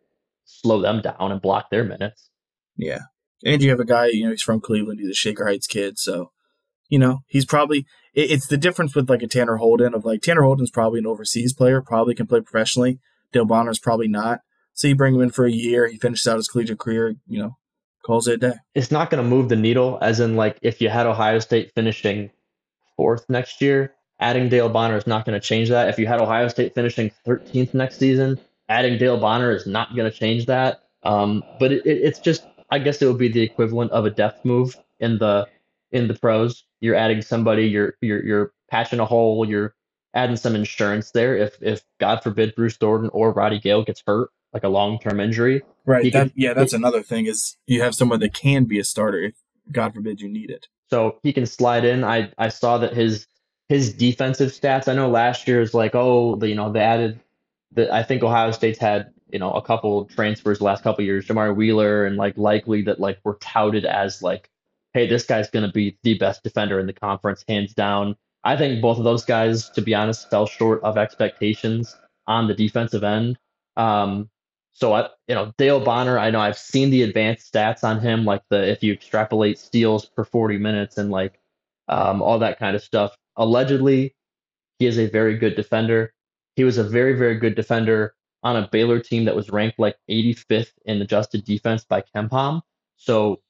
slow 0.45 0.81
them 0.81 1.01
down 1.01 1.31
and 1.31 1.41
block 1.41 1.69
their 1.69 1.83
minutes. 1.83 2.29
Yeah. 2.77 3.01
And 3.45 3.61
you 3.61 3.69
have 3.69 3.81
a 3.81 3.85
guy, 3.85 4.07
you 4.07 4.23
know, 4.23 4.31
he's 4.31 4.41
from 4.41 4.61
Cleveland. 4.61 4.99
He's 5.01 5.09
a 5.09 5.13
Shaker 5.13 5.45
Heights 5.45 5.67
kid. 5.67 5.99
So, 5.99 6.31
you 6.93 6.99
know, 6.99 7.23
he's 7.25 7.43
probably, 7.43 7.87
it's 8.13 8.45
the 8.45 8.55
difference 8.55 8.93
with 8.93 9.09
like 9.09 9.23
a 9.23 9.27
Tanner 9.27 9.55
Holden 9.55 9.95
of 9.95 10.05
like 10.05 10.21
Tanner 10.21 10.43
Holden's 10.43 10.69
probably 10.69 10.99
an 10.99 11.07
overseas 11.07 11.51
player, 11.51 11.81
probably 11.81 12.13
can 12.13 12.27
play 12.27 12.39
professionally. 12.39 12.99
Dale 13.31 13.45
Bonner's 13.45 13.79
probably 13.79 14.07
not. 14.07 14.41
So 14.73 14.87
you 14.87 14.95
bring 14.95 15.15
him 15.15 15.21
in 15.21 15.31
for 15.31 15.43
a 15.47 15.51
year. 15.51 15.87
He 15.87 15.97
finishes 15.97 16.27
out 16.27 16.37
his 16.37 16.47
collegiate 16.47 16.77
career, 16.77 17.15
you 17.25 17.39
know, 17.39 17.57
calls 18.05 18.27
it 18.27 18.35
a 18.35 18.37
day. 18.37 18.53
It's 18.75 18.91
not 18.91 19.09
going 19.09 19.23
to 19.23 19.27
move 19.27 19.49
the 19.49 19.55
needle, 19.55 19.97
as 20.03 20.19
in, 20.19 20.35
like, 20.35 20.59
if 20.61 20.81
you 20.81 20.89
had 20.89 21.07
Ohio 21.07 21.39
State 21.39 21.71
finishing 21.73 22.29
fourth 22.95 23.25
next 23.27 23.59
year, 23.59 23.95
adding 24.19 24.47
Dale 24.47 24.69
Bonner 24.69 24.95
is 24.95 25.07
not 25.07 25.25
going 25.25 25.33
to 25.33 25.43
change 25.43 25.69
that. 25.69 25.89
If 25.89 25.97
you 25.97 26.05
had 26.05 26.21
Ohio 26.21 26.47
State 26.47 26.75
finishing 26.75 27.09
13th 27.25 27.73
next 27.73 27.97
season, 27.97 28.39
adding 28.69 28.99
Dale 28.99 29.19
Bonner 29.19 29.49
is 29.49 29.65
not 29.65 29.95
going 29.95 30.11
to 30.11 30.15
change 30.15 30.45
that. 30.45 30.83
Um, 31.01 31.41
but 31.59 31.71
it, 31.71 31.87
it, 31.87 32.03
it's 32.03 32.19
just, 32.19 32.45
I 32.69 32.77
guess 32.77 33.01
it 33.01 33.07
would 33.07 33.17
be 33.17 33.29
the 33.29 33.41
equivalent 33.41 33.89
of 33.93 34.05
a 34.05 34.11
depth 34.11 34.45
move 34.45 34.77
in 34.99 35.17
the 35.17 35.47
in 35.93 36.07
the 36.07 36.15
pros. 36.15 36.65
You're 36.83 36.95
adding 36.95 37.21
somebody, 37.21 37.67
you're 37.67 37.95
you're 38.01 38.25
you're 38.25 38.53
patching 38.69 38.99
a 38.99 39.05
hole, 39.05 39.47
you're 39.47 39.73
adding 40.13 40.35
some 40.35 40.53
insurance 40.53 41.11
there. 41.11 41.37
If 41.37 41.55
if 41.61 41.81
God 41.97 42.21
forbid 42.21 42.55
Bruce 42.55 42.75
Thornton 42.75 43.09
or 43.13 43.31
Roddy 43.31 43.57
Gayle 43.57 43.85
gets 43.85 44.03
hurt, 44.05 44.31
like 44.51 44.65
a 44.65 44.67
long 44.67 44.99
term 44.99 45.21
injury, 45.21 45.61
right? 45.85 46.11
That, 46.11 46.11
can, 46.11 46.31
yeah, 46.35 46.53
that's 46.53 46.73
it, 46.73 46.75
another 46.75 47.01
thing 47.01 47.25
is 47.25 47.55
you 47.67 47.81
have 47.81 47.95
someone 47.95 48.19
that 48.19 48.33
can 48.33 48.65
be 48.65 48.79
a 48.79 48.83
starter 48.83 49.21
if 49.21 49.35
God 49.71 49.93
forbid 49.93 50.19
you 50.19 50.27
need 50.27 50.49
it. 50.49 50.67
So 50.89 51.19
he 51.23 51.31
can 51.31 51.45
slide 51.45 51.85
in. 51.85 52.03
I 52.03 52.33
I 52.37 52.49
saw 52.49 52.77
that 52.79 52.93
his 52.93 53.27
his 53.69 53.93
defensive 53.93 54.51
stats. 54.51 54.89
I 54.89 54.93
know 54.93 55.09
last 55.09 55.47
year 55.47 55.61
is 55.61 55.73
like 55.73 55.95
oh 55.95 56.35
the, 56.35 56.49
you 56.49 56.55
know 56.55 56.69
they 56.69 56.81
added 56.81 57.17
that 57.71 57.91
I 57.91 58.03
think 58.03 58.23
Ohio 58.23 58.51
State's 58.51 58.77
had 58.77 59.13
you 59.31 59.39
know 59.39 59.51
a 59.51 59.61
couple 59.61 60.03
transfers 60.05 60.59
the 60.59 60.65
last 60.65 60.83
couple 60.83 61.05
years, 61.05 61.25
Jamari 61.25 61.55
Wheeler 61.55 62.05
and 62.05 62.17
like 62.17 62.35
Likekele 62.35 62.85
that 62.87 62.99
like 62.99 63.19
were 63.23 63.37
touted 63.41 63.85
as 63.85 64.21
like 64.21 64.49
hey 64.93 65.07
this 65.07 65.25
guy's 65.25 65.49
going 65.49 65.65
to 65.65 65.71
be 65.71 65.97
the 66.03 66.17
best 66.17 66.43
defender 66.43 66.79
in 66.79 66.87
the 66.87 66.93
conference 66.93 67.43
hands 67.47 67.73
down. 67.73 68.15
I 68.43 68.57
think 68.57 68.81
both 68.81 68.97
of 68.97 69.03
those 69.03 69.25
guys, 69.25 69.69
to 69.71 69.81
be 69.81 69.95
honest, 69.95 70.29
fell 70.29 70.45
short 70.45 70.83
of 70.83 70.97
expectations 70.97 71.95
on 72.27 72.47
the 72.47 72.53
defensive 72.53 73.03
end. 73.03 73.37
Um, 73.77 74.29
so 74.73 74.93
I, 74.93 75.09
you 75.27 75.35
know, 75.35 75.53
Dale 75.57 75.79
Bonner, 75.79 76.17
I 76.17 76.31
know 76.31 76.41
I've 76.41 76.57
seen 76.57 76.89
the 76.89 77.03
advanced 77.03 77.53
stats 77.53 77.83
on 77.83 77.99
him, 77.99 78.25
like 78.25 78.41
the 78.49 78.69
if 78.69 78.83
you 78.83 78.91
extrapolate 78.91 79.59
steals 79.59 80.05
per 80.05 80.25
40 80.25 80.57
minutes 80.57 80.97
and 80.97 81.09
like 81.11 81.39
um, 81.87 82.21
all 82.21 82.39
that 82.39 82.59
kind 82.59 82.75
of 82.75 82.83
stuff. 82.83 83.15
Allegedly, 83.37 84.15
he 84.79 84.87
is 84.87 84.97
a 84.97 85.07
very 85.07 85.37
good 85.37 85.55
defender. 85.55 86.13
He 86.55 86.63
was 86.63 86.77
a 86.77 86.83
very, 86.83 87.13
very 87.13 87.37
good 87.37 87.55
defender 87.55 88.15
on 88.43 88.57
a 88.57 88.67
Baylor 88.71 88.99
team 88.99 89.25
that 89.25 89.35
was 89.35 89.49
ranked 89.49 89.79
like 89.79 89.95
85th 90.09 90.71
in 90.85 91.01
adjusted 91.01 91.45
defense 91.45 91.85
by 91.85 92.03
KenPom. 92.15 92.61
So 92.97 93.41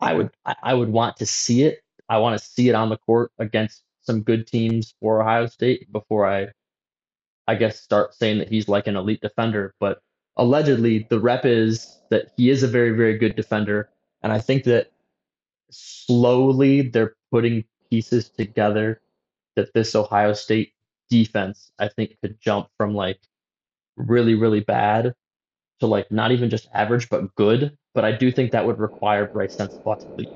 I 0.00 0.14
would 0.14 0.30
I 0.62 0.74
would 0.74 0.90
want 0.90 1.16
to 1.18 1.26
see 1.26 1.62
it. 1.64 1.82
I 2.08 2.18
want 2.18 2.38
to 2.38 2.44
see 2.44 2.68
it 2.68 2.74
on 2.74 2.88
the 2.88 2.98
court 2.98 3.32
against 3.38 3.84
some 4.02 4.22
good 4.22 4.46
teams 4.46 4.94
for 5.00 5.22
Ohio 5.22 5.46
State 5.46 5.90
before 5.92 6.26
I 6.26 6.48
I 7.46 7.54
guess 7.56 7.80
start 7.80 8.14
saying 8.14 8.38
that 8.38 8.48
he's 8.48 8.68
like 8.68 8.86
an 8.86 8.96
elite 8.96 9.20
defender. 9.20 9.74
But 9.80 10.02
allegedly 10.36 11.06
the 11.10 11.20
rep 11.20 11.44
is 11.44 12.00
that 12.10 12.32
he 12.36 12.50
is 12.50 12.62
a 12.62 12.68
very, 12.68 12.92
very 12.92 13.18
good 13.18 13.36
defender. 13.36 13.90
And 14.22 14.32
I 14.32 14.40
think 14.40 14.64
that 14.64 14.92
slowly 15.70 16.82
they're 16.82 17.16
putting 17.30 17.64
pieces 17.90 18.30
together 18.30 19.00
that 19.56 19.74
this 19.74 19.94
Ohio 19.94 20.32
State 20.32 20.74
defense, 21.10 21.72
I 21.78 21.88
think, 21.88 22.16
could 22.22 22.40
jump 22.40 22.68
from 22.76 22.94
like 22.94 23.20
really, 23.96 24.34
really 24.34 24.60
bad 24.60 25.14
to 25.80 25.86
like 25.86 26.10
not 26.12 26.32
even 26.32 26.50
just 26.50 26.68
average, 26.74 27.08
but 27.10 27.34
good. 27.34 27.76
But 27.94 28.04
I 28.04 28.12
do 28.12 28.30
think 28.30 28.52
that 28.52 28.66
would 28.66 28.78
require 28.78 29.26
Brice 29.26 29.56
Sensabaugh 29.56 30.00
to 30.00 30.14
leave. 30.14 30.28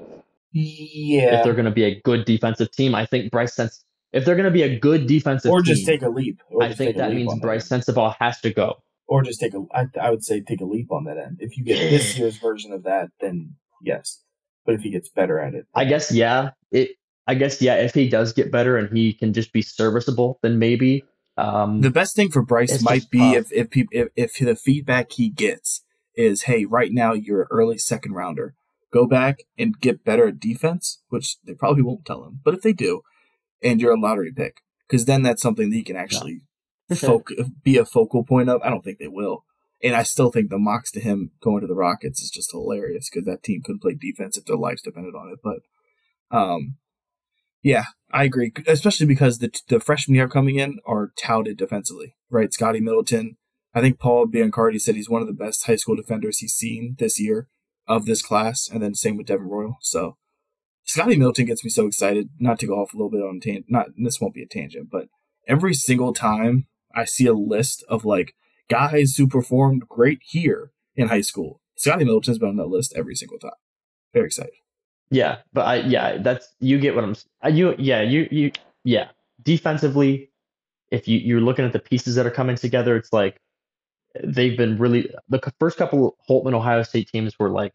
Yeah. 0.54 1.38
If 1.38 1.44
they're 1.44 1.54
going 1.54 1.64
to 1.64 1.70
be 1.70 1.84
a 1.84 2.00
good 2.00 2.24
defensive 2.24 2.70
team, 2.70 2.94
I 2.94 3.06
think 3.06 3.30
Brice 3.30 3.54
Sense. 3.54 3.84
If 4.12 4.24
they're 4.24 4.36
going 4.36 4.44
to 4.44 4.52
be 4.52 4.62
a 4.62 4.78
good 4.78 5.08
defensive 5.08 5.50
or 5.50 5.60
team, 5.60 5.74
just 5.74 5.86
take 5.86 6.02
a 6.02 6.08
leap. 6.08 6.40
I 6.60 6.72
think 6.72 6.96
that 6.96 7.12
means 7.12 7.34
Brice 7.40 7.68
Sensabaugh 7.68 8.14
has 8.20 8.40
to 8.42 8.52
go. 8.52 8.76
Or 9.08 9.22
just 9.22 9.40
take 9.40 9.54
a. 9.54 9.64
I, 9.72 9.86
I 10.00 10.10
would 10.10 10.24
say 10.24 10.40
take 10.40 10.60
a 10.60 10.64
leap 10.64 10.92
on 10.92 11.04
that 11.04 11.18
end. 11.18 11.38
If 11.40 11.56
you 11.56 11.64
get 11.64 11.90
this 11.90 12.16
year's 12.18 12.38
version 12.38 12.72
of 12.72 12.84
that, 12.84 13.08
then 13.20 13.56
yes. 13.82 14.22
But 14.64 14.76
if 14.76 14.82
he 14.82 14.90
gets 14.90 15.08
better 15.10 15.40
at 15.40 15.54
it, 15.54 15.66
I 15.74 15.84
guess 15.84 16.12
yeah. 16.12 16.50
It. 16.70 16.90
I 17.26 17.34
guess 17.34 17.60
yeah. 17.60 17.74
If 17.74 17.94
he 17.94 18.08
does 18.08 18.32
get 18.32 18.52
better 18.52 18.78
and 18.78 18.96
he 18.96 19.12
can 19.12 19.32
just 19.32 19.52
be 19.52 19.62
serviceable, 19.62 20.38
then 20.42 20.58
maybe. 20.58 21.04
Um, 21.36 21.80
the 21.80 21.90
best 21.90 22.14
thing 22.14 22.30
for 22.30 22.42
Brice 22.42 22.82
might 22.82 23.10
be 23.10 23.34
if 23.34 23.52
if, 23.52 23.66
if 23.72 24.08
if 24.14 24.38
the 24.38 24.54
feedback 24.54 25.10
he 25.12 25.28
gets 25.28 25.83
is, 26.14 26.42
hey, 26.42 26.64
right 26.64 26.92
now 26.92 27.12
you're 27.12 27.42
an 27.42 27.48
early 27.50 27.78
second 27.78 28.12
rounder 28.12 28.54
go 28.94 29.06
back 29.08 29.42
and 29.58 29.80
get 29.80 30.04
better 30.04 30.28
at 30.28 30.38
defense, 30.38 31.02
which 31.08 31.36
they 31.44 31.52
probably 31.52 31.82
won't 31.82 32.04
tell 32.04 32.24
him. 32.24 32.40
But 32.44 32.54
if 32.54 32.62
they 32.62 32.72
do, 32.72 33.02
and 33.60 33.80
you're 33.80 33.92
a 33.92 34.00
lottery 34.00 34.32
pick, 34.32 34.62
because 34.86 35.06
then 35.06 35.22
that's 35.22 35.42
something 35.42 35.68
that 35.68 35.76
he 35.76 35.82
can 35.82 35.96
actually 35.96 36.42
foc- 36.88 37.50
be 37.64 37.76
a 37.76 37.84
focal 37.84 38.24
point 38.24 38.48
of. 38.48 38.62
I 38.62 38.70
don't 38.70 38.84
think 38.84 38.98
they 38.98 39.08
will. 39.08 39.44
And 39.82 39.96
I 39.96 40.04
still 40.04 40.30
think 40.30 40.48
the 40.48 40.58
mocks 40.58 40.92
to 40.92 41.00
him 41.00 41.32
going 41.42 41.60
to 41.60 41.66
the 41.66 41.74
Rockets 41.74 42.22
is 42.22 42.30
just 42.30 42.52
hilarious 42.52 43.10
because 43.10 43.26
that 43.26 43.42
team 43.42 43.62
couldn't 43.62 43.82
play 43.82 43.94
defense 43.94 44.38
if 44.38 44.44
their 44.44 44.56
lives 44.56 44.80
depended 44.80 45.14
on 45.14 45.28
it. 45.28 45.40
But, 45.42 46.36
um, 46.36 46.76
yeah, 47.62 47.86
I 48.12 48.24
agree, 48.24 48.52
especially 48.66 49.06
because 49.06 49.38
the 49.38 49.50
the 49.68 49.80
freshmen 49.80 50.14
here 50.14 50.28
coming 50.28 50.56
in 50.56 50.78
are 50.86 51.10
touted 51.18 51.58
defensively, 51.58 52.14
right? 52.30 52.52
Scotty 52.52 52.80
Middleton. 52.80 53.36
I 53.74 53.80
think 53.80 53.98
Paul 53.98 54.26
Biancardi 54.26 54.80
said 54.80 54.94
he's 54.94 55.10
one 55.10 55.20
of 55.20 55.26
the 55.26 55.34
best 55.34 55.66
high 55.66 55.76
school 55.76 55.96
defenders 55.96 56.38
he's 56.38 56.54
seen 56.54 56.96
this 56.98 57.20
year 57.20 57.48
of 57.86 58.06
this 58.06 58.22
class, 58.22 58.68
and 58.68 58.82
then 58.82 58.94
same 58.94 59.16
with 59.16 59.26
Devin 59.26 59.48
Royal. 59.48 59.78
So 59.80 60.16
Scotty 60.84 61.16
Milton 61.16 61.46
gets 61.46 61.64
me 61.64 61.70
so 61.70 61.86
excited. 61.86 62.30
Not 62.38 62.58
to 62.60 62.66
go 62.66 62.74
off 62.74 62.94
a 62.94 62.96
little 62.96 63.10
bit 63.10 63.22
on 63.22 63.40
tangent. 63.40 63.66
Not 63.68 63.88
this 63.96 64.20
won't 64.20 64.34
be 64.34 64.42
a 64.42 64.46
tangent, 64.46 64.90
but 64.90 65.08
every 65.48 65.74
single 65.74 66.12
time 66.12 66.66
I 66.94 67.04
see 67.04 67.26
a 67.26 67.34
list 67.34 67.84
of 67.88 68.04
like 68.04 68.34
guys 68.68 69.16
who 69.16 69.26
performed 69.26 69.88
great 69.88 70.20
here 70.22 70.72
in 70.94 71.08
high 71.08 71.22
school, 71.22 71.60
Scotty 71.76 72.04
Milton's 72.04 72.38
been 72.38 72.50
on 72.50 72.56
that 72.56 72.68
list 72.68 72.94
every 72.96 73.16
single 73.16 73.38
time. 73.38 73.50
Very 74.12 74.26
excited. 74.26 74.54
Yeah, 75.10 75.38
but 75.52 75.66
I 75.66 75.76
yeah, 75.76 76.18
that's 76.18 76.48
you 76.60 76.78
get 76.78 76.94
what 76.94 77.04
I'm. 77.04 77.16
You 77.52 77.74
yeah 77.78 78.02
you 78.02 78.28
you 78.30 78.52
yeah. 78.84 79.08
Defensively, 79.42 80.30
if 80.90 81.08
you 81.08 81.18
you're 81.18 81.40
looking 81.40 81.64
at 81.64 81.72
the 81.72 81.78
pieces 81.78 82.14
that 82.14 82.26
are 82.26 82.30
coming 82.30 82.56
together, 82.56 82.96
it's 82.96 83.12
like 83.12 83.40
they've 84.22 84.56
been 84.56 84.78
really 84.78 85.10
the 85.28 85.40
first 85.58 85.76
couple 85.76 86.16
Holtman 86.28 86.54
Ohio 86.54 86.82
State 86.82 87.08
teams 87.08 87.38
were 87.38 87.50
like 87.50 87.72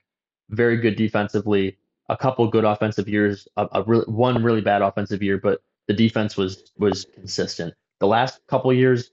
very 0.49 0.77
good 0.77 0.95
defensively, 0.95 1.77
a 2.07 2.17
couple 2.17 2.47
good 2.47 2.65
offensive 2.65 3.07
years, 3.07 3.47
a, 3.57 3.67
a 3.73 3.83
really, 3.83 4.05
one 4.05 4.43
really 4.43 4.61
bad 4.61 4.81
offensive 4.81 5.21
year, 5.21 5.37
but 5.37 5.61
the 5.87 5.93
defense 5.93 6.37
was 6.37 6.71
was 6.77 7.05
consistent. 7.13 7.73
The 7.99 8.07
last 8.07 8.39
couple 8.47 8.71
years, 8.73 9.11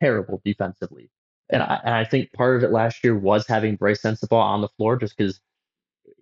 terrible 0.00 0.40
defensively, 0.44 1.10
and 1.50 1.62
I, 1.62 1.80
and 1.84 1.94
I 1.94 2.04
think 2.04 2.32
part 2.32 2.56
of 2.56 2.62
it 2.62 2.72
last 2.72 3.02
year 3.02 3.16
was 3.16 3.46
having 3.46 3.76
Brice 3.76 4.02
Sensabaugh 4.02 4.42
on 4.42 4.60
the 4.60 4.68
floor 4.68 4.96
just 4.96 5.16
because 5.16 5.40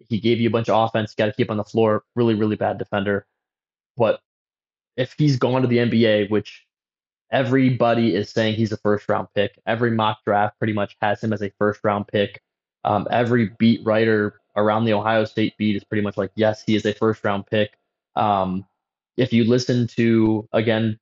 he 0.08 0.20
gave 0.20 0.40
you 0.40 0.48
a 0.48 0.52
bunch 0.52 0.68
of 0.68 0.88
offense, 0.88 1.14
got 1.14 1.26
to 1.26 1.32
keep 1.32 1.50
on 1.50 1.58
the 1.58 1.64
floor. 1.64 2.04
Really, 2.14 2.34
really 2.34 2.56
bad 2.56 2.78
defender, 2.78 3.26
but 3.96 4.20
if 4.96 5.14
he's 5.16 5.36
gone 5.36 5.62
to 5.62 5.68
the 5.68 5.78
NBA, 5.78 6.30
which 6.30 6.66
everybody 7.30 8.14
is 8.14 8.30
saying 8.30 8.54
he's 8.54 8.72
a 8.72 8.76
first 8.78 9.08
round 9.08 9.28
pick. 9.34 9.58
Every 9.66 9.90
mock 9.90 10.18
draft 10.24 10.58
pretty 10.58 10.72
much 10.72 10.96
has 11.00 11.22
him 11.22 11.32
as 11.32 11.42
a 11.42 11.52
first 11.58 11.80
round 11.84 12.08
pick. 12.08 12.40
Um, 12.84 13.06
every 13.10 13.50
beat 13.58 13.84
writer 13.84 14.40
around 14.56 14.84
the 14.84 14.94
Ohio 14.94 15.24
State 15.24 15.56
beat 15.58 15.76
is 15.76 15.84
pretty 15.84 16.02
much 16.02 16.16
like, 16.16 16.30
yes, 16.34 16.62
he 16.64 16.74
is 16.74 16.86
a 16.86 16.94
first 16.94 17.24
round 17.24 17.46
pick. 17.46 17.76
Um, 18.16 18.66
if 19.16 19.32
you 19.32 19.44
listen 19.44 19.86
to 19.88 20.48
again, 20.52 20.98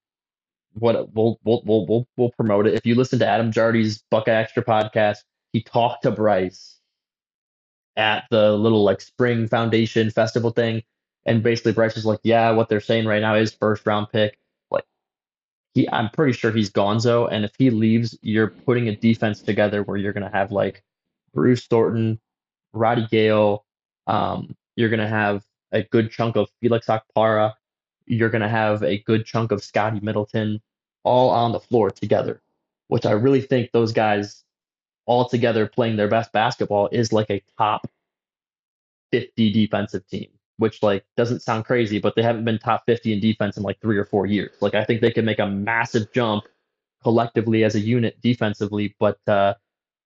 what 0.74 1.14
we'll, 1.14 1.38
we'll 1.44 1.62
we'll 1.64 1.86
we'll 1.86 2.08
we'll 2.16 2.32
promote 2.32 2.66
it. 2.66 2.74
If 2.74 2.84
you 2.84 2.94
listen 2.94 3.18
to 3.20 3.26
Adam 3.26 3.52
Jardy's 3.52 4.02
Buckeye 4.10 4.32
Extra 4.32 4.64
podcast, 4.64 5.18
he 5.52 5.62
talked 5.62 6.02
to 6.02 6.10
Brice 6.10 6.78
at 7.96 8.24
the 8.30 8.52
little 8.52 8.84
like 8.84 9.00
spring 9.00 9.48
foundation 9.48 10.10
festival 10.10 10.50
thing, 10.50 10.82
and 11.24 11.42
basically 11.42 11.72
Brice 11.72 11.94
was 11.94 12.04
like, 12.04 12.20
yeah, 12.24 12.50
what 12.50 12.68
they're 12.68 12.80
saying 12.80 13.06
right 13.06 13.22
now 13.22 13.34
is 13.36 13.54
first 13.54 13.86
round 13.86 14.08
pick 14.12 14.38
he 15.76 15.88
I'm 15.90 16.08
pretty 16.08 16.32
sure 16.32 16.50
he's 16.50 16.70
gonzo. 16.70 17.28
And 17.30 17.44
if 17.44 17.52
he 17.58 17.68
leaves, 17.68 18.18
you're 18.22 18.48
putting 18.48 18.88
a 18.88 18.96
defense 18.96 19.42
together 19.42 19.82
where 19.82 19.98
you're 19.98 20.14
gonna 20.14 20.30
have 20.30 20.50
like 20.50 20.82
Bruce 21.34 21.66
Thornton, 21.66 22.18
Roddy 22.72 23.06
Gayle, 23.10 23.64
um, 24.06 24.56
you're 24.74 24.88
gonna 24.88 25.06
have 25.06 25.44
a 25.72 25.82
good 25.82 26.10
chunk 26.10 26.36
of 26.36 26.48
Felix 26.60 26.86
Okpara, 26.86 27.52
you're 28.06 28.30
gonna 28.30 28.48
have 28.48 28.82
a 28.82 28.98
good 28.98 29.26
chunk 29.26 29.52
of 29.52 29.62
Scotty 29.62 30.00
Middleton, 30.00 30.62
all 31.04 31.28
on 31.28 31.52
the 31.52 31.60
floor 31.60 31.90
together, 31.90 32.40
which 32.88 33.04
I 33.04 33.12
really 33.12 33.42
think 33.42 33.70
those 33.72 33.92
guys 33.92 34.44
all 35.04 35.28
together 35.28 35.66
playing 35.66 35.96
their 35.96 36.08
best 36.08 36.32
basketball 36.32 36.88
is 36.90 37.12
like 37.12 37.30
a 37.30 37.42
top 37.58 37.86
50 39.12 39.52
defensive 39.52 40.06
team 40.08 40.35
which 40.58 40.82
like 40.82 41.04
doesn't 41.16 41.40
sound 41.40 41.64
crazy, 41.64 41.98
but 41.98 42.14
they 42.16 42.22
haven't 42.22 42.44
been 42.44 42.58
top 42.58 42.84
50 42.86 43.12
in 43.12 43.20
defense 43.20 43.56
in 43.56 43.62
like 43.62 43.80
three 43.80 43.98
or 43.98 44.04
four 44.04 44.26
years. 44.26 44.56
Like 44.60 44.74
I 44.74 44.84
think 44.84 45.00
they 45.00 45.10
can 45.10 45.24
make 45.24 45.38
a 45.38 45.46
massive 45.46 46.12
jump 46.12 46.44
collectively 47.02 47.64
as 47.64 47.74
a 47.74 47.80
unit 47.80 48.20
defensively, 48.22 48.94
but 48.98 49.18
uh, 49.28 49.54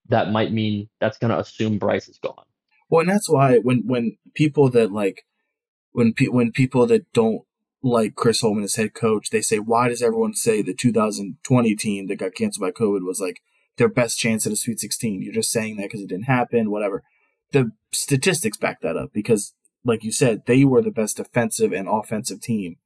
that 0.09 0.33
might 0.33 0.53
mean 0.53 0.89
that's 1.01 1.19
going 1.19 1.31
to 1.31 1.39
assume 1.39 1.79
Brice 1.79 2.09
is 2.09 2.19
gone. 2.19 2.45
Well, 2.89 3.01
and 3.01 3.09
that's 3.09 3.29
why 3.29 3.59
when 3.59 3.85
when 3.87 4.17
people 4.35 4.69
that 4.71 4.93
like 4.93 5.25
when 5.93 6.13
pe- 6.13 6.27
when 6.27 6.53
people 6.53 6.87
that 6.89 7.13
don't 7.13 7.43
like 7.83 8.15
Chris 8.15 8.43
Holtman 8.43 8.65
as 8.65 8.75
head 8.75 8.95
coach, 8.95 9.31
they 9.31 9.41
say, 9.41 9.59
why 9.59 9.89
does 9.89 10.03
everyone 10.03 10.35
say 10.35 10.61
the 10.63 10.75
2020 10.75 11.75
team 11.77 12.09
that 12.09 12.17
got 12.17 12.35
canceled 12.35 12.67
by 12.67 12.73
COVID 12.73 13.07
was 13.07 13.21
like 13.21 13.41
their 13.79 13.89
best 13.89 14.19
chance 14.19 14.47
at 14.47 14.53
a 14.53 14.57
Sweet 14.57 14.81
16? 14.81 15.23
You're 15.23 15.33
just 15.33 15.51
saying 15.51 15.77
that 15.77 15.85
because 15.85 16.03
it 16.03 16.09
didn't 16.09 16.25
happen, 16.25 16.71
whatever. 16.71 17.03
The 17.53 17.73
statistics 17.93 18.59
back 18.59 18.81
that 18.83 18.97
up 18.97 19.13
because 19.13 19.55
like 19.85 20.05
you 20.05 20.12
said, 20.12 20.43
they 20.47 20.64
were 20.64 20.83
the 20.83 20.90
best 20.90 21.16
defensive 21.16 21.73
and 21.73 21.88
offensive 21.88 22.40
team 22.40 22.77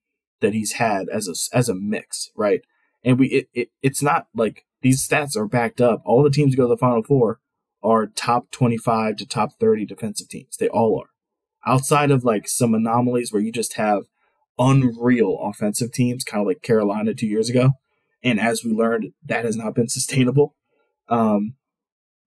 that 0.40 0.54
he's 0.54 0.72
had 0.72 1.08
as 1.08 1.28
a 1.28 1.56
as 1.56 1.68
a 1.68 1.74
mix, 1.74 2.30
right? 2.36 2.62
And 3.02 3.18
we 3.18 3.28
it, 3.28 3.48
it 3.52 3.68
it's 3.82 4.02
not 4.02 4.28
like 4.34 4.64
these 4.82 5.06
stats 5.06 5.36
are 5.36 5.46
backed 5.46 5.80
up. 5.80 6.02
All 6.04 6.22
the 6.22 6.30
teams 6.30 6.54
go 6.54 6.64
to 6.64 6.68
the 6.68 6.76
Final 6.76 7.02
Four 7.02 7.40
are 7.82 8.06
top 8.06 8.50
twenty 8.50 8.76
five 8.76 9.16
to 9.16 9.26
top 9.26 9.50
thirty 9.58 9.84
defensive 9.84 10.28
teams. 10.28 10.56
They 10.56 10.68
all 10.68 11.00
are. 11.00 11.10
Outside 11.66 12.10
of 12.10 12.24
like 12.24 12.46
some 12.46 12.74
anomalies 12.74 13.32
where 13.32 13.42
you 13.42 13.50
just 13.50 13.74
have 13.74 14.04
unreal 14.58 15.38
offensive 15.42 15.92
teams, 15.92 16.24
kind 16.24 16.42
of 16.42 16.46
like 16.46 16.62
Carolina 16.62 17.14
two 17.14 17.26
years 17.26 17.48
ago. 17.48 17.72
And 18.22 18.40
as 18.40 18.62
we 18.64 18.70
learned, 18.70 19.12
that 19.24 19.44
has 19.44 19.56
not 19.56 19.74
been 19.74 19.88
sustainable. 19.88 20.54
Um, 21.08 21.54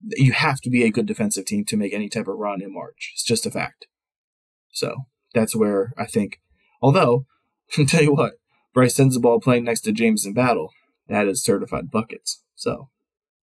you 0.01 0.31
have 0.33 0.61
to 0.61 0.69
be 0.69 0.83
a 0.83 0.91
good 0.91 1.07
defensive 1.07 1.45
team 1.45 1.65
to 1.65 1.77
make 1.77 1.93
any 1.93 2.09
type 2.09 2.27
of 2.27 2.37
run 2.37 2.61
in 2.61 2.73
March. 2.73 3.11
It's 3.13 3.23
just 3.23 3.45
a 3.45 3.51
fact. 3.51 3.87
So 4.77 5.05
that's 5.33 5.55
where 5.55 5.93
I 5.97 6.05
think, 6.05 6.39
although, 6.81 7.25
I'll 7.77 7.85
tell 7.85 8.03
you 8.03 8.13
what, 8.13 8.33
Brice 8.73 8.95
Sensabaugh 8.95 9.41
playing 9.41 9.63
next 9.63 9.81
to 9.81 9.91
Jamison 9.91 10.33
Battle, 10.33 10.71
that 11.07 11.27
is 11.27 11.43
certified 11.43 11.89
buckets. 11.89 12.43
So 12.55 12.89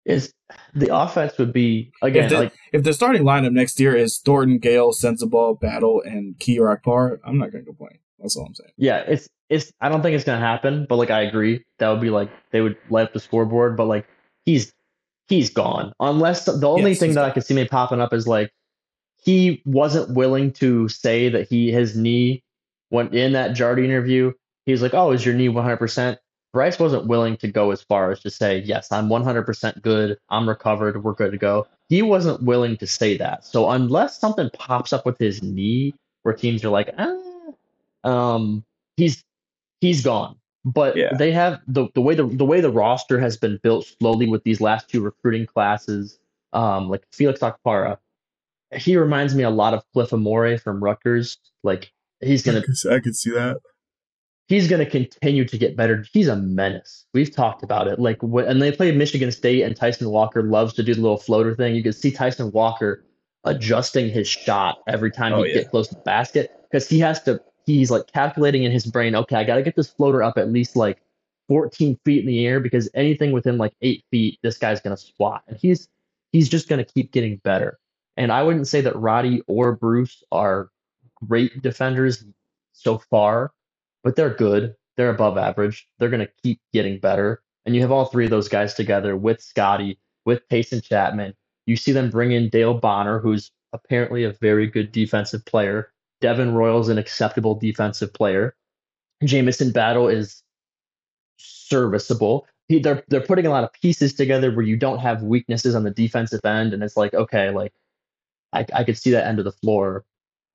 is 0.03 0.33
the 0.73 0.93
offense 0.93 1.37
would 1.37 1.53
be 1.53 1.91
again 2.01 2.23
if 2.25 2.29
the, 2.31 2.39
like 2.39 2.53
if 2.73 2.83
the 2.83 2.91
starting 2.93 3.23
lineup 3.23 3.53
next 3.53 3.79
year 3.79 3.95
is 3.95 4.17
Thornton, 4.17 4.57
Gayle, 4.57 4.91
Sensabaugh, 4.91 5.59
Battle, 5.59 6.01
and 6.03 6.37
Key 6.39 6.59
Par, 6.83 7.19
I'm 7.23 7.37
not 7.37 7.51
going 7.51 7.63
to 7.63 7.67
complain. 7.69 7.99
That's 8.19 8.35
all 8.35 8.45
I'm 8.45 8.53
saying. 8.53 8.71
Yeah, 8.77 8.97
it's 9.07 9.29
it's. 9.49 9.71
I 9.79 9.89
don't 9.89 10.01
think 10.01 10.15
it's 10.15 10.25
going 10.25 10.39
to 10.39 10.45
happen, 10.45 10.85
but 10.89 10.97
like 10.97 11.11
I 11.11 11.21
agree, 11.21 11.63
that 11.79 11.89
would 11.89 12.01
be 12.01 12.09
like 12.09 12.29
they 12.51 12.61
would 12.61 12.77
light 12.89 13.03
up 13.03 13.13
the 13.13 13.19
scoreboard. 13.19 13.77
But 13.77 13.85
like 13.85 14.05
he's 14.45 14.73
he's 15.27 15.49
gone 15.49 15.93
unless 15.99 16.45
the 16.45 16.67
only 16.67 16.91
Yes, 16.91 16.99
thing 16.99 17.13
that 17.13 17.23
I 17.23 17.27
gone. 17.27 17.33
could 17.35 17.45
see 17.45 17.53
me 17.53 17.67
popping 17.67 18.01
up 18.01 18.11
is 18.13 18.27
like 18.27 18.51
he 19.21 19.61
wasn't 19.65 20.15
willing 20.15 20.51
to 20.53 20.87
say 20.89 21.29
that 21.29 21.47
he 21.47 21.71
his 21.71 21.95
knee 21.95 22.43
went 22.89 23.13
in 23.13 23.33
that 23.33 23.51
Jardy 23.51 23.85
interview. 23.85 24.33
He's 24.65 24.81
like, 24.81 24.93
"Oh, 24.93 25.11
is 25.11 25.25
your 25.25 25.35
knee 25.35 25.49
100 25.49 25.77
percent?" 25.77 26.19
Brice 26.53 26.77
wasn't 26.79 27.07
willing 27.07 27.37
to 27.37 27.47
go 27.49 27.71
as 27.71 27.81
far 27.81 28.11
as 28.11 28.19
to 28.21 28.29
say, 28.29 28.59
"Yes, 28.59 28.91
I'm 28.91 29.07
100 29.09 29.43
percent 29.43 29.81
good. 29.81 30.17
I'm 30.29 30.47
recovered. 30.49 31.03
We're 31.03 31.13
good 31.13 31.31
to 31.31 31.37
go." 31.37 31.67
He 31.89 32.01
wasn't 32.01 32.43
willing 32.43 32.77
to 32.77 32.87
say 32.87 33.17
that. 33.17 33.45
So 33.45 33.69
unless 33.69 34.19
something 34.19 34.49
pops 34.53 34.93
up 34.93 35.05
with 35.05 35.17
his 35.17 35.41
knee, 35.43 35.93
where 36.23 36.33
teams 36.33 36.63
are 36.65 36.69
like, 36.69 36.93
"Ah," 36.97 37.15
um, 38.03 38.63
he's 38.97 39.23
he's 39.81 40.03
gone. 40.03 40.35
But 40.63 40.95
Yeah. 40.95 41.13
they 41.17 41.31
have 41.31 41.59
the, 41.67 41.87
the 41.95 42.01
way 42.01 42.13
the 42.15 42.25
the 42.25 42.45
way 42.45 42.61
the 42.61 42.69
roster 42.71 43.19
has 43.19 43.37
been 43.37 43.59
built 43.63 43.85
slowly 43.99 44.27
with 44.27 44.43
these 44.43 44.61
last 44.61 44.89
two 44.89 45.01
recruiting 45.01 45.45
classes, 45.47 46.19
um, 46.53 46.87
like 46.89 47.03
Felix 47.11 47.39
Okpara, 47.39 47.97
he 48.75 48.97
reminds 48.97 49.35
me 49.35 49.43
a 49.43 49.49
lot 49.49 49.73
of 49.73 49.83
Cliff 49.93 50.09
Omoruyi 50.11 50.59
from 50.61 50.83
Rutgers. 50.83 51.37
Like 51.63 51.91
he's 52.21 52.43
gonna 52.43 52.61
I 52.91 52.99
could 52.99 53.15
see 53.15 53.31
that. 53.31 53.57
he's 54.47 54.67
gonna 54.67 54.85
continue 54.85 55.45
to 55.45 55.57
get 55.57 55.75
better. 55.75 56.05
He's 56.13 56.27
a 56.27 56.35
menace. 56.35 57.05
We've 57.13 57.33
talked 57.33 57.63
about 57.63 57.87
it. 57.87 57.99
Like 57.99 58.21
when 58.21 58.45
and 58.45 58.61
they 58.61 58.71
played 58.71 58.95
Michigan 58.97 59.31
State, 59.31 59.63
and 59.63 59.75
Tyson 59.75 60.09
Walker 60.09 60.43
loves 60.43 60.73
to 60.73 60.83
do 60.83 60.93
the 60.95 61.01
little 61.01 61.17
floater 61.17 61.55
thing. 61.55 61.75
You 61.75 61.83
can 61.83 61.93
see 61.93 62.11
Tyson 62.11 62.51
Walker 62.51 63.05
adjusting 63.43 64.09
his 64.09 64.27
shot 64.27 64.79
every 64.87 65.11
time 65.11 65.33
Oh, 65.33 65.43
he 65.43 65.49
yeah. 65.49 65.59
get 65.61 65.71
close 65.71 65.87
to 65.89 65.95
the 65.95 66.01
basket 66.01 66.51
because 66.69 66.87
he 66.87 66.99
has 66.99 67.21
to. 67.23 67.41
He's 67.65 67.91
like 67.91 68.07
calculating 68.11 68.63
in 68.63 68.71
his 68.71 68.85
brain. 68.85 69.15
Okay, 69.15 69.35
I 69.35 69.43
got 69.43 69.55
to 69.55 69.63
get 69.63 69.75
this 69.75 69.89
floater 69.91 70.23
up 70.23 70.37
at 70.37 70.51
least 70.51 70.75
like 70.75 70.99
14 71.47 71.97
feet 72.05 72.21
in 72.21 72.25
the 72.25 72.45
air 72.45 72.59
because 72.59 72.89
anything 72.95 73.31
within 73.31 73.57
like 73.57 73.73
eight 73.81 74.03
feet, 74.11 74.39
this 74.41 74.57
guy's 74.57 74.81
gonna 74.81 74.97
swat, 74.97 75.43
and 75.47 75.57
he's 75.57 75.87
he's 76.31 76.49
just 76.49 76.67
gonna 76.69 76.85
keep 76.85 77.11
getting 77.11 77.37
better. 77.43 77.77
And 78.17 78.31
I 78.31 78.43
wouldn't 78.43 78.67
say 78.67 78.81
that 78.81 78.95
Roddy 78.95 79.41
or 79.47 79.75
Bruce 79.75 80.23
are 80.31 80.69
great 81.27 81.61
defenders 81.61 82.23
so 82.73 82.97
far, 82.97 83.51
but 84.03 84.15
they're 84.15 84.33
good. 84.33 84.75
They're 84.97 85.09
above 85.09 85.37
average. 85.37 85.87
They're 85.97 86.09
going 86.09 86.25
to 86.25 86.31
keep 86.43 86.59
getting 86.73 86.99
better. 86.99 87.41
And 87.65 87.75
you 87.75 87.81
have 87.81 87.91
all 87.91 88.05
three 88.05 88.25
of 88.25 88.31
those 88.31 88.49
guys 88.49 88.73
together 88.73 89.15
with 89.15 89.41
Scotty, 89.41 89.99
with 90.25 90.47
Taison 90.49 90.81
Chatman. 90.81 91.33
You 91.65 91.75
see 91.75 91.91
them 91.91 92.09
bring 92.09 92.31
in 92.31 92.49
Dale 92.49 92.73
Bonner, 92.73 93.19
who's 93.19 93.51
apparently 93.73 94.23
a 94.23 94.31
very 94.33 94.67
good 94.67 94.91
defensive 94.91 95.45
player. 95.45 95.91
Devin 96.19 96.53
Royal's 96.53 96.89
an 96.89 96.97
acceptable 96.97 97.55
defensive 97.55 98.13
player. 98.13 98.55
Jamison 99.23 99.71
Battle 99.71 100.07
is 100.07 100.43
serviceable. 101.37 102.47
He, 102.67 102.79
they're 102.79 103.03
they're 103.07 103.21
putting 103.21 103.45
a 103.45 103.49
lot 103.49 103.63
of 103.63 103.73
pieces 103.73 104.13
together 104.13 104.51
where 104.51 104.65
you 104.65 104.77
don't 104.77 104.99
have 104.99 105.23
weaknesses 105.23 105.75
on 105.75 105.83
the 105.83 105.91
defensive 105.91 106.43
end, 106.45 106.73
and 106.73 106.83
it's 106.83 106.97
like 106.97 107.13
okay, 107.13 107.49
like 107.51 107.73
I, 108.53 108.65
I 108.73 108.83
could 108.83 108.97
see 108.97 109.11
that 109.11 109.27
end 109.27 109.39
of 109.39 109.45
the 109.45 109.51
floor. 109.51 110.05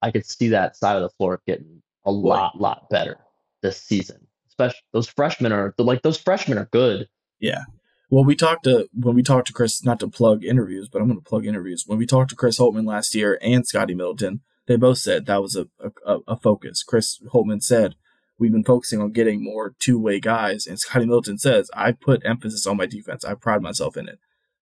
I 0.02 0.10
could 0.10 0.26
see 0.26 0.48
that 0.48 0.76
side 0.76 0.96
of 0.96 1.02
the 1.02 1.10
floor 1.10 1.40
getting 1.46 1.82
a 2.04 2.10
lot, 2.10 2.60
lot 2.60 2.88
better 2.90 3.18
this 3.62 3.82
season. 3.82 4.26
Especially 4.48 4.80
those 4.92 5.08
freshmen 5.08 5.52
are 5.52 5.74
like 5.78 6.02
those 6.02 6.18
freshmen 6.18 6.58
are 6.58 6.68
good. 6.72 7.08
Yeah. 7.40 7.62
Well, 8.08 8.24
we 8.24 8.36
talked 8.36 8.64
to 8.64 8.88
when 8.92 9.16
we 9.16 9.22
talked 9.22 9.48
to 9.48 9.52
Chris, 9.52 9.84
not 9.84 10.00
to 10.00 10.08
plug 10.08 10.44
interviews, 10.44 10.88
but 10.88 11.02
I'm 11.02 11.08
going 11.08 11.18
to 11.18 11.28
plug 11.28 11.44
interviews. 11.44 11.84
When 11.86 11.98
we 11.98 12.06
talked 12.06 12.30
to 12.30 12.36
Chris 12.36 12.58
Holtman 12.58 12.86
last 12.86 13.14
year 13.14 13.38
and 13.42 13.66
Scotty 13.66 13.94
Middleton, 13.94 14.40
they 14.66 14.76
both 14.76 14.98
said 14.98 15.26
that 15.26 15.42
was 15.42 15.56
a, 15.56 15.66
a, 16.06 16.18
a 16.28 16.36
focus. 16.38 16.82
Chris 16.82 17.20
Holtman 17.32 17.62
said 17.62 17.96
we've 18.38 18.52
been 18.52 18.64
focusing 18.64 19.00
on 19.00 19.12
getting 19.12 19.42
more 19.42 19.74
two 19.78 19.98
way 19.98 20.20
guys, 20.20 20.66
and 20.66 20.78
Scotty 20.78 21.04
Middleton 21.04 21.38
says 21.38 21.70
I 21.74 21.92
put 21.92 22.24
emphasis 22.24 22.66
on 22.66 22.76
my 22.76 22.86
defense. 22.86 23.24
I 23.24 23.34
pride 23.34 23.62
myself 23.62 23.96
in 23.96 24.08
it. 24.08 24.20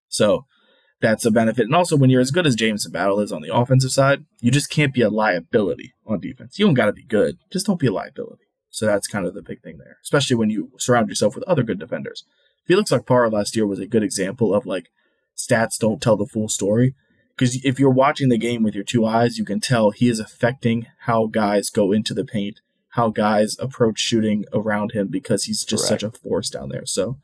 So 0.09 0.47
that's 1.05 1.27
a 1.27 1.31
benefit. 1.31 1.67
And 1.67 1.75
also, 1.75 1.97
when 1.99 2.09
you're 2.09 2.23
as 2.23 2.31
good 2.31 2.47
as 2.47 2.57
James 2.57 2.88
Battle 2.88 3.21
is 3.21 3.31
on 3.31 3.43
the 3.43 3.55
offensive 3.55 3.90
side, 3.90 4.25
you 4.40 4.51
just 4.51 4.71
can't 4.71 4.95
be 4.95 5.03
a 5.03 5.11
liability 5.11 5.93
on 6.07 6.19
defense. 6.19 6.59
You 6.59 6.64
don't 6.64 6.75
got 6.75 6.87
to 6.87 6.95
be 6.95 7.05
good, 7.05 7.37
just 7.53 7.67
don't 7.67 7.79
be 7.79 7.88
a 7.88 7.93
liability. 7.93 8.45
So 8.71 8.87
that's 8.87 9.07
kind 9.07 9.27
of 9.27 9.35
the 9.35 9.43
big 9.43 9.62
thing 9.62 9.77
there, 9.77 9.99
especially 10.03 10.37
when 10.37 10.49
you 10.49 10.71
surround 10.79 11.11
yourself 11.11 11.35
with 11.35 11.45
other 11.45 11.62
good 11.62 11.79
defenders. 11.79 12.25
Felix 12.64 12.90
Okpara 12.90 13.31
last 13.31 13.55
year 13.55 13.67
was 13.67 13.79
a 13.79 13.87
good 13.87 14.03
example 14.03 14.55
of 14.55 14.64
like 14.64 14.88
stats 15.37 15.79
don't 15.79 16.01
tell 16.01 16.17
the 16.17 16.27
full 16.27 16.49
story. 16.49 16.95
Because 17.37 17.62
if 17.64 17.79
you're 17.79 17.90
watching 17.90 18.31
the 18.31 18.38
game 18.38 18.62
with 18.62 18.75
your 18.75 18.85
two 18.85 19.05
eyes, 19.05 19.38
you 19.38 19.45
can 19.45 19.61
tell 19.61 19.90
he 19.90 20.09
is 20.09 20.21
affecting 20.21 20.87
how 21.01 21.27
guys 21.27 21.69
go 21.69 21.93
into 21.93 22.14
the 22.14 22.25
paint, 22.25 22.61
how 22.90 23.11
guys 23.11 23.57
approach 23.59 23.99
shooting 23.99 24.45
around 24.55 24.93
him 24.93 25.09
because 25.09 25.45
he's 25.45 25.64
just 25.64 25.87
Correct. 25.87 26.01
such 26.01 26.14
a 26.14 26.19
force 26.19 26.49
down 26.49 26.71
there. 26.71 26.87
So 26.87 27.19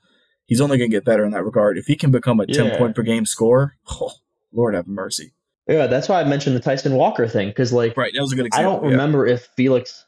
he's 0.51 0.61
only 0.61 0.77
going 0.77 0.91
to 0.91 0.95
get 0.95 1.05
better 1.07 1.25
in 1.25 1.31
that 1.31 1.45
regard. 1.45 1.79
If 1.79 1.87
he 1.87 1.97
can 1.97 2.11
become 2.11 2.41
a 2.41 2.47
10 2.47 2.77
point 2.77 2.95
per 2.95 3.03
game 3.03 3.25
scorer, 3.25 3.77
oh, 3.91 4.13
Lord 4.53 4.75
have 4.75 4.87
mercy. 4.87 5.33
Yeah, 5.67 5.87
that's 5.87 6.09
why 6.09 6.21
I 6.21 6.25
mentioned 6.25 6.57
the 6.57 6.61
Tyson 6.61 6.95
Walker 6.95 7.29
thing 7.29 7.49
because 7.49 7.73
like 7.73 7.97
Right. 7.97 8.13
That 8.13 8.21
was 8.21 8.33
a 8.33 8.37
good 8.37 8.47
example. 8.47 8.71
I 8.71 8.75
don't 8.75 8.85
yeah. 8.85 8.91
remember 8.91 9.27
if 9.27 9.49
Felix. 9.57 10.05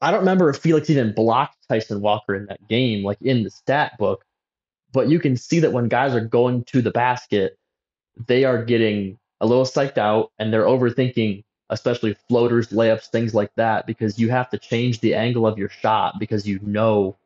I 0.00 0.10
don't 0.10 0.20
remember 0.20 0.48
if 0.48 0.56
Felix 0.56 0.88
even 0.88 1.12
blocked 1.12 1.58
Tyson 1.68 2.00
Walker 2.00 2.34
in 2.34 2.46
that 2.46 2.66
game, 2.66 3.04
like 3.04 3.18
in 3.20 3.44
the 3.44 3.50
stat 3.50 3.92
book. 3.98 4.24
But 4.92 5.08
you 5.08 5.20
can 5.20 5.36
see 5.36 5.60
that 5.60 5.72
when 5.72 5.88
guys 5.88 6.14
are 6.14 6.24
going 6.24 6.64
to 6.64 6.80
the 6.80 6.90
basket, 6.90 7.58
they 8.26 8.44
are 8.44 8.64
getting 8.64 9.18
a 9.42 9.46
little 9.46 9.64
psyched 9.64 9.98
out 9.98 10.32
and 10.38 10.52
they're 10.52 10.64
overthinking, 10.64 11.44
especially 11.68 12.16
floaters, 12.28 12.68
layups, 12.68 13.10
things 13.10 13.34
like 13.34 13.50
that, 13.56 13.86
because 13.86 14.18
you 14.18 14.30
have 14.30 14.48
to 14.50 14.58
change 14.58 15.00
the 15.00 15.14
angle 15.14 15.46
of 15.46 15.58
your 15.58 15.68
shot 15.68 16.18
because 16.18 16.46
you 16.46 16.58
know 16.62 17.18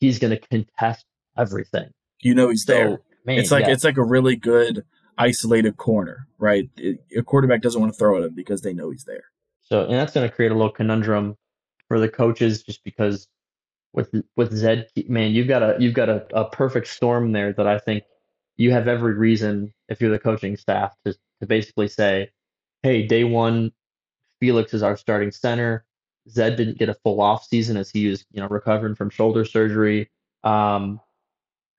he's 0.00 0.18
going 0.18 0.30
to 0.30 0.48
contest 0.48 1.04
everything. 1.36 1.90
You 2.20 2.34
know 2.34 2.48
he's 2.50 2.64
So, 2.64 2.72
there. 2.72 3.00
man, 3.24 3.38
it's 3.38 3.50
like 3.50 3.66
yeah. 3.66 3.72
it's 3.72 3.84
like 3.84 3.96
a 3.96 4.04
really 4.04 4.36
good 4.36 4.84
isolated 5.18 5.76
corner, 5.76 6.26
right? 6.38 6.68
It- 6.76 7.00
a 7.16 7.22
quarterback 7.22 7.62
doesn't 7.62 7.80
want 7.80 7.92
to 7.92 7.98
throw 7.98 8.16
at 8.18 8.24
him 8.24 8.34
because 8.34 8.62
they 8.62 8.72
know 8.72 8.90
he's 8.90 9.04
there. 9.04 9.24
So, 9.60 9.82
and 9.84 9.92
that's 9.94 10.12
going 10.12 10.28
to 10.28 10.34
create 10.34 10.52
a 10.52 10.54
little 10.54 10.70
conundrum 10.70 11.36
for 11.88 11.98
the 11.98 12.08
coaches, 12.08 12.62
just 12.62 12.82
because 12.84 13.28
with 13.92 14.10
with 14.36 14.52
Zed, 14.54 14.88
man, 15.08 15.32
you've 15.32 15.48
got 15.48 15.62
a 15.62 15.76
you've 15.78 15.94
got 15.94 16.08
a, 16.08 16.26
a 16.34 16.48
perfect 16.48 16.86
storm 16.88 17.32
there 17.32 17.52
that 17.52 17.66
I 17.66 17.78
think 17.78 18.04
you 18.56 18.70
have 18.72 18.86
every 18.88 19.14
reason, 19.14 19.72
if 19.88 20.00
you're 20.00 20.10
the 20.10 20.18
coaching 20.18 20.56
staff, 20.56 20.94
to 21.04 21.14
to 21.40 21.46
basically 21.46 21.88
say, 21.88 22.30
hey, 22.82 23.06
day 23.06 23.24
one, 23.24 23.72
Felix 24.40 24.74
is 24.74 24.82
our 24.82 24.96
starting 24.96 25.30
center. 25.30 25.84
Zed 26.28 26.56
didn't 26.56 26.78
get 26.78 26.88
a 26.88 26.94
full 26.94 27.20
off 27.20 27.44
season 27.44 27.76
as 27.76 27.90
he 27.90 28.06
was, 28.08 28.24
you 28.32 28.40
know, 28.40 28.48
recovering 28.48 28.94
from 28.94 29.10
shoulder 29.10 29.44
surgery. 29.44 30.08
Um, 30.44 31.00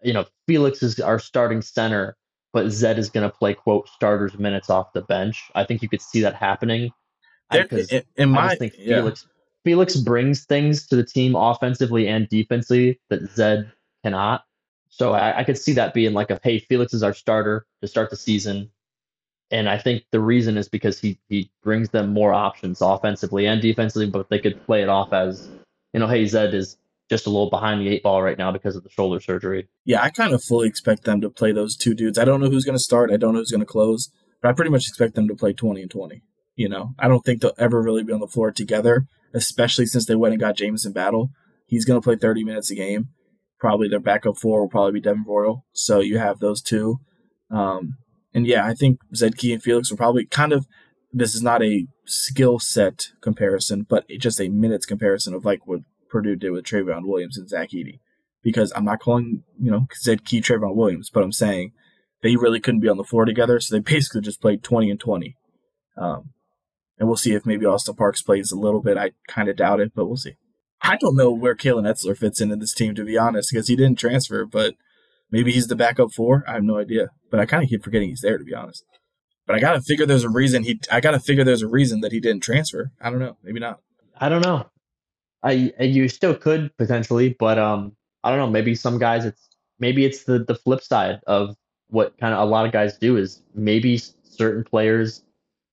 you 0.03 0.13
know, 0.13 0.25
Felix 0.47 0.83
is 0.83 0.99
our 0.99 1.19
starting 1.19 1.61
center, 1.61 2.15
but 2.51 2.69
Zed 2.69 2.99
is 2.99 3.09
going 3.09 3.29
to 3.29 3.35
play 3.35 3.53
quote 3.53 3.87
starters 3.89 4.37
minutes 4.37 4.69
off 4.69 4.93
the 4.93 5.01
bench. 5.01 5.49
I 5.55 5.63
think 5.63 5.81
you 5.81 5.89
could 5.89 6.01
see 6.01 6.21
that 6.21 6.35
happening. 6.35 6.91
There- 7.51 7.67
'cause 7.67 7.91
in, 7.91 8.03
in 8.15 8.29
I 8.29 8.31
my 8.31 8.47
just 8.49 8.59
think 8.59 8.73
yeah. 8.77 8.97
Felix 8.97 9.27
Felix 9.63 9.95
brings 9.97 10.45
things 10.45 10.87
to 10.87 10.95
the 10.95 11.03
team 11.03 11.35
offensively 11.35 12.07
and 12.07 12.27
defensively 12.27 12.99
that 13.09 13.29
Zed 13.31 13.71
cannot. 14.03 14.43
So 14.89 15.13
I, 15.13 15.39
I 15.39 15.43
could 15.43 15.57
see 15.57 15.73
that 15.73 15.93
being 15.93 16.13
like 16.13 16.29
a 16.31 16.39
hey, 16.43 16.59
Felix 16.59 16.93
is 16.93 17.03
our 17.03 17.13
starter 17.13 17.65
to 17.81 17.87
start 17.87 18.09
the 18.09 18.15
season. 18.15 18.69
And 19.51 19.69
I 19.69 19.77
think 19.77 20.03
the 20.11 20.19
reason 20.19 20.57
is 20.57 20.67
because 20.67 20.99
he 20.99 21.19
he 21.29 21.49
brings 21.63 21.89
them 21.89 22.13
more 22.13 22.33
options 22.33 22.81
offensively 22.81 23.45
and 23.45 23.61
defensively, 23.61 24.07
but 24.09 24.29
they 24.29 24.39
could 24.39 24.63
play 24.65 24.81
it 24.81 24.89
off 24.89 25.13
as, 25.13 25.47
you 25.93 25.99
know, 25.99 26.07
hey, 26.07 26.25
Zed 26.25 26.53
is 26.53 26.77
just 27.09 27.27
a 27.27 27.29
little 27.29 27.49
behind 27.49 27.81
the 27.81 27.89
eight 27.89 28.03
ball 28.03 28.21
right 28.21 28.37
now 28.37 28.51
because 28.51 28.75
of 28.75 28.83
the 28.83 28.89
shoulder 28.89 29.19
surgery. 29.19 29.67
Yeah, 29.85 30.01
I 30.01 30.09
kind 30.09 30.33
of 30.33 30.43
fully 30.43 30.67
expect 30.67 31.03
them 31.03 31.21
to 31.21 31.29
play 31.29 31.51
those 31.51 31.75
two 31.75 31.93
dudes. 31.93 32.17
I 32.17 32.25
don't 32.25 32.41
know 32.41 32.49
who's 32.49 32.65
going 32.65 32.77
to 32.77 32.83
start. 32.83 33.11
I 33.11 33.17
don't 33.17 33.33
know 33.33 33.39
who's 33.39 33.51
going 33.51 33.61
to 33.61 33.65
close, 33.65 34.09
but 34.41 34.49
I 34.49 34.53
pretty 34.53 34.71
much 34.71 34.87
expect 34.87 35.15
them 35.15 35.27
to 35.27 35.35
play 35.35 35.53
20 35.53 35.81
and 35.81 35.91
20. 35.91 36.21
You 36.55 36.69
know, 36.69 36.93
I 36.99 37.07
don't 37.07 37.25
think 37.25 37.41
they'll 37.41 37.53
ever 37.57 37.81
really 37.81 38.03
be 38.03 38.13
on 38.13 38.19
the 38.19 38.27
floor 38.27 38.51
together, 38.51 39.07
especially 39.33 39.85
since 39.85 40.05
they 40.05 40.15
went 40.15 40.33
and 40.33 40.41
got 40.41 40.57
Jamison 40.57 40.93
Battle. 40.93 41.31
He's 41.65 41.85
going 41.85 41.99
to 41.99 42.03
play 42.03 42.15
30 42.15 42.43
minutes 42.43 42.69
a 42.69 42.75
game. 42.75 43.09
Probably 43.59 43.87
their 43.87 43.99
backup 43.99 44.37
four 44.37 44.61
will 44.61 44.69
probably 44.69 44.93
be 44.93 45.01
Devin 45.01 45.23
Royal. 45.27 45.65
So 45.71 45.99
you 45.99 46.19
have 46.19 46.39
those 46.39 46.61
two. 46.61 46.99
Um, 47.49 47.97
and 48.33 48.45
yeah, 48.45 48.65
I 48.65 48.73
think 48.73 48.99
Zed 49.15 49.37
Key 49.37 49.53
and 49.53 49.63
Felix 49.63 49.89
will 49.89 49.97
probably 49.97 50.25
kind 50.25 50.53
of. 50.53 50.65
This 51.15 51.35
is 51.35 51.43
not 51.43 51.61
a 51.61 51.85
skill 52.05 52.57
set 52.57 53.09
comparison, 53.21 53.85
but 53.87 54.09
just 54.19 54.41
a 54.41 54.49
minutes 54.49 54.87
comparison 54.87 55.35
of 55.35 55.45
like 55.45 55.67
what 55.67 55.81
Purdue 56.13 56.36
did 56.36 56.52
with 56.52 56.63
Trevion 56.63 57.08
Williams 57.08 57.38
and 57.38 57.49
Zach 57.49 57.71
Edey. 57.71 57.99
because 58.43 58.71
I'm 58.76 58.86
not 58.86 58.99
calling, 58.99 59.43
you 59.60 59.71
know, 59.71 59.88
Zed 59.95 60.26
Key 60.26 60.41
Trevion 60.41 60.76
Williams, 60.76 61.10
but 61.10 61.23
I'm 61.23 61.32
saying 61.32 61.71
they 62.21 62.36
really 62.36 62.60
couldn't 62.60 62.82
be 62.82 62.89
on 62.89 62.97
the 62.97 63.04
floor 63.04 63.26
together, 63.26 63.60
so 63.60 63.76
they 63.76 63.80
basically 63.93 64.21
just 64.21 64.41
played 64.41 64.62
20 64.63 64.91
and 64.91 64.99
20. 64.99 65.36
Um, 65.97 66.30
and 66.99 67.08
we'll 67.08 67.17
see 67.17 67.34
if 67.34 67.45
maybe 67.45 67.65
Austin 67.65 67.95
Parks 67.95 68.21
plays 68.21 68.52
a 68.52 68.60
little 68.60 68.82
bit. 68.82 68.97
I 68.97 69.12
kind 69.28 69.49
of 69.49 69.56
doubt 69.56 69.80
it, 69.80 69.93
but 69.95 70.06
we'll 70.06 70.17
see. 70.17 70.36
I 70.82 70.97
don't 70.97 71.15
know 71.15 71.32
where 71.32 71.56
Kalen 71.56 71.89
Etzler 71.89 72.17
fits 72.17 72.41
into 72.41 72.56
this 72.58 72.73
team, 72.73 72.93
to 72.95 73.06
be 73.06 73.17
honest, 73.17 73.49
because 73.52 73.67
he 73.67 73.76
didn't 73.76 73.97
transfer, 73.97 74.45
but 74.45 74.76
maybe 75.32 75.52
he's 75.52 75.67
the 75.67 75.76
backup 75.76 76.12
four. 76.12 76.43
I 76.47 76.54
have 76.54 76.63
no 76.63 76.78
idea. 76.78 77.10
But 77.32 77.39
I 77.39 77.45
kind 77.45 77.63
of 77.63 77.69
keep 77.69 77.84
forgetting 77.84 78.10
he's 78.10 78.21
there, 78.21 78.38
to 78.38 78.43
be 78.43 78.54
honest. 78.54 78.84
But 79.47 79.56
I 79.56 79.60
gotta 79.60 79.82
figure 79.82 80.06
there's 80.06 80.23
a 80.23 80.30
reason 80.30 80.63
he. 80.63 80.80
I 80.91 81.02
gotta 81.02 81.19
figure 81.19 81.43
there's 81.43 81.62
a 81.62 81.67
reason 81.67 82.02
that 82.02 82.12
he 82.12 82.19
didn't 82.19 82.43
transfer. 82.43 82.91
I 83.02 83.10
don't 83.10 83.19
know. 83.19 83.38
Maybe 83.43 83.60
not. 83.60 83.80
I 84.19 84.30
don't 84.30 84.43
know. 84.43 84.67
I 85.43 85.73
you 85.79 86.08
still 86.10 86.36
could 86.36 86.75
potentially, 86.77 87.36
but 87.39 87.60
um, 87.60 87.95
I 88.23 88.29
don't 88.29 88.39
know. 88.39 88.49
Maybe 88.49 88.75
some 88.75 88.97
guys, 88.97 89.25
it's 89.25 89.49
maybe 89.79 90.06
it's 90.06 90.23
the 90.23 90.39
the 90.39 90.56
flip 90.56 90.82
side 90.82 91.19
of 91.27 91.56
what 91.89 92.17
kind 92.17 92.34
of 92.34 92.39
a 92.41 92.45
lot 92.49 92.65
of 92.65 92.71
guys 92.71 92.97
do 92.97 93.17
is 93.17 93.41
maybe 93.53 94.01
certain 94.23 94.63
players 94.63 95.23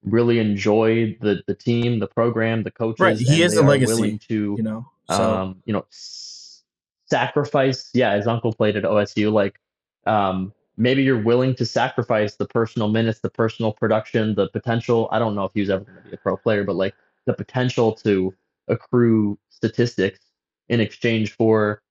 really 0.04 0.38
enjoy 0.38 1.16
the 1.20 1.42
the 1.46 1.54
team, 1.54 1.98
the 2.00 2.08
program, 2.08 2.62
the 2.64 2.70
coaches. 2.70 3.00
Right, 3.00 3.16
he 3.16 3.42
is 3.42 3.56
a 3.56 3.62
legacy. 3.62 3.94
Willing 3.94 4.18
to 4.28 4.56
you 4.56 4.62
know, 4.62 4.90
so. 5.08 5.14
um, 5.22 5.62
you 5.64 5.72
know, 5.72 5.84
s- 5.90 6.62
sacrifice. 7.06 7.90
Yeah, 7.94 8.16
his 8.16 8.26
uncle 8.26 8.52
played 8.52 8.76
at 8.76 8.84
OSU. 8.84 9.32
Like, 9.32 9.60
um, 10.06 10.52
maybe 10.76 11.02
you're 11.02 11.22
willing 11.22 11.54
to 11.56 11.66
sacrifice 11.66 12.36
the 12.36 12.46
personal 12.46 12.88
minutes, 12.88 13.20
the 13.20 13.30
personal 13.30 13.72
production, 13.72 14.34
the 14.34 14.48
potential. 14.48 15.08
I 15.12 15.18
don't 15.20 15.34
know 15.36 15.44
if 15.44 15.52
he 15.54 15.60
was 15.60 15.70
ever 15.70 15.84
going 15.84 15.96
to 15.96 16.02
be 16.02 16.12
a 16.12 16.18
pro 16.18 16.36
player, 16.36 16.64
but 16.64 16.76
like 16.76 16.94
the 17.26 17.34
potential 17.34 17.92
to 17.92 18.34
accrue 18.70 19.38
statistics 19.50 20.20
in 20.68 20.80
exchange 20.80 21.32
for 21.32 21.82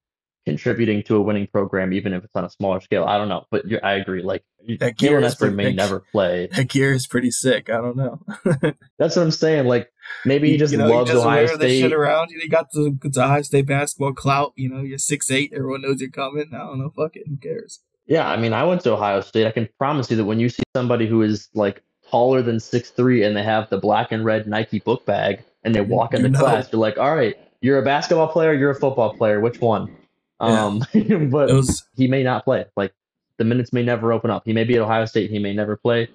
contributing 0.46 1.04
to 1.04 1.16
a 1.16 1.22
winning 1.22 1.48
program, 1.48 1.94
even 1.94 2.14
if 2.14 2.24
it's 2.24 2.36
on 2.36 2.46
a 2.46 2.50
smaller 2.50 2.82
scale. 2.82 3.04
I 3.04 3.18
don't 3.18 3.30
know, 3.30 3.46
but 3.52 3.66
I 3.84 3.94
agree. 3.94 4.24
Like 4.24 4.44
that 4.80 4.98
gear 4.98 5.20
Nestor 5.20 5.52
may 5.52 5.74
never 5.74 6.00
play. 6.00 6.48
That 6.52 6.70
gear 6.70 6.92
is 6.92 7.08
pretty 7.08 7.32
sick. 7.32 7.70
I 7.70 7.78
don't 7.78 7.98
know. 7.98 8.20
That's 8.98 9.16
what 9.16 9.24
I'm 9.24 9.32
saying. 9.32 9.68
Like 9.68 9.92
maybe 10.26 10.50
he 10.50 10.58
just 10.58 10.72
you 10.72 10.80
know, 10.80 10.88
loves 10.88 11.12
he 11.12 11.18
Ohio 11.18 11.46
State. 11.48 11.82
Shit 11.82 11.94
around. 11.94 12.32
You 12.32 12.50
got 12.50 12.72
the, 12.72 12.98
the 13.02 13.24
Ohio 13.24 13.42
State 13.44 13.68
basketball 13.68 14.14
clout. 14.14 14.54
You 14.56 14.70
know, 14.70 14.82
you're 14.82 14.98
six 14.98 15.30
eight. 15.30 15.54
Everyone 15.54 15.82
knows 15.82 16.02
you're 16.02 16.10
coming. 16.10 16.52
I 16.54 16.60
don't 16.60 16.80
know. 16.80 16.92
Fuck 16.96 17.16
it. 17.16 17.28
Who 17.28 17.38
cares? 17.38 17.82
Yeah, 18.08 18.28
I 18.28 18.38
mean, 18.38 18.54
I 18.54 18.64
went 18.64 18.82
to 18.82 18.94
Ohio 18.94 19.22
State. 19.22 19.46
I 19.46 19.52
can 19.52 19.70
promise 19.78 20.10
you 20.10 20.18
that 20.18 20.26
when 20.26 20.40
you 20.40 20.50
see 20.50 20.64
somebody 20.76 21.06
who 21.06 21.22
is 21.22 21.50
like 21.54 21.84
taller 22.10 22.42
than 22.42 22.60
six 22.60 22.90
three 22.90 23.24
and 23.24 23.38
they 23.38 23.44
have 23.44 23.70
the 23.70 23.78
black 23.78 24.12
and 24.12 24.26
red 24.26 24.48
Nike 24.48 24.80
book 24.80 25.06
bag 25.06 25.44
and 25.64 25.76
they 25.76 25.82
walk 25.82 26.14
in 26.14 26.26
into 26.26 26.40
class, 26.40 26.70
you're 26.72 26.82
like, 26.82 26.98
all 26.98 27.16
right, 27.16 27.36
you're 27.62 27.80
a 27.80 27.84
basketball 27.84 28.28
player, 28.28 28.54
you're 28.54 28.72
a 28.72 28.76
football 28.76 29.14
player. 29.14 29.40
Which 29.40 29.60
one? 29.60 29.96
Yeah. 30.42 30.66
Um, 30.66 30.80
but 31.30 31.50
was, 31.50 31.84
he 31.96 32.08
may 32.08 32.24
not 32.24 32.46
play. 32.46 32.66
Like 32.76 32.94
the 33.38 33.44
minutes 33.44 33.74
may 33.74 33.84
never 33.84 34.14
open 34.14 34.32
up. 34.32 34.44
He 34.46 34.54
may 34.54 34.64
be 34.64 34.76
at 34.76 34.82
Ohio 34.82 35.06
State. 35.06 35.30
He 35.30 35.40
may 35.40 35.54
never 35.54 35.76
play. 35.76 36.10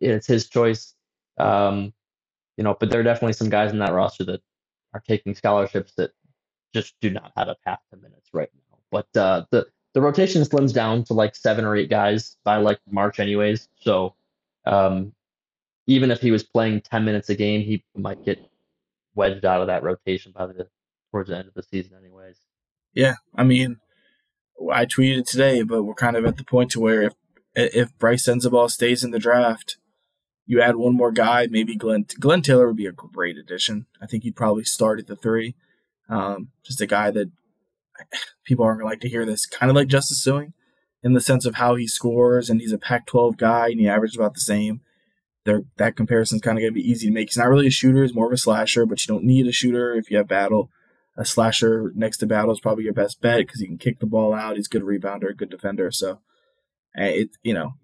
It's 0.00 0.26
his 0.26 0.48
choice. 0.48 0.94
Um, 1.38 1.92
you 2.56 2.64
know, 2.64 2.76
but 2.78 2.90
there 2.90 3.00
are 3.00 3.04
definitely 3.04 3.34
some 3.34 3.50
guys 3.50 3.72
in 3.72 3.78
that 3.80 3.92
roster 3.92 4.24
that 4.24 4.40
are 4.94 5.02
taking 5.06 5.34
scholarships 5.34 5.92
that 5.96 6.12
just 6.74 6.94
do 7.00 7.10
not 7.10 7.32
have 7.36 7.48
a 7.48 7.56
path 7.64 7.80
to 7.90 7.96
minutes 7.96 8.30
right 8.32 8.48
now. 8.54 8.78
But 8.90 9.20
uh, 9.20 9.44
the 9.50 9.66
the 9.94 10.00
rotation 10.00 10.42
slims 10.42 10.74
down 10.74 11.04
to 11.04 11.14
like 11.14 11.34
seven 11.34 11.64
or 11.64 11.74
eight 11.74 11.90
guys 11.90 12.36
by 12.44 12.56
like 12.56 12.78
March, 12.90 13.18
anyways. 13.18 13.68
So 13.80 14.14
um, 14.66 15.12
even 15.86 16.10
if 16.10 16.20
he 16.20 16.30
was 16.30 16.42
playing 16.42 16.82
10 16.82 17.04
minutes 17.04 17.30
a 17.30 17.34
game, 17.34 17.62
he 17.62 17.82
might 17.96 18.24
get 18.24 18.38
wedged 19.16 19.44
out 19.44 19.60
of 19.60 19.66
that 19.66 19.82
rotation 19.82 20.32
by 20.36 20.46
the 20.46 20.68
towards 21.10 21.30
the 21.30 21.36
end 21.36 21.48
of 21.48 21.54
the 21.54 21.62
season, 21.62 21.96
anyways. 21.98 22.38
Yeah, 22.94 23.14
I 23.34 23.42
mean, 23.42 23.78
I 24.72 24.86
tweeted 24.86 25.26
today, 25.26 25.62
but 25.62 25.82
we're 25.82 25.94
kind 25.94 26.16
of 26.16 26.24
at 26.24 26.36
the 26.36 26.44
point 26.44 26.70
to 26.72 26.80
where 26.80 27.02
if 27.02 27.14
if 27.54 27.98
Brice 27.98 28.28
Sensabaugh 28.28 28.70
stays 28.70 29.02
in 29.02 29.10
the 29.10 29.18
draft, 29.18 29.78
you 30.44 30.60
add 30.60 30.76
one 30.76 30.94
more 30.94 31.10
guy, 31.10 31.48
maybe 31.50 31.74
Glenn 31.74 32.06
Glenn 32.20 32.42
Taylor 32.42 32.68
would 32.68 32.76
be 32.76 32.86
a 32.86 32.92
great 32.92 33.36
addition. 33.36 33.86
I 34.00 34.06
think 34.06 34.22
he'd 34.22 34.36
probably 34.36 34.64
start 34.64 35.00
at 35.00 35.06
the 35.06 35.16
three. 35.16 35.56
Um, 36.08 36.50
just 36.64 36.80
a 36.80 36.86
guy 36.86 37.10
that 37.10 37.30
people 38.44 38.64
aren't 38.64 38.80
gonna 38.80 38.90
like 38.90 39.00
to 39.00 39.08
hear 39.08 39.24
this. 39.24 39.46
Kind 39.46 39.70
of 39.70 39.76
like 39.76 39.88
Justice 39.88 40.24
Sueing, 40.24 40.52
in 41.02 41.14
the 41.14 41.20
sense 41.20 41.46
of 41.46 41.56
how 41.56 41.74
he 41.74 41.86
scores, 41.86 42.48
and 42.48 42.60
he's 42.60 42.72
a 42.72 42.78
Pac-12 42.78 43.36
guy, 43.36 43.68
and 43.68 43.80
he 43.80 43.88
averages 43.88 44.16
about 44.16 44.34
the 44.34 44.40
same. 44.40 44.82
That 45.76 45.96
comparison's 45.96 46.42
kind 46.42 46.58
of 46.58 46.62
gonna 46.62 46.72
be 46.72 46.88
easy 46.88 47.06
to 47.06 47.12
make. 47.12 47.28
He's 47.28 47.38
not 47.38 47.48
really 47.48 47.68
a 47.68 47.70
shooter; 47.70 48.02
he's 48.02 48.14
more 48.14 48.26
of 48.26 48.32
a 48.32 48.36
slasher. 48.36 48.86
But 48.86 49.04
you 49.04 49.14
don't 49.14 49.24
need 49.24 49.46
a 49.46 49.52
shooter 49.52 49.94
if 49.94 50.10
you 50.10 50.16
have 50.18 50.28
Battle. 50.28 50.70
A 51.16 51.24
slasher 51.24 51.92
next 51.94 52.18
to 52.18 52.26
Battle 52.26 52.52
is 52.52 52.60
probably 52.60 52.84
your 52.84 52.92
best 52.92 53.22
bet 53.22 53.38
because 53.38 53.60
he 53.60 53.66
can 53.66 53.78
kick 53.78 54.00
the 54.00 54.06
ball 54.06 54.34
out. 54.34 54.56
He's 54.56 54.68
good 54.68 54.82
rebounder, 54.82 55.34
good 55.34 55.48
defender. 55.48 55.90
So, 55.90 56.20
it 56.94 57.30
you 57.42 57.54
know, 57.54 57.74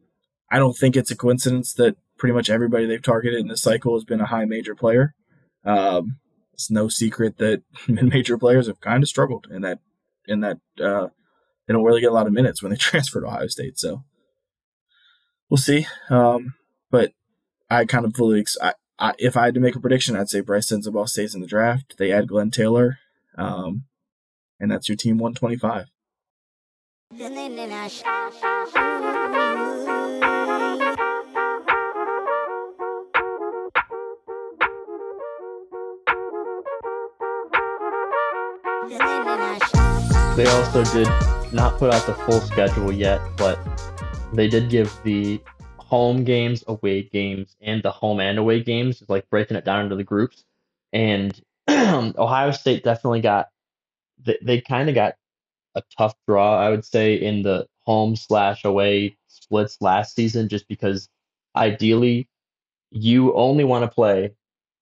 I 0.50 0.58
don't 0.58 0.76
think 0.76 0.96
it's 0.96 1.10
a 1.10 1.16
coincidence 1.16 1.72
that 1.74 1.96
pretty 2.18 2.34
much 2.34 2.50
everybody 2.50 2.84
they've 2.84 3.02
targeted 3.02 3.40
in 3.40 3.48
this 3.48 3.62
cycle 3.62 3.96
has 3.96 4.04
been 4.04 4.20
a 4.20 4.26
high 4.26 4.44
major 4.44 4.74
player. 4.74 5.14
Um, 5.64 6.18
it's 6.52 6.70
no 6.70 6.88
secret 6.88 7.38
that 7.38 7.62
mid-major 7.88 8.36
players 8.36 8.66
have 8.66 8.80
kind 8.80 9.02
of 9.02 9.08
struggled 9.08 9.46
in 9.50 9.62
that 9.62 9.78
in 10.26 10.40
that 10.40 10.58
uh, 10.80 11.08
they 11.66 11.72
don't 11.72 11.84
really 11.84 12.00
get 12.00 12.10
a 12.10 12.14
lot 12.14 12.26
of 12.26 12.32
minutes 12.32 12.62
when 12.62 12.70
they 12.70 12.76
transfer 12.78 13.20
to 13.20 13.26
Ohio 13.26 13.46
State. 13.46 13.78
So 13.78 14.04
we'll 15.48 15.58
see. 15.58 15.86
Um, 16.10 16.54
but 16.90 17.12
I 17.72 17.86
kind 17.86 18.04
of 18.04 18.14
fully, 18.14 18.38
ex- 18.38 18.58
I, 18.60 18.74
I, 18.98 19.14
if 19.18 19.34
I 19.34 19.46
had 19.46 19.54
to 19.54 19.60
make 19.60 19.74
a 19.74 19.80
prediction, 19.80 20.14
I'd 20.14 20.28
say 20.28 20.40
Brice 20.40 20.70
Sensabaugh 20.70 21.08
stays 21.08 21.34
in 21.34 21.40
the 21.40 21.46
draft. 21.46 21.94
They 21.96 22.12
add 22.12 22.28
Glenn 22.28 22.50
Taylor, 22.50 22.98
um, 23.38 23.84
and 24.60 24.70
that's 24.70 24.90
your 24.90 24.96
team 24.96 25.16
125. 25.16 25.86
They 40.36 40.46
also 40.46 40.84
did 40.92 41.08
not 41.54 41.78
put 41.78 41.90
out 41.90 42.04
the 42.04 42.14
full 42.26 42.40
schedule 42.42 42.92
yet, 42.92 43.22
but 43.38 43.58
they 44.34 44.48
did 44.48 44.68
give 44.68 44.94
the 45.04 45.40
home 45.92 46.24
games, 46.24 46.64
away 46.68 47.02
games, 47.02 47.54
and 47.60 47.82
the 47.82 47.90
home 47.90 48.18
and 48.18 48.38
away 48.38 48.62
games, 48.62 49.02
like 49.08 49.28
breaking 49.28 49.58
it 49.58 49.64
down 49.66 49.84
into 49.84 49.94
the 49.94 50.02
groups. 50.02 50.42
And 50.94 51.38
Ohio 51.70 52.50
State 52.50 52.82
definitely 52.82 53.20
got 53.20 53.48
they, 54.24 54.38
they 54.40 54.60
kind 54.62 54.88
of 54.88 54.94
got 54.94 55.16
a 55.74 55.82
tough 55.98 56.14
draw, 56.26 56.58
I 56.58 56.70
would 56.70 56.86
say, 56.86 57.16
in 57.16 57.42
the 57.42 57.66
home 57.84 58.16
slash 58.16 58.64
away 58.64 59.18
splits 59.28 59.82
last 59.82 60.14
season, 60.14 60.48
just 60.48 60.66
because 60.66 61.10
ideally 61.56 62.26
you 62.90 63.34
only 63.34 63.64
want 63.64 63.82
to 63.84 63.94
play. 63.94 64.32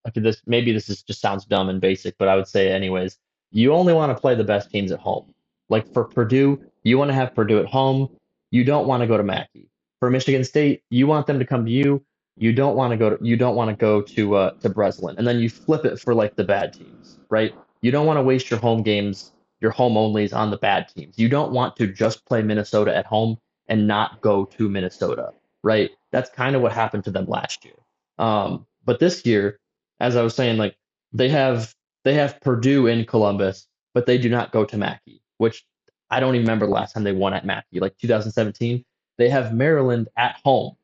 Okay, 0.06 0.20
this 0.20 0.40
maybe 0.46 0.72
this 0.72 0.88
is 0.88 1.02
just 1.02 1.20
sounds 1.20 1.44
dumb 1.44 1.68
and 1.68 1.80
basic, 1.80 2.16
but 2.18 2.28
I 2.28 2.36
would 2.36 2.46
say 2.46 2.70
anyways, 2.70 3.18
you 3.50 3.72
only 3.72 3.94
want 3.94 4.16
to 4.16 4.20
play 4.20 4.36
the 4.36 4.44
best 4.44 4.70
teams 4.70 4.92
at 4.92 5.00
home. 5.00 5.34
Like 5.70 5.92
for 5.92 6.04
Purdue, 6.04 6.62
you 6.84 6.98
want 6.98 7.08
to 7.08 7.14
have 7.14 7.34
Purdue 7.34 7.58
at 7.58 7.66
home. 7.66 8.16
You 8.52 8.62
don't 8.62 8.86
want 8.86 9.00
to 9.00 9.08
go 9.08 9.16
to 9.16 9.24
Mackey. 9.24 9.70
For 10.00 10.10
Michigan 10.10 10.44
State, 10.44 10.82
you 10.90 11.06
want 11.06 11.26
them 11.26 11.38
to 11.38 11.46
come 11.46 11.64
to 11.66 11.70
you. 11.70 12.04
You 12.36 12.52
don't 12.52 12.76
want 12.76 12.92
to 12.92 12.96
go 12.96 13.16
to 13.16 13.24
you 13.24 13.36
don't 13.36 13.56
want 13.56 13.70
to 13.70 13.76
go 13.76 14.02
to 14.02 14.36
uh, 14.36 14.50
to 14.62 14.70
Breslin, 14.70 15.16
and 15.18 15.26
then 15.26 15.38
you 15.40 15.50
flip 15.50 15.84
it 15.84 16.00
for 16.00 16.14
like 16.14 16.36
the 16.36 16.44
bad 16.44 16.72
teams, 16.72 17.18
right? 17.30 17.54
You 17.82 17.90
don't 17.90 18.06
want 18.06 18.18
to 18.18 18.22
waste 18.22 18.50
your 18.50 18.60
home 18.60 18.82
games, 18.82 19.32
your 19.60 19.72
home 19.72 19.94
onlys 19.94 20.34
on 20.34 20.50
the 20.50 20.58
bad 20.58 20.88
teams. 20.88 21.18
You 21.18 21.28
don't 21.28 21.52
want 21.52 21.76
to 21.76 21.86
just 21.86 22.26
play 22.26 22.42
Minnesota 22.42 22.96
at 22.96 23.06
home 23.06 23.38
and 23.68 23.86
not 23.86 24.20
go 24.22 24.46
to 24.46 24.68
Minnesota, 24.70 25.32
right? 25.62 25.90
That's 26.12 26.30
kind 26.30 26.56
of 26.56 26.62
what 26.62 26.72
happened 26.72 27.04
to 27.04 27.10
them 27.10 27.26
last 27.26 27.64
year. 27.64 27.74
Um, 28.18 28.66
but 28.84 29.00
this 29.00 29.26
year, 29.26 29.58
as 30.00 30.16
I 30.16 30.22
was 30.22 30.34
saying, 30.34 30.58
like 30.58 30.76
they 31.12 31.28
have 31.30 31.74
they 32.04 32.14
have 32.14 32.40
Purdue 32.40 32.86
in 32.86 33.04
Columbus, 33.04 33.66
but 33.94 34.06
they 34.06 34.18
do 34.18 34.30
not 34.30 34.52
go 34.52 34.64
to 34.64 34.78
Mackey 34.78 35.22
which 35.38 35.64
I 36.10 36.20
don't 36.20 36.34
even 36.34 36.46
remember 36.46 36.66
the 36.66 36.72
last 36.72 36.92
time 36.92 37.04
they 37.04 37.12
won 37.12 37.34
at 37.34 37.46
Mackey, 37.46 37.80
like 37.80 37.96
2017. 37.98 38.84
They 39.20 39.28
have 39.28 39.52
Maryland 39.52 40.08
at 40.16 40.36
home, 40.42 40.76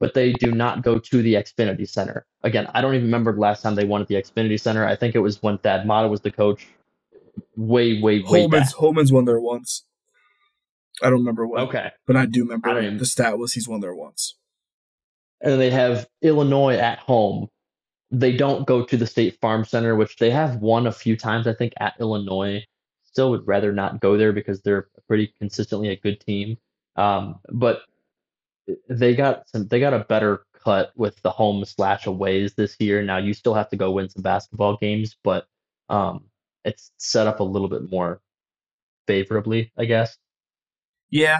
but 0.00 0.12
they 0.12 0.32
do 0.32 0.50
not 0.50 0.82
go 0.82 0.98
to 0.98 1.22
the 1.22 1.34
Xfinity 1.34 1.88
Center. 1.88 2.26
Again, 2.42 2.66
I 2.74 2.80
don't 2.80 2.96
even 2.96 3.06
remember 3.06 3.32
the 3.32 3.38
last 3.38 3.62
time 3.62 3.76
they 3.76 3.84
won 3.84 4.02
at 4.02 4.08
the 4.08 4.16
Xfinity 4.16 4.58
Center. 4.58 4.84
I 4.84 4.96
think 4.96 5.14
it 5.14 5.20
was 5.20 5.40
when 5.40 5.58
Thad 5.58 5.86
Matta 5.86 6.08
was 6.08 6.20
the 6.20 6.32
coach. 6.32 6.66
Way, 7.54 8.02
way, 8.02 8.22
way 8.22 8.42
Holtman's, 8.42 8.50
back. 8.50 8.74
Holtman's 8.74 9.12
won 9.12 9.24
there 9.24 9.38
once. 9.38 9.84
I 11.00 11.10
don't 11.10 11.20
remember 11.20 11.46
when. 11.46 11.62
Okay. 11.68 11.92
But 12.08 12.16
I 12.16 12.26
do 12.26 12.42
remember 12.42 12.70
I 12.70 12.82
even, 12.82 12.98
the 12.98 13.06
stat 13.06 13.38
was 13.38 13.52
he's 13.52 13.68
won 13.68 13.78
there 13.80 13.94
once. 13.94 14.36
And 15.40 15.60
they 15.60 15.70
have 15.70 16.08
Illinois 16.22 16.78
at 16.78 16.98
home. 16.98 17.50
They 18.10 18.36
don't 18.36 18.66
go 18.66 18.84
to 18.84 18.96
the 18.96 19.06
State 19.06 19.38
Farm 19.40 19.64
Center, 19.64 19.94
which 19.94 20.16
they 20.16 20.30
have 20.30 20.56
won 20.56 20.88
a 20.88 20.92
few 20.92 21.16
times, 21.16 21.46
I 21.46 21.52
think, 21.52 21.72
at 21.78 21.94
Illinois 22.00 22.64
still 23.04 23.30
would 23.30 23.46
rather 23.46 23.72
not 23.72 24.00
go 24.00 24.16
there 24.16 24.32
because 24.32 24.60
they're 24.62 24.88
pretty 25.06 25.32
consistently 25.38 25.90
a 25.90 25.96
good 25.96 26.20
team. 26.20 26.58
Um, 26.96 27.40
but 27.50 27.82
they 28.88 29.14
got 29.14 29.48
some 29.48 29.68
they 29.68 29.80
got 29.80 29.94
a 29.94 30.00
better 30.00 30.44
cut 30.64 30.90
with 30.96 31.20
the 31.22 31.30
home 31.30 31.64
slash 31.64 32.06
aways 32.06 32.54
this 32.54 32.76
year. 32.80 33.02
Now 33.02 33.18
you 33.18 33.34
still 33.34 33.54
have 33.54 33.68
to 33.70 33.76
go 33.76 33.92
win 33.92 34.08
some 34.08 34.22
basketball 34.22 34.76
games, 34.76 35.16
but 35.22 35.46
um, 35.88 36.24
it's 36.64 36.90
set 36.98 37.26
up 37.26 37.40
a 37.40 37.44
little 37.44 37.68
bit 37.68 37.90
more 37.90 38.20
favorably, 39.06 39.72
I 39.76 39.84
guess. 39.84 40.16
Yeah. 41.10 41.38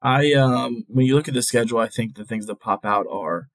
I 0.00 0.32
um 0.32 0.84
when 0.88 1.06
you 1.06 1.14
look 1.14 1.28
at 1.28 1.34
the 1.34 1.42
schedule, 1.42 1.78
I 1.78 1.88
think 1.88 2.14
the 2.14 2.24
things 2.24 2.46
that 2.46 2.60
pop 2.60 2.84
out 2.84 3.06
are 3.10 3.48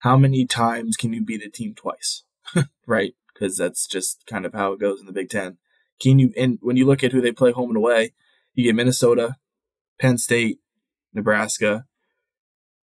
how 0.00 0.16
many 0.16 0.46
times 0.46 0.96
can 0.96 1.12
you 1.12 1.22
beat 1.22 1.44
a 1.44 1.50
team 1.50 1.74
twice? 1.74 2.24
right? 2.86 3.14
Because 3.32 3.56
that's 3.56 3.86
just 3.86 4.24
kind 4.26 4.46
of 4.46 4.52
how 4.52 4.72
it 4.72 4.80
goes 4.80 5.00
in 5.00 5.06
the 5.06 5.12
Big 5.12 5.28
Ten. 5.28 5.58
Can 6.00 6.18
you 6.18 6.32
and 6.36 6.58
when 6.60 6.76
you 6.76 6.86
look 6.86 7.04
at 7.04 7.12
who 7.12 7.20
they 7.20 7.32
play 7.32 7.52
home 7.52 7.70
and 7.70 7.76
away, 7.76 8.12
you 8.54 8.64
get 8.64 8.74
Minnesota, 8.74 9.36
Penn 10.00 10.18
State, 10.18 10.58
Nebraska, 11.12 11.84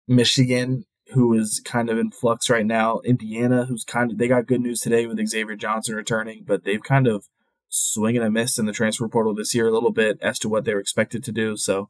Michigan, 0.07 0.85
who 1.13 1.33
is 1.33 1.61
kind 1.63 1.89
of 1.89 1.97
in 1.97 2.11
flux 2.11 2.49
right 2.49 2.65
now, 2.65 2.99
Indiana, 2.99 3.65
who's 3.65 3.83
kind 3.83 4.11
of 4.11 4.17
they 4.17 4.27
got 4.27 4.47
good 4.47 4.61
news 4.61 4.81
today 4.81 5.05
with 5.05 5.25
Xavier 5.25 5.55
Johnson 5.55 5.95
returning, 5.95 6.43
but 6.45 6.63
they've 6.63 6.83
kind 6.83 7.07
of 7.07 7.27
swinging 7.69 8.21
a 8.21 8.29
miss 8.29 8.59
in 8.59 8.65
the 8.65 8.73
transfer 8.73 9.07
portal 9.07 9.33
this 9.33 9.53
year 9.53 9.67
a 9.67 9.71
little 9.71 9.91
bit 9.91 10.17
as 10.21 10.39
to 10.39 10.49
what 10.49 10.65
they 10.65 10.73
were 10.73 10.79
expected 10.79 11.23
to 11.23 11.31
do. 11.31 11.55
So 11.57 11.89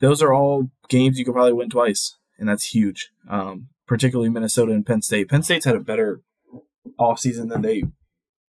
those 0.00 0.22
are 0.22 0.32
all 0.32 0.70
games 0.88 1.18
you 1.18 1.24
could 1.24 1.34
probably 1.34 1.52
win 1.52 1.70
twice, 1.70 2.16
and 2.38 2.48
that's 2.48 2.74
huge. 2.74 3.10
Um, 3.28 3.68
particularly 3.86 4.30
Minnesota 4.30 4.72
and 4.72 4.84
Penn 4.84 5.02
State. 5.02 5.28
Penn 5.28 5.42
State's 5.42 5.64
had 5.64 5.76
a 5.76 5.80
better 5.80 6.22
offseason 6.98 7.48
than 7.48 7.62
they 7.62 7.84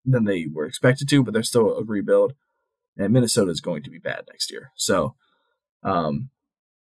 than 0.04 0.24
they 0.24 0.46
were 0.50 0.66
expected 0.66 1.08
to, 1.08 1.22
but 1.22 1.34
they're 1.34 1.42
still 1.42 1.76
a 1.76 1.84
rebuild. 1.84 2.34
And 2.96 3.12
Minnesota 3.12 3.50
is 3.50 3.60
going 3.60 3.82
to 3.82 3.90
be 3.90 3.98
bad 3.98 4.24
next 4.28 4.50
year. 4.50 4.72
So, 4.74 5.16
um, 5.86 6.30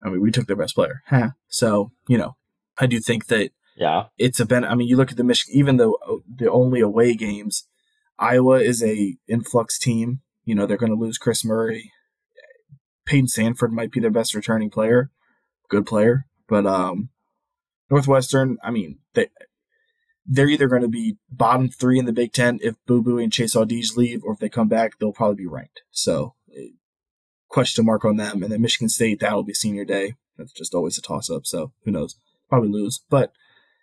I 0.02 0.10
mean, 0.10 0.20
we 0.20 0.30
took 0.30 0.46
their 0.46 0.56
best 0.56 0.74
player. 0.74 1.02
so, 1.48 1.92
you 2.06 2.18
know, 2.18 2.36
I 2.78 2.86
do 2.86 3.00
think 3.00 3.26
that 3.26 3.50
yeah, 3.76 4.04
it's 4.18 4.40
a 4.40 4.46
ben. 4.46 4.64
I 4.64 4.74
mean, 4.74 4.88
you 4.88 4.96
look 4.96 5.10
at 5.10 5.16
the 5.16 5.24
Michigan, 5.24 5.58
even 5.58 5.76
though 5.76 5.98
uh, 6.06 6.16
the 6.32 6.50
only 6.50 6.80
away 6.80 7.14
games, 7.14 7.66
Iowa 8.18 8.60
is 8.60 8.82
a 8.82 9.16
influx 9.28 9.78
team. 9.78 10.20
You 10.44 10.54
know, 10.54 10.66
they're 10.66 10.76
going 10.76 10.92
to 10.92 10.98
lose 10.98 11.18
Kris 11.18 11.44
Murray. 11.44 11.92
Payton 13.06 13.26
Sandfort 13.26 13.70
might 13.70 13.92
be 13.92 14.00
their 14.00 14.10
best 14.10 14.34
returning 14.34 14.68
player, 14.68 15.10
good 15.70 15.86
player, 15.86 16.26
but 16.48 16.66
um, 16.66 17.10
Northwestern. 17.90 18.58
I 18.62 18.70
mean, 18.70 18.98
they 19.14 19.28
they're 20.26 20.48
either 20.48 20.68
going 20.68 20.82
to 20.82 20.88
be 20.88 21.16
bottom 21.30 21.68
three 21.68 21.98
in 21.98 22.04
the 22.04 22.12
Big 22.12 22.32
Ten 22.32 22.58
if 22.62 22.74
Boo 22.86 23.02
Buie 23.02 23.22
and 23.22 23.32
Chase 23.32 23.54
Audige 23.54 23.96
leave, 23.96 24.22
or 24.24 24.34
if 24.34 24.40
they 24.40 24.48
come 24.48 24.68
back, 24.68 24.98
they'll 24.98 25.12
probably 25.12 25.36
be 25.36 25.46
ranked. 25.46 25.82
So, 25.90 26.34
question 27.48 27.84
mark 27.86 28.04
on 28.04 28.16
them. 28.16 28.42
And 28.42 28.52
then 28.52 28.62
Michigan 28.62 28.88
State, 28.88 29.20
that'll 29.20 29.42
be 29.42 29.54
senior 29.54 29.84
day. 29.84 30.14
That's 30.36 30.52
just 30.52 30.74
always 30.74 30.98
a 30.98 31.02
toss 31.02 31.30
up. 31.30 31.46
So 31.46 31.72
who 31.84 31.90
knows? 31.90 32.16
Probably 32.48 32.70
lose, 32.70 33.00
but 33.10 33.32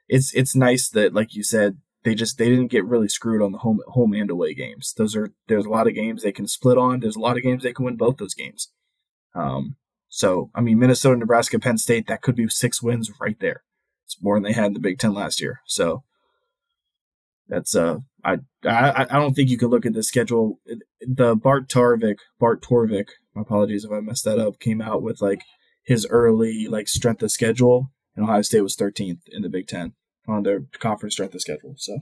it's 0.08 0.34
it's 0.34 0.56
nice 0.56 0.90
that, 0.90 1.14
like 1.14 1.36
you 1.36 1.44
said, 1.44 1.78
they 2.04 2.16
just 2.16 2.38
they 2.38 2.50
didn't 2.50 2.72
get 2.72 2.86
really 2.86 3.08
screwed 3.08 3.42
on 3.42 3.52
the 3.52 3.60
home 3.60 3.82
home 3.88 4.14
and 4.14 4.30
away 4.30 4.54
games. 4.54 4.94
Those 4.96 5.16
are 5.16 5.34
there's 5.48 5.66
a 5.66 5.70
lot 5.70 5.88
of 5.88 5.96
games 5.96 6.24
they 6.24 6.32
can 6.32 6.48
split 6.48 6.78
on. 6.78 7.00
There's 7.00 7.16
a 7.16 7.20
lot 7.20 7.38
of 7.38 7.44
games 7.44 7.64
they 7.64 7.74
can 7.74 7.86
win 7.86 7.98
both 7.98 8.18
those 8.18 8.34
games. 8.34 8.70
Um, 9.34 9.76
so 10.08 10.50
I 10.56 10.62
mean, 10.62 10.80
Minnesota, 10.80 11.18
Nebraska, 11.18 11.60
Penn 11.60 11.78
State, 11.78 12.08
that 12.08 12.22
could 12.22 12.36
be 12.36 12.48
six 12.48 12.82
wins 12.82 13.12
right 13.20 13.40
there. 13.40 13.64
It's 14.06 14.18
more 14.22 14.36
than 14.36 14.44
they 14.44 14.54
had 14.54 14.68
in 14.68 14.74
the 14.74 14.80
Big 14.80 15.00
Ten 15.00 15.14
last 15.14 15.42
year. 15.42 15.62
So 15.66 16.04
that's 17.48 17.76
uh, 17.76 17.98
I 18.24 18.38
I 18.64 19.06
I 19.10 19.20
don't 19.20 19.34
think 19.34 19.50
you 19.50 19.58
can 19.58 19.70
look 19.70 19.86
at 19.86 19.94
the 19.94 20.04
schedule. 20.04 20.60
The 21.02 21.36
Bart 21.36 21.68
Tarvik, 21.68 22.18
Bart 22.40 22.62
Torvik, 22.62 23.10
my 23.36 23.42
apologies 23.42 23.84
if 23.84 23.92
I 23.92 24.00
messed 24.00 24.26
that 24.26 24.40
up, 24.40 24.60
came 24.60 24.82
out 24.82 25.02
with 25.02 25.22
like 25.22 25.42
his 25.84 26.08
early 26.10 26.68
like 26.68 26.88
strength 26.88 27.22
of 27.22 27.32
schedule, 27.32 27.92
and 28.16 28.26
Ohio 28.26 28.42
State 28.42 28.62
was 28.62 28.76
13th 28.76 29.20
in 29.28 29.42
the 29.42 29.50
Big 29.50 29.68
Ten 29.68 29.94
on 30.28 30.44
their 30.44 30.64
conference 30.80 31.14
strength 31.14 31.36
of 31.36 31.42
schedule. 31.42 31.76
So 31.78 32.00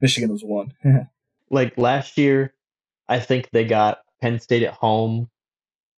Michigan 0.00 0.30
was 0.30 0.42
one. 0.42 0.74
like 1.50 1.78
last 1.78 2.18
year, 2.18 2.54
I 3.08 3.20
think 3.20 3.48
they 3.50 3.64
got 3.64 3.98
Penn 4.20 4.40
State 4.40 4.62
at 4.62 4.74
home, 4.74 5.30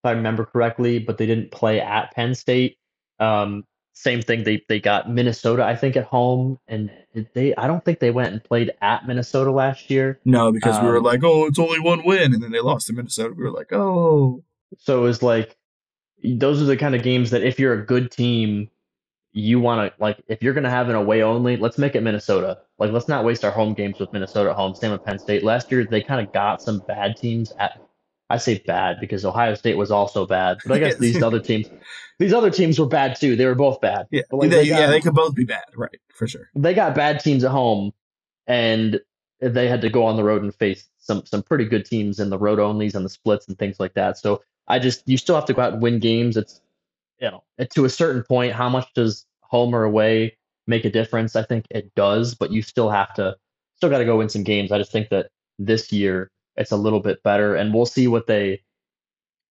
if 0.02 0.08
I 0.08 0.12
remember 0.12 0.44
correctly, 0.44 0.98
but 0.98 1.18
they 1.18 1.26
didn't 1.26 1.50
play 1.50 1.80
at 1.80 2.12
Penn 2.14 2.34
State. 2.34 2.76
Um, 3.18 3.64
same 3.92 4.22
thing. 4.22 4.44
They 4.44 4.64
they 4.68 4.80
got 4.80 5.10
Minnesota, 5.10 5.64
I 5.64 5.76
think, 5.76 5.96
at 5.96 6.04
home, 6.04 6.58
and 6.68 6.90
they 7.34 7.54
I 7.56 7.66
don't 7.66 7.84
think 7.84 8.00
they 8.00 8.10
went 8.10 8.32
and 8.32 8.42
played 8.42 8.72
at 8.80 9.06
Minnesota 9.06 9.50
last 9.50 9.90
year. 9.90 10.20
No, 10.24 10.52
because 10.52 10.76
um, 10.76 10.84
we 10.84 10.90
were 10.90 10.98
um, 10.98 11.04
like, 11.04 11.20
oh, 11.22 11.46
it's 11.46 11.58
only 11.58 11.80
one 11.80 12.04
win, 12.04 12.34
and 12.34 12.42
then 12.42 12.50
they 12.52 12.60
lost 12.60 12.86
to 12.88 12.92
Minnesota. 12.92 13.34
We 13.36 13.44
were 13.44 13.50
like, 13.50 13.72
oh. 13.72 14.42
So 14.78 15.00
it 15.00 15.02
was 15.02 15.22
like, 15.22 15.56
those 16.24 16.62
are 16.62 16.64
the 16.64 16.76
kind 16.76 16.94
of 16.94 17.02
games 17.02 17.30
that 17.30 17.42
if 17.42 17.58
you're 17.58 17.74
a 17.74 17.84
good 17.84 18.10
team, 18.10 18.70
you 19.32 19.60
want 19.60 19.92
to 19.92 20.02
like 20.02 20.22
if 20.28 20.42
you're 20.42 20.54
going 20.54 20.64
to 20.64 20.70
have 20.70 20.88
an 20.88 20.94
away 20.94 21.22
only, 21.22 21.56
let's 21.56 21.78
make 21.78 21.94
it 21.94 22.02
Minnesota. 22.02 22.58
Like 22.78 22.92
let's 22.92 23.08
not 23.08 23.24
waste 23.24 23.44
our 23.44 23.50
home 23.50 23.74
games 23.74 23.98
with 23.98 24.12
Minnesota 24.12 24.50
at 24.50 24.56
home. 24.56 24.74
Same 24.74 24.92
with 24.92 25.04
Penn 25.04 25.18
State. 25.18 25.44
Last 25.44 25.70
year 25.70 25.84
they 25.84 26.02
kind 26.02 26.26
of 26.26 26.32
got 26.32 26.62
some 26.62 26.82
bad 26.86 27.16
teams 27.16 27.52
at. 27.58 27.80
I 28.32 28.38
say 28.38 28.62
bad 28.66 28.98
because 28.98 29.26
Ohio 29.26 29.54
State 29.54 29.76
was 29.76 29.90
also 29.90 30.26
bad, 30.26 30.56
but 30.64 30.74
I 30.74 30.78
guess 30.78 30.96
these 30.96 31.22
other 31.28 31.38
teams, 31.38 31.68
these 32.18 32.32
other 32.32 32.50
teams 32.50 32.78
were 32.78 32.86
bad 32.86 33.14
too. 33.20 33.36
They 33.36 33.44
were 33.44 33.54
both 33.54 33.82
bad. 33.82 34.06
Yeah, 34.10 34.22
like 34.30 34.48
they, 34.48 34.66
got, 34.66 34.80
yeah, 34.80 34.86
they 34.86 35.02
could 35.02 35.12
both 35.12 35.34
be 35.34 35.44
bad, 35.44 35.64
right? 35.76 36.00
For 36.14 36.26
sure. 36.26 36.48
They 36.54 36.72
got 36.72 36.94
bad 36.94 37.20
teams 37.20 37.44
at 37.44 37.50
home, 37.50 37.92
and 38.46 38.98
they 39.40 39.68
had 39.68 39.82
to 39.82 39.90
go 39.90 40.06
on 40.06 40.16
the 40.16 40.24
road 40.24 40.42
and 40.42 40.54
face 40.54 40.88
some 40.96 41.26
some 41.26 41.42
pretty 41.42 41.66
good 41.66 41.84
teams 41.84 42.20
in 42.20 42.30
the 42.30 42.38
road 42.38 42.58
onlys 42.58 42.94
and 42.94 43.04
the 43.04 43.10
splits 43.10 43.48
and 43.48 43.58
things 43.58 43.78
like 43.78 43.92
that. 43.94 44.16
So 44.16 44.42
I 44.66 44.78
just 44.78 45.06
you 45.06 45.18
still 45.18 45.34
have 45.34 45.44
to 45.46 45.52
go 45.52 45.60
out 45.60 45.74
and 45.74 45.82
win 45.82 45.98
games. 45.98 46.38
It's 46.38 46.62
you 47.20 47.30
know 47.30 47.44
to 47.74 47.84
a 47.84 47.90
certain 47.90 48.22
point, 48.22 48.54
how 48.54 48.70
much 48.70 48.88
does 48.94 49.26
home 49.42 49.74
or 49.74 49.84
away 49.84 50.38
make 50.66 50.86
a 50.86 50.90
difference? 50.90 51.36
I 51.36 51.42
think 51.42 51.66
it 51.68 51.94
does, 51.96 52.34
but 52.34 52.50
you 52.50 52.62
still 52.62 52.88
have 52.88 53.12
to 53.14 53.36
still 53.76 53.90
got 53.90 53.98
to 53.98 54.06
go 54.06 54.16
win 54.16 54.30
some 54.30 54.42
games. 54.42 54.72
I 54.72 54.78
just 54.78 54.90
think 54.90 55.10
that 55.10 55.28
this 55.58 55.92
year 55.92 56.30
it's 56.56 56.72
a 56.72 56.76
little 56.76 57.00
bit 57.00 57.22
better, 57.22 57.54
and 57.54 57.72
we'll 57.72 57.86
see 57.86 58.08
what 58.08 58.26
they 58.26 58.62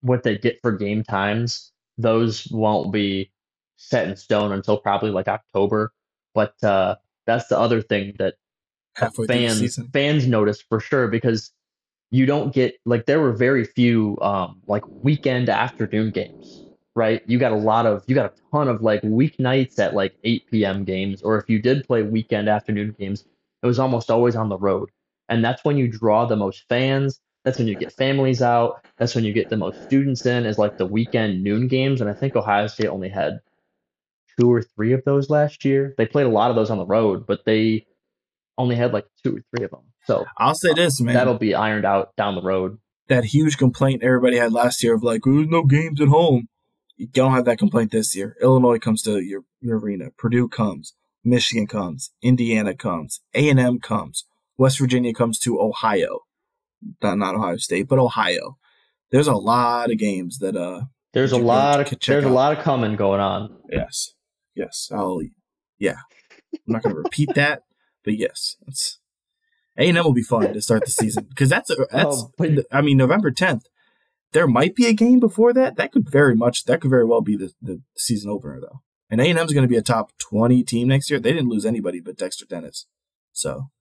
what 0.01 0.23
they 0.23 0.37
get 0.37 0.59
for 0.61 0.71
game 0.71 1.03
times. 1.03 1.71
Those 1.97 2.47
won't 2.51 2.91
be 2.91 3.31
set 3.77 4.07
in 4.07 4.15
stone 4.15 4.51
until 4.51 4.77
probably 4.77 5.11
like 5.11 5.27
October. 5.27 5.93
But 6.33 6.61
uh, 6.63 6.95
that's 7.25 7.47
the 7.47 7.59
other 7.59 7.81
thing 7.81 8.15
that 8.19 8.35
Halfway 8.95 9.27
fans 9.27 9.79
fans 9.93 10.27
notice 10.27 10.61
for 10.61 10.79
sure 10.79 11.07
because 11.07 11.51
you 12.09 12.25
don't 12.25 12.53
get 12.53 12.75
like 12.85 13.05
there 13.05 13.21
were 13.21 13.31
very 13.31 13.65
few 13.65 14.17
um, 14.21 14.61
like 14.67 14.83
weekend 14.87 15.49
afternoon 15.49 16.11
games 16.11 16.65
right? 16.95 17.21
You 17.25 17.39
got 17.39 17.51
a 17.51 17.57
lot 17.57 17.85
of 17.85 18.03
you 18.07 18.15
got 18.15 18.33
a 18.33 18.33
ton 18.51 18.67
of 18.67 18.81
like 18.81 19.01
weeknights 19.01 19.79
at 19.79 19.93
like 19.93 20.15
8 20.23 20.51
p.m. 20.51 20.83
games, 20.83 21.21
or 21.21 21.37
if 21.37 21.49
you 21.49 21.59
did 21.61 21.85
play 21.85 22.03
weekend 22.03 22.49
afternoon 22.49 22.95
games, 22.99 23.25
it 23.63 23.67
was 23.67 23.79
almost 23.79 24.09
always 24.11 24.35
on 24.35 24.49
the 24.49 24.57
road. 24.57 24.89
And 25.31 25.43
that's 25.43 25.63
when 25.63 25.77
you 25.77 25.87
draw 25.87 26.25
the 26.25 26.35
most 26.35 26.65
fans. 26.69 27.19
That's 27.43 27.57
when 27.57 27.67
you 27.67 27.75
get 27.75 27.93
families 27.93 28.41
out. 28.41 28.85
That's 28.97 29.15
when 29.15 29.23
you 29.23 29.33
get 29.33 29.49
the 29.49 29.57
most 29.57 29.81
students 29.85 30.25
in, 30.25 30.45
is 30.45 30.59
like 30.59 30.77
the 30.77 30.85
weekend 30.85 31.41
noon 31.41 31.67
games. 31.67 32.01
And 32.01 32.09
I 32.09 32.13
think 32.13 32.35
Ohio 32.35 32.67
State 32.67 32.87
only 32.87 33.09
had 33.09 33.39
two 34.39 34.51
or 34.51 34.61
three 34.61 34.93
of 34.93 35.03
those 35.05 35.29
last 35.29 35.65
year. 35.65 35.95
They 35.97 36.05
played 36.05 36.27
a 36.27 36.29
lot 36.29 36.51
of 36.51 36.55
those 36.55 36.69
on 36.69 36.77
the 36.77 36.85
road, 36.85 37.25
but 37.25 37.45
they 37.45 37.87
only 38.57 38.75
had 38.75 38.93
like 38.93 39.05
two 39.23 39.37
or 39.37 39.43
three 39.49 39.65
of 39.65 39.71
them. 39.71 39.81
So 40.05 40.25
I'll 40.37 40.53
say 40.53 40.73
this, 40.73 40.99
man. 40.99 41.15
That'll 41.15 41.37
be 41.37 41.55
ironed 41.55 41.85
out 41.85 42.15
down 42.15 42.35
the 42.35 42.41
road. 42.41 42.77
That 43.07 43.23
huge 43.23 43.57
complaint 43.57 44.03
everybody 44.03 44.37
had 44.37 44.51
last 44.51 44.83
year 44.83 44.95
of 44.95 45.03
like, 45.03 45.21
there's 45.23 45.47
no 45.47 45.63
games 45.63 45.99
at 46.01 46.09
home. 46.09 46.49
You 46.97 47.07
don't 47.07 47.31
have 47.31 47.45
that 47.45 47.57
complaint 47.57 47.91
this 47.91 48.15
year. 48.15 48.35
Illinois 48.41 48.77
comes 48.77 49.01
to 49.03 49.19
your, 49.19 49.41
your 49.61 49.79
arena. 49.79 50.11
Purdue 50.17 50.47
comes. 50.47 50.93
Michigan 51.23 51.67
comes. 51.67 52.11
Indiana 52.21 52.75
comes. 52.75 53.21
A&M 53.33 53.79
comes. 53.79 54.25
West 54.61 54.77
Virginia 54.77 55.11
comes 55.11 55.39
to 55.39 55.59
Ohio. 55.59 56.19
Not, 57.01 57.17
not 57.17 57.33
Ohio 57.33 57.57
State, 57.57 57.87
but 57.87 57.97
Ohio. 57.97 58.57
There's 59.09 59.27
a 59.27 59.33
lot 59.33 59.89
of 59.89 59.97
games 59.97 60.37
that 60.37 60.55
uh 60.55 60.83
there's 61.13 61.31
a 61.31 61.37
lot 61.37 61.81
of 61.81 61.99
there's 61.99 62.23
out. 62.23 62.29
a 62.29 62.33
lot 62.33 62.55
of 62.55 62.63
coming 62.63 62.95
going 62.95 63.19
on. 63.19 63.57
Yes. 63.71 64.13
Yes. 64.55 64.89
I'll 64.93 65.21
yeah. 65.79 65.97
I'm 66.53 66.59
not 66.67 66.83
going 66.83 66.95
to 66.95 67.01
repeat 67.01 67.29
that, 67.35 67.63
but 68.05 68.19
yes. 68.19 68.55
It's 68.67 68.99
A&M 69.79 69.95
will 69.95 70.13
be 70.13 70.21
fun 70.21 70.53
to 70.53 70.61
start 70.61 70.85
the 70.85 70.91
season 70.91 71.25
because 71.27 71.49
that's 71.49 71.71
a, 71.71 71.75
that's 71.91 72.23
oh, 72.39 72.63
I 72.71 72.81
mean 72.81 72.97
November 72.97 73.31
10th 73.31 73.63
there 74.31 74.47
might 74.47 74.75
be 74.75 74.85
a 74.85 74.93
game 74.93 75.19
before 75.19 75.53
that. 75.53 75.75
That 75.75 75.91
could 75.91 76.09
very 76.09 76.35
much, 76.35 76.63
that 76.65 76.79
could 76.79 76.89
very 76.89 77.03
well 77.03 77.19
be 77.19 77.35
the, 77.35 77.51
the 77.61 77.81
season 77.97 78.29
opener, 78.29 78.61
though. 78.61 78.81
And 79.09 79.19
A&M 79.19 79.37
is 79.37 79.51
going 79.51 79.65
to 79.65 79.67
be 79.67 79.75
a 79.75 79.81
top 79.81 80.11
20 80.19 80.63
team 80.63 80.87
next 80.87 81.09
year. 81.09 81.19
They 81.19 81.33
didn't 81.33 81.49
lose 81.49 81.65
anybody 81.65 81.99
but 81.99 82.15
Dexter 82.15 82.45
Dennis. 82.45 82.87
So 83.33 83.71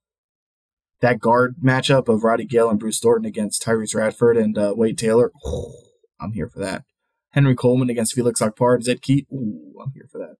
that 1.00 1.20
guard 1.20 1.56
matchup 1.62 2.08
of 2.08 2.24
Roddy 2.24 2.44
Gayle 2.44 2.68
and 2.68 2.78
Bruce 2.78 3.00
Thornton 3.00 3.26
against 3.26 3.62
Tyrece 3.62 3.94
Radford 3.94 4.36
and 4.36 4.56
uh, 4.56 4.74
Wade 4.76 4.98
Taylor, 4.98 5.32
oh, 5.44 5.72
I'm 6.20 6.32
here 6.32 6.48
for 6.48 6.58
that. 6.60 6.84
Henry 7.30 7.54
Coleman 7.54 7.90
against 7.90 8.14
Felix 8.14 8.40
Okpara 8.40 8.76
and 8.76 8.84
Zed 8.84 9.02
Key, 9.02 9.26
ooh, 9.32 9.74
I'm 9.82 9.92
here 9.92 10.08
for 10.10 10.18
that. 10.18 10.36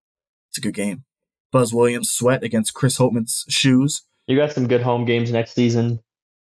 It's 0.49 0.59
a 0.59 0.61
good 0.61 0.75
game. 0.75 1.05
Buzz 1.53 1.73
Williams 1.73 2.11
sweat 2.11 2.43
against 2.43 2.75
Chris 2.75 2.99
Holtmann's 2.99 3.45
shoes. 3.49 4.03
You 4.27 4.37
got 4.37 4.53
some 4.53 4.69
good 4.69 4.83
home 4.83 5.05
games 5.05 5.33
next 5.33 5.55
season. 5.55 5.87
I'm 5.87 5.99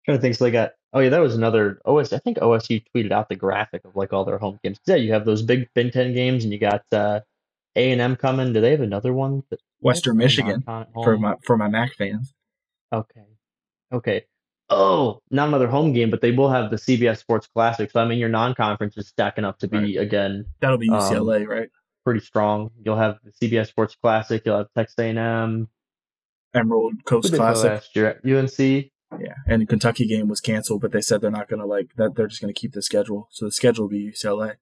trying 0.05 0.19
to 0.19 0.23
think, 0.23 0.35
so 0.35 0.45
they 0.45 0.51
got 0.51 0.73
Oh 0.95 1.01
yeah, 1.01 1.09
that 1.09 1.21
was 1.21 1.35
another 1.35 1.81
OS. 1.87 2.13
I 2.13 2.19
think 2.19 2.37
OSU 2.39 2.85
tweeted 2.95 3.13
out 3.13 3.29
the 3.29 3.37
graphic 3.37 3.85
of 3.85 3.97
like 3.97 4.13
all 4.13 4.25
their 4.25 4.39
home 4.39 4.59
games. 4.63 4.79
Yeah, 4.87 4.97
you 4.97 5.13
have 5.13 5.25
those 5.25 5.43
big 5.43 5.69
Big 5.75 5.93
Ten 5.93 6.13
games, 6.13 6.45
and 6.45 6.53
you 6.53 6.59
got 6.59 6.83
uh, 6.93 7.21
A 7.77 7.93
and 7.93 8.01
M 8.01 8.17
coming. 8.17 8.53
Do 8.53 8.61
they 8.61 8.73
have 8.73 8.83
another 8.83 9.15
one? 9.15 9.43
Western 9.81 10.19
Michigan 10.19 10.63
for 10.93 11.17
my 11.17 11.37
for 11.45 11.57
my 11.57 11.69
Mac 11.69 11.95
fans. 11.95 12.35
Okay, 12.93 13.25
okay. 13.93 14.25
Oh, 14.71 15.21
not 15.31 15.49
another 15.49 15.67
home 15.69 15.93
game, 15.93 16.11
but 16.11 16.21
they 16.23 16.31
will 16.33 16.49
have 16.49 16.71
the 16.71 16.77
CBS 16.77 17.19
Sports 17.19 17.47
Classic. 17.47 17.91
So 17.91 18.01
I 18.01 18.07
mean, 18.07 18.19
your 18.19 18.29
non-conference 18.31 18.97
is 18.97 19.07
stacking 19.09 19.45
up 19.45 19.59
to 19.59 19.69
be 19.69 19.77
Right. 19.79 19.97
again 19.99 20.47
That'll 20.61 20.79
be 20.79 20.89
Um, 20.89 21.01
UCLA, 21.01 21.47
right? 21.47 21.69
pretty 22.05 22.21
strong. 22.21 22.71
You'll 22.83 22.97
have 22.97 23.19
the 23.23 23.33
CBS 23.33 23.69
Sports 23.69 23.95
Classic. 24.01 24.43
You'll 24.45 24.59
have 24.59 24.69
Texas 24.75 24.99
A&M. 24.99 25.69
Emerald 26.55 27.05
Coast 27.05 27.25
did 27.27 27.33
they 27.35 27.39
play 27.39 27.47
Classic. 27.53 27.71
last 27.71 27.97
year? 27.97 28.21
UNC. 28.25 28.91
Yeah, 29.21 29.35
and 29.47 29.61
the 29.63 29.67
Kentucky 29.67 30.07
game 30.07 30.27
was 30.29 30.41
canceled, 30.41 30.81
but 30.81 30.91
they 30.93 31.03
said 31.03 31.21
they're 31.21 31.31
not 31.31 31.49
going 31.49 31.61
to 31.61 31.67
like 31.67 31.95
that. 31.97 32.15
They're 32.15 32.27
just 32.27 32.41
going 32.41 32.53
to 32.53 32.59
keep 32.59 32.73
the 32.73 32.81
schedule. 32.83 33.29
So 33.31 33.45
the 33.45 33.53
schedule 33.53 33.85
will 33.85 33.91
be 33.91 34.11
UCLA, 34.11 34.57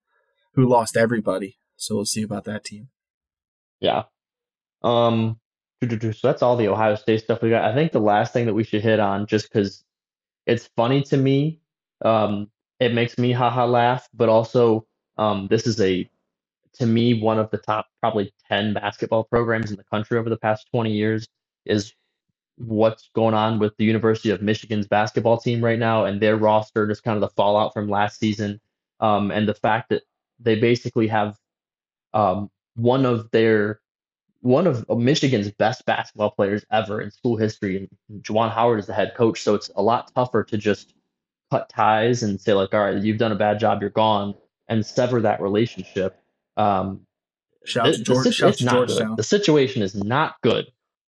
who 0.55 0.69
lost 0.69 0.97
everybody. 0.97 1.59
So 1.77 1.95
we'll 1.95 2.05
see 2.05 2.23
about 2.23 2.45
that 2.45 2.65
team. 2.65 2.89
Yeah. 3.81 4.05
Um. 4.83 5.40
So 5.83 6.13
that's 6.23 6.43
all 6.43 6.57
the 6.57 6.69
Ohio 6.69 6.95
State 6.95 7.23
stuff 7.23 7.41
we 7.41 7.51
got. 7.51 7.65
I 7.65 7.75
think 7.75 7.93
the 7.93 8.01
last 8.01 8.35
thing 8.35 8.47
that 8.47 8.55
we 8.55 8.65
should 8.65 8.83
hit 8.83 9.01
on, 9.01 9.27
just 9.27 9.51
because 9.51 9.83
it's 10.47 10.69
funny 10.77 11.03
to 11.05 11.17
me, 11.17 11.61
um, 12.05 12.51
it 12.81 12.93
makes 12.93 13.17
me 13.17 13.33
haha 13.33 13.65
laugh, 13.67 14.07
but 14.13 14.29
also 14.29 14.87
um, 15.17 15.47
this 15.49 15.67
is 15.67 15.81
a 15.81 16.11
to 16.75 16.87
me 16.87 17.21
one 17.21 17.39
of 17.39 17.51
the 17.51 17.59
top 17.59 17.87
probably 18.01 18.33
10 18.49 18.75
basketball 18.75 19.25
programs 19.25 19.71
in 19.71 19.77
the 19.77 19.85
country 19.85 20.19
over 20.19 20.31
the 20.31 20.37
past 20.37 20.69
20 20.71 20.93
years 20.93 21.27
is 21.67 21.93
what's 22.57 23.11
going 23.15 23.35
on 23.35 23.59
with 23.59 23.77
the 23.77 23.85
University 23.85 24.31
of 24.31 24.43
Michigan's 24.43 24.87
basketball 24.87 25.39
team 25.39 25.65
right 25.65 25.79
now 25.79 26.05
and 26.05 26.21
their 26.21 26.37
roster, 26.37 26.87
just 26.87 27.03
kind 27.03 27.17
of 27.17 27.23
the 27.23 27.35
fallout 27.35 27.73
from 27.73 27.89
last 27.89 28.19
season, 28.19 28.61
um, 29.01 29.31
and 29.31 29.49
the 29.49 29.55
fact 29.55 29.89
that 29.89 30.03
they 30.39 30.57
basically 30.61 31.09
have 31.09 31.37
um, 32.13 32.51
one 32.77 33.07
of 33.07 33.31
their 33.31 33.81
one 34.41 34.67
of 34.67 34.89
Michigan's 34.89 35.51
best 35.51 35.85
basketball 35.87 36.31
players 36.31 36.65
ever 36.73 37.01
in 37.01 37.11
school 37.11 37.37
history, 37.37 37.89
and 38.09 38.23
Juwan 38.23 38.51
Howard 38.53 38.79
is 38.81 38.87
the 38.87 38.95
head 38.95 39.13
coach. 39.17 39.43
So 39.43 39.55
it's 39.55 39.71
a 39.77 39.83
lot 39.83 40.11
tougher 40.15 40.45
to 40.45 40.57
just 40.57 40.95
cut 41.51 41.69
ties 41.69 42.23
and 42.23 42.41
say 42.41 42.55
like, 42.55 42.73
all 42.73 42.81
right, 42.81 43.03
you've 43.03 43.19
done 43.19 43.33
a 43.33 43.37
bad 43.37 43.59
job, 43.59 43.81
you're 43.81 43.91
gone, 43.91 44.35
and 44.69 44.85
sever 44.87 45.21
that 45.23 45.41
relationship. 45.41 46.17
Um, 46.57 47.07
Shout 47.67 47.87
out 47.87 47.93
the- 47.93 47.93
to 47.93 47.99
the 47.99 48.05
George. 48.05 48.25
sit- 48.25 48.35
Shout 48.35 48.59
to 48.59 48.65
good. 48.87 49.17
The 49.17 49.23
situation 49.23 49.83
is 49.83 49.95
not 49.95 50.37
good. 50.43 50.67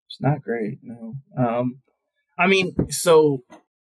It's 0.09 0.21
not 0.21 0.43
great. 0.43 0.79
No. 0.83 1.15
Um, 1.39 1.81
I 2.39 2.47
mean, 2.49 2.75
so 2.91 3.45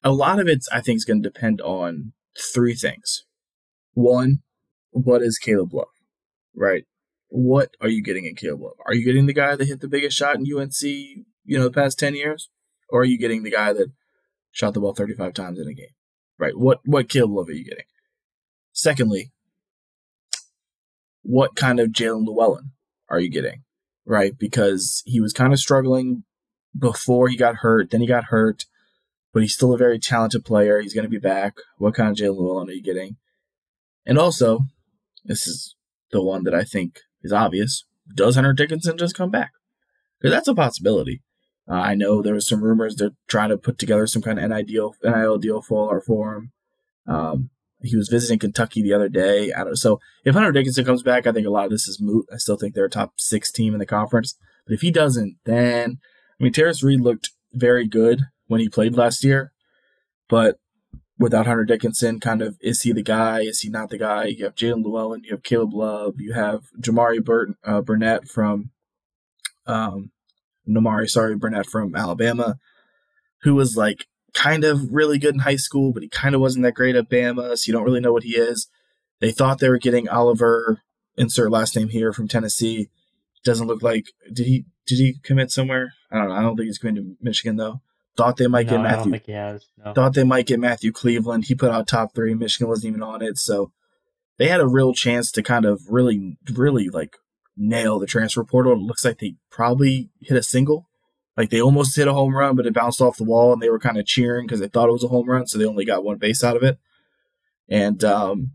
a 0.03 0.11
lot 0.11 0.41
of 0.41 0.49
it, 0.49 0.65
I 0.73 0.81
think 0.81 0.97
is 0.97 1.05
going 1.05 1.23
to 1.23 1.29
depend 1.29 1.61
on 1.61 2.13
three 2.55 2.75
things. 2.75 3.25
One, 3.95 4.39
what 4.91 5.23
is 5.23 5.39
Caleb 5.39 5.73
Love? 5.75 5.87
Right. 6.57 6.85
What 7.29 7.77
are 7.81 7.89
you 7.89 8.03
getting 8.03 8.25
in 8.25 8.35
Caleb? 8.35 8.73
Are 8.87 8.95
you 8.95 9.05
getting 9.05 9.27
the 9.27 9.35
guy 9.35 9.55
that 9.55 9.69
hit 9.69 9.81
the 9.81 9.89
biggest 9.89 10.17
shot 10.17 10.37
in 10.37 10.43
UNC, 10.43 10.83
you 10.83 11.25
know, 11.59 11.65
the 11.65 11.71
past 11.71 11.99
ten 11.99 12.15
years, 12.15 12.49
or 12.89 13.03
are 13.03 13.07
you 13.07 13.19
getting 13.19 13.43
the 13.43 13.51
guy 13.51 13.73
that 13.73 13.93
shot 14.51 14.75
the 14.75 14.81
ball 14.81 14.95
thirty 14.95 15.15
five 15.15 15.35
times 15.35 15.59
in 15.59 15.69
a 15.69 15.75
game? 15.75 15.95
Right. 16.39 16.57
What 16.57 16.81
what 16.85 17.09
Caleb 17.09 17.33
Love 17.33 17.49
are 17.49 17.53
you 17.53 17.65
getting? 17.65 17.85
Secondly, 18.73 19.33
what 21.23 21.57
kind 21.57 21.81
of 21.81 21.89
Jaelin 21.89 22.27
Llewellyn 22.27 22.71
are 23.11 23.21
you 23.21 23.31
getting? 23.31 23.65
Right, 24.07 24.39
because 24.39 25.03
he 25.05 25.21
was 25.21 25.35
kind 25.35 25.53
of 25.53 25.59
struggling 25.59 26.25
before 26.79 27.29
he 27.29 27.37
got 27.37 27.57
hurt. 27.57 27.91
Then 27.91 28.01
he 28.01 28.07
got 28.07 28.25
hurt, 28.25 28.65
but 29.35 29.43
he's 29.43 29.55
still 29.55 29.75
a 29.75 29.79
very 29.79 29.99
talented 29.99 30.47
player. 30.47 30.81
He's 30.81 30.95
going 30.95 31.05
to 31.05 31.11
be 31.11 31.19
back. 31.19 31.59
What 31.77 31.95
kind 31.95 32.09
of 32.09 32.17
Jaelin 32.17 32.39
Llewellyn 32.39 32.71
are 32.71 32.73
you 32.73 32.83
getting? 32.83 33.17
And 34.07 34.19
also, 34.19 34.61
this 35.25 35.47
is 35.47 35.77
the 36.11 36.23
one 36.23 36.45
that 36.45 36.55
I 36.55 36.65
think 36.65 37.01
is 37.23 37.33
obvious. 37.33 37.85
Does 38.15 38.35
Hunter 38.35 38.53
Dickinson 38.53 38.99
just 38.99 39.17
come 39.17 39.31
back? 39.31 39.53
Because 40.21 40.35
that's 40.35 40.49
a 40.49 40.55
possibility. 40.55 41.23
Uh, 41.69 41.75
I 41.75 41.95
know 41.95 42.23
there 42.23 42.35
was 42.35 42.47
some 42.47 42.63
rumors 42.63 42.97
they're 42.97 43.11
trying 43.27 43.51
to 43.51 43.59
put 43.59 43.79
together 43.79 44.07
some 44.07 44.23
kind 44.23 44.39
of 44.39 44.51
NIL 44.51 44.95
NIL 45.05 45.39
deal 45.39 45.61
for 45.61 45.95
or 45.95 46.01
for 46.01 46.35
him. 46.35 46.53
Um, 47.07 47.51
he 47.83 47.97
was 47.97 48.09
visiting 48.09 48.39
Kentucky 48.39 48.83
the 48.83 48.95
other 48.95 49.09
day. 49.09 49.53
I 49.53 49.65
don't. 49.65 49.77
So 49.77 50.01
if 50.25 50.35
Hunter 50.35 50.53
Dickinson 50.53 50.85
comes 50.85 51.03
back, 51.03 51.27
I 51.27 51.33
think 51.33 51.47
a 51.47 51.51
lot 51.51 51.67
of 51.67 51.71
this 51.71 51.87
is 51.87 52.01
moot. 52.01 52.27
I 52.33 52.39
still 52.39 52.57
think 52.57 52.75
they're 52.75 52.87
a 52.87 52.91
top 52.91 53.15
six 53.17 53.53
team 53.53 53.75
in 53.75 53.79
the 53.79 53.87
conference. 53.87 54.37
But 54.67 54.75
if 54.75 54.81
he 54.81 54.91
doesn't, 54.91 55.37
then 55.45 55.99
I 56.41 56.45
mean, 56.45 56.53
Tarris 56.53 56.83
Reed 56.83 57.01
looked 57.01 57.31
very 57.53 57.87
good 57.87 58.23
when 58.47 58.61
he 58.61 58.69
played 58.69 58.97
last 58.97 59.23
year, 59.23 59.53
but 60.29 60.59
without 61.19 61.47
Hunter 61.47 61.65
Dickinson, 61.65 62.21
kind 62.21 62.43
of 62.43 62.57
is 62.61 62.83
he 62.83 62.93
the 62.93 63.03
guy? 63.03 63.41
Is 63.41 63.61
he 63.61 63.71
not 63.71 63.91
the 63.91 63.99
guy? 63.99 64.27
You 64.27 64.45
have 64.45 64.55
Jaelin 64.55 64.85
Llewellyn, 64.85 65.25
you 65.25 65.33
have 65.33 65.43
Caleb 65.43 65.75
Love, 65.75 66.21
you 66.21 66.33
have 66.33 66.65
Jamari 66.81 67.55
uh, 67.65 67.81
Burnett 67.81 68.29
from, 68.29 68.71
um, 69.67 70.11
Namari, 70.69 71.09
sorry, 71.09 71.35
Burnett 71.35 71.67
from 71.67 71.97
Alabama, 71.97 72.59
who 73.43 73.55
was 73.55 73.77
like 73.77 74.07
kind 74.35 74.65
of 74.65 74.93
really 74.93 75.19
good 75.19 75.35
in 75.35 75.41
high 75.41 75.57
school, 75.57 75.93
but 75.93 76.03
he 76.03 76.09
kind 76.09 76.35
of 76.35 76.41
wasn't 76.41 76.63
that 76.63 76.75
great 76.75 76.97
at 76.97 77.11
Bama, 77.11 77.57
so 77.57 77.69
you 77.69 77.73
don't 77.73 77.85
really 77.85 78.01
know 78.01 78.13
what 78.13 78.25
he 78.25 78.37
is. 78.37 78.69
They 79.21 79.33
thought 79.33 79.59
they 79.59 79.69
were 79.69 79.79
getting 79.79 80.09
Oliver, 80.09 80.83
insert 81.17 81.51
last 81.51 81.75
name 81.75 81.89
here 81.89 82.13
from 82.13 82.29
Tennessee. 82.29 82.89
Doesn't 83.45 83.67
look 83.67 83.83
like 83.83 84.07
did 84.33 84.47
he 84.47 84.67
did 84.87 84.99
he 84.99 85.17
commit 85.23 85.51
somewhere? 85.51 85.95
I 86.11 86.19
don't 86.19 86.29
know. 86.29 86.35
I 86.35 86.43
don't 86.43 86.57
think 86.57 86.67
he's 86.67 86.79
going 86.79 86.95
to 86.95 87.17
Michigan 87.21 87.57
though. 87.57 87.81
Thought 88.19 88.37
they 88.37 88.49
might 88.49 88.67
no, 88.67 88.73
get 88.73 88.83
Matthew. 88.83 89.33
has. 89.33 89.67
No. 89.83 89.93
Thought 89.93 90.15
they 90.15 90.25
might 90.25 90.47
get 90.49 90.59
Matthew 90.59 90.91
Cleveland. 90.91 91.45
He 91.45 91.55
put 91.55 91.71
out 91.71 91.87
top 91.87 92.17
three. 92.17 92.35
Michigan 92.35 92.67
wasn't 92.67 92.89
even 92.89 93.03
on 93.03 93.23
it, 93.23 93.39
so 93.39 93.71
they 94.39 94.49
had 94.49 94.61
a 94.61 94.67
real 94.67 94.93
chance 94.93 95.31
to 95.33 95.43
kind 95.43 95.65
of 95.65 95.83
really, 95.89 96.37
really 96.53 96.89
like 96.89 97.17
nail 97.57 98.01
the 98.01 98.07
transfer 98.07 98.43
portal. 98.43 98.73
It 98.73 98.81
looks 98.81 99.05
like 99.05 99.21
they 99.21 99.37
probably 99.51 100.11
hit 100.21 100.37
a 100.37 100.43
single. 100.43 100.89
Like 101.37 101.51
they 101.51 101.63
almost 101.63 101.95
hit 101.95 102.09
a 102.09 102.13
home 102.13 102.35
run, 102.35 102.57
but 102.57 102.67
it 102.67 102.75
bounced 102.75 103.01
off 103.01 103.19
the 103.19 103.23
wall, 103.23 103.53
and 103.53 103.63
they 103.63 103.71
were 103.71 103.79
kind 103.79 103.99
of 103.99 104.05
cheering 104.05 104.49
because 104.49 104.59
they 104.59 104.67
thought 104.67 104.89
it 104.89 104.93
was 104.93 105.05
a 105.05 105.09
home 105.09 105.31
run, 105.31 105.47
so 105.47 105.57
they 105.57 105.65
only 105.65 105.85
got 105.85 106.03
one 106.03 106.19
base 106.19 106.43
out 106.43 106.57
of 106.57 106.65
it. 106.65 106.77
And 107.69 108.03
um, 108.03 108.51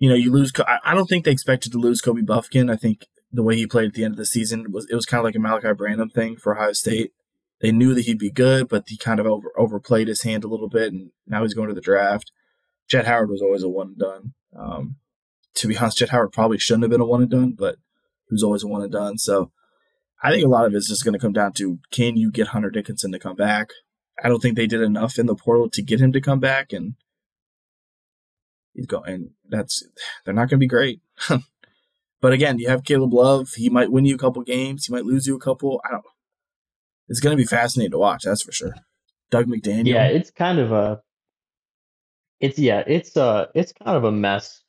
you 0.00 0.08
know, 0.08 0.16
you 0.16 0.32
lose. 0.32 0.52
I 0.58 0.78
I 0.84 0.94
don't 0.96 1.06
think 1.06 1.24
they 1.24 1.30
expected 1.30 1.70
to 1.70 1.78
lose 1.78 2.00
Kobe 2.00 2.22
Bufkin. 2.22 2.68
I 2.68 2.74
think 2.74 3.06
the 3.32 3.44
way 3.44 3.54
he 3.54 3.64
played 3.64 3.86
at 3.86 3.94
the 3.94 4.02
end 4.02 4.14
of 4.14 4.18
the 4.18 4.26
season 4.26 4.72
was 4.72 4.88
it 4.90 4.96
was 4.96 5.06
kind 5.06 5.20
of 5.20 5.24
like 5.24 5.36
a 5.36 5.38
Malaki 5.38 5.76
Branham 5.76 6.10
thing 6.10 6.34
for 6.34 6.56
Ohio 6.56 6.72
State. 6.72 7.12
They 7.62 7.70
knew 7.70 7.94
that 7.94 8.04
he'd 8.04 8.18
be 8.18 8.30
good, 8.30 8.68
but 8.68 8.84
he 8.88 8.96
kind 8.96 9.20
of 9.20 9.26
over 9.26 9.52
overplayed 9.56 10.08
his 10.08 10.22
hand 10.22 10.42
a 10.42 10.48
little 10.48 10.68
bit, 10.68 10.92
and 10.92 11.12
now 11.28 11.42
he's 11.42 11.54
going 11.54 11.68
to 11.68 11.74
the 11.74 11.80
draft. 11.80 12.32
Jett 12.88 13.06
Howard 13.06 13.30
was 13.30 13.40
always 13.40 13.62
a 13.62 13.68
one 13.68 13.86
and 13.88 13.98
done. 13.98 14.34
Um, 14.54 14.96
to 15.54 15.68
be 15.68 15.78
honest, 15.78 15.98
Jett 15.98 16.08
Howard 16.08 16.32
probably 16.32 16.58
shouldn't 16.58 16.82
have 16.82 16.90
been 16.90 17.00
a 17.00 17.06
one 17.06 17.22
and 17.22 17.30
done, 17.30 17.52
but 17.52 17.76
he 18.28 18.34
was 18.34 18.42
always 18.42 18.64
a 18.64 18.66
one 18.66 18.82
and 18.82 18.90
done. 18.90 19.16
So 19.16 19.52
I 20.22 20.32
think 20.32 20.44
a 20.44 20.48
lot 20.48 20.66
of 20.66 20.74
it's 20.74 20.88
just 20.88 21.04
going 21.04 21.14
to 21.14 21.20
come 21.20 21.32
down 21.32 21.52
to 21.54 21.78
can 21.92 22.16
you 22.16 22.32
get 22.32 22.48
Hunter 22.48 22.68
Dickinson 22.68 23.12
to 23.12 23.18
come 23.20 23.36
back? 23.36 23.70
I 24.22 24.28
don't 24.28 24.40
think 24.40 24.56
they 24.56 24.66
did 24.66 24.82
enough 24.82 25.16
in 25.16 25.26
the 25.26 25.36
portal 25.36 25.70
to 25.70 25.82
get 25.82 26.00
him 26.00 26.12
to 26.12 26.20
come 26.20 26.40
back, 26.40 26.72
and 26.72 26.94
he's 28.74 28.86
going. 28.86 29.12
And 29.12 29.30
that's 29.48 29.84
they're 30.24 30.34
not 30.34 30.48
going 30.50 30.58
to 30.58 30.58
be 30.58 30.66
great. 30.66 31.00
but 32.20 32.32
again, 32.32 32.58
you 32.58 32.68
have 32.68 32.82
Caleb 32.82 33.14
Love. 33.14 33.50
He 33.50 33.70
might 33.70 33.92
win 33.92 34.04
you 34.04 34.16
a 34.16 34.18
couple 34.18 34.42
games. 34.42 34.86
He 34.86 34.92
might 34.92 35.06
lose 35.06 35.28
you 35.28 35.36
a 35.36 35.40
couple. 35.40 35.80
I 35.84 35.92
don't. 35.92 36.04
It's 37.08 37.20
going 37.20 37.36
to 37.36 37.42
be 37.42 37.46
fascinating 37.46 37.92
to 37.92 37.98
watch. 37.98 38.22
That's 38.24 38.42
for 38.42 38.52
sure. 38.52 38.74
Dug 39.30 39.46
McDaniel. 39.46 39.86
Yeah, 39.88 40.06
it's 40.06 40.30
kind 40.30 40.58
of 40.58 40.72
a 40.72 41.02
it's 42.40 42.58
yeah, 42.58 42.82
it's 42.86 43.16
uh 43.16 43.46
it's 43.54 43.72
kind 43.72 43.96
of 43.96 44.04
a 44.04 44.12
mess 44.12 44.62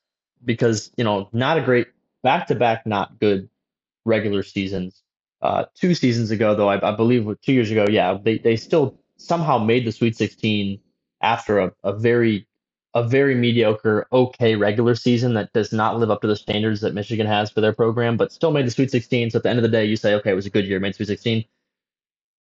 because, 0.44 0.92
you 0.98 1.04
know, 1.04 1.30
not 1.34 1.58
a 1.58 1.62
great 1.62 1.88
back 2.24 2.48
to 2.48 2.56
back 2.56 2.86
not 2.86 3.20
good 3.20 3.50
regular 4.06 4.44
seasons. 4.44 5.02
Uh 5.42 5.66
two 5.76 5.94
seasons 5.96 6.32
ago 6.32 6.56
though, 6.56 6.70
I, 6.70 6.94
I 6.94 6.96
believe 6.96 7.28
two 7.42 7.54
years 7.54 7.72
ago, 7.72 7.86
yeah, 7.90 8.18
they 8.22 8.38
they 8.38 8.56
still 8.56 9.00
somehow 9.18 9.58
made 9.58 9.86
the 9.86 9.92
Sweet 9.92 10.16
16 10.16 10.80
after 11.22 11.60
a, 11.60 11.74
a 11.84 11.94
very 11.94 12.48
a 12.96 13.04
very 13.04 13.34
mediocre, 13.36 14.08
okay 14.12 14.56
regular 14.56 14.96
season 14.96 15.34
that 15.34 15.52
does 15.54 15.74
not 15.74 15.98
live 15.98 16.12
up 16.12 16.22
to 16.22 16.28
the 16.28 16.36
standards 16.36 16.82
that 16.82 16.94
Michigan 16.94 17.26
has 17.26 17.50
for 17.50 17.60
their 17.62 17.74
program, 17.74 18.18
but 18.18 18.32
still 18.32 18.52
made 18.52 18.68
the 18.68 18.72
Sweet 18.72 18.92
16. 18.92 19.32
So 19.32 19.38
at 19.38 19.44
the 19.44 19.50
end 19.50 19.58
of 19.58 19.64
the 19.64 19.70
day, 19.70 19.86
you 19.86 19.96
say, 19.96 20.14
okay, 20.16 20.32
it 20.32 20.36
was 20.36 20.46
a 20.46 20.52
good 20.52 20.66
year, 20.66 20.80
made 20.80 20.96
Sweet 20.96 21.08
16. 21.08 21.44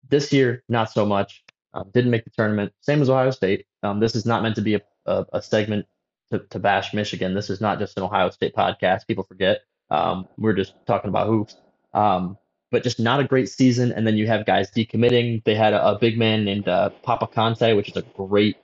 This 0.08 0.32
year, 0.32 0.62
not 0.68 0.90
so 0.90 1.04
much. 1.06 1.44
Um, 1.74 1.90
didn't 1.92 2.10
make 2.10 2.24
the 2.24 2.30
tournament. 2.30 2.72
Same 2.80 3.02
as 3.02 3.10
Ohio 3.10 3.30
State. 3.30 3.66
Um, 3.82 4.00
this 4.00 4.14
is 4.14 4.24
not 4.24 4.42
meant 4.42 4.54
to 4.56 4.62
be 4.62 4.74
a, 4.74 4.80
a, 5.06 5.26
a 5.34 5.42
segment 5.42 5.86
to, 6.32 6.38
to 6.50 6.58
bash 6.58 6.94
Michigan. 6.94 7.34
This 7.34 7.50
is 7.50 7.60
not 7.60 7.78
just 7.78 7.96
an 7.96 8.02
Ohio 8.02 8.30
State 8.30 8.54
podcast. 8.54 9.06
People 9.06 9.24
forget. 9.24 9.60
Um, 9.90 10.26
we're 10.38 10.54
just 10.54 10.74
talking 10.86 11.08
about 11.10 11.26
hoops. 11.28 11.56
Um, 11.92 12.38
but 12.70 12.82
just 12.82 12.98
not 12.98 13.20
a 13.20 13.24
great 13.24 13.48
season. 13.48 13.92
And 13.92 14.06
then 14.06 14.16
you 14.16 14.26
have 14.26 14.44
guys 14.46 14.70
decommitting. 14.70 15.44
They 15.44 15.54
had 15.54 15.72
a, 15.72 15.88
a 15.90 15.98
big 15.98 16.18
man 16.18 16.44
named 16.44 16.66
uh, 16.68 16.90
Papa 17.02 17.28
Kante, 17.28 17.76
which 17.76 17.88
is 17.90 17.96
a 17.96 18.02
great, 18.02 18.56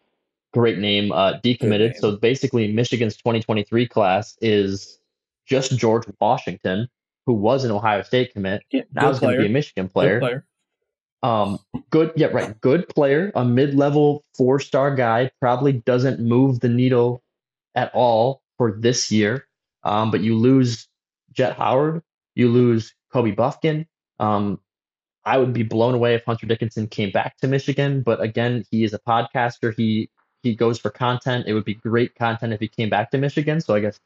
great 0.53 0.78
name, 0.78 1.12
uh, 1.12 1.34
decommitted. 1.45 1.90
name. 1.93 1.95
So 1.99 2.16
basically, 2.16 2.72
Michigan's 2.72 3.16
2023 3.16 3.86
class 3.88 4.36
is 4.40 4.99
just 5.47 5.78
George 5.78 6.05
Washington, 6.20 6.88
who 7.26 7.34
was 7.34 7.64
an 7.64 7.70
Ohio 7.70 8.03
State 8.03 8.32
commit. 8.32 8.62
Yeah, 8.70 8.82
Now 8.93 9.09
he's 9.11 9.20
going 9.20 9.34
to 9.36 9.40
be 9.40 9.47
a 9.47 9.51
Michigan 9.51 9.88
player. 9.88 10.18
player. 10.18 10.47
Um, 11.23 11.59
good, 11.91 12.12
yeah, 12.16 12.29
right. 12.29 12.61
Good 12.61 12.89
player, 12.89 13.31
a 13.35 13.45
mid-level 13.45 14.25
four-star 14.35 14.95
guy. 14.97 15.31
Probably 15.41 15.73
doesn't 15.73 16.20
move 16.20 16.61
the 16.61 16.68
needle 16.68 17.23
at 17.75 17.91
all 17.95 18.43
for 18.59 18.73
this 18.73 19.11
year. 19.11 19.47
Um, 19.85 20.11
but 20.11 20.20
you 20.20 20.37
lose 20.37 20.89
Jett 21.33 21.57
Howard, 21.57 22.03
you 22.35 22.49
lose 22.49 22.95
Kobe 23.12 23.35
Bufkin. 23.35 23.87
Um, 24.18 24.61
I 25.25 25.39
would 25.39 25.53
be 25.53 25.62
blown 25.62 25.95
away 25.95 26.14
if 26.14 26.25
Hunter 26.25 26.47
Dickinson 26.47 26.89
came 26.89 27.11
back 27.11 27.37
to 27.39 27.49
Michigan. 27.49 28.03
But 28.03 28.20
again, 28.20 28.64
he 28.70 28.85
is 28.85 28.93
a 28.93 28.99
podcaster. 28.99 29.75
He 29.77 30.11
he 30.43 30.57
goes 30.57 30.79
for 30.79 30.91
content. 30.91 31.47
It 31.47 31.55
would 31.55 31.64
be 31.64 31.75
great 31.75 32.16
content 32.16 32.53
if 32.53 32.61
he 32.61 32.66
came 32.68 32.91
back 32.91 33.12
to 33.12 33.18
Michigan. 33.18 33.61
So 33.61 33.75
I 33.75 33.81
guess 33.81 34.01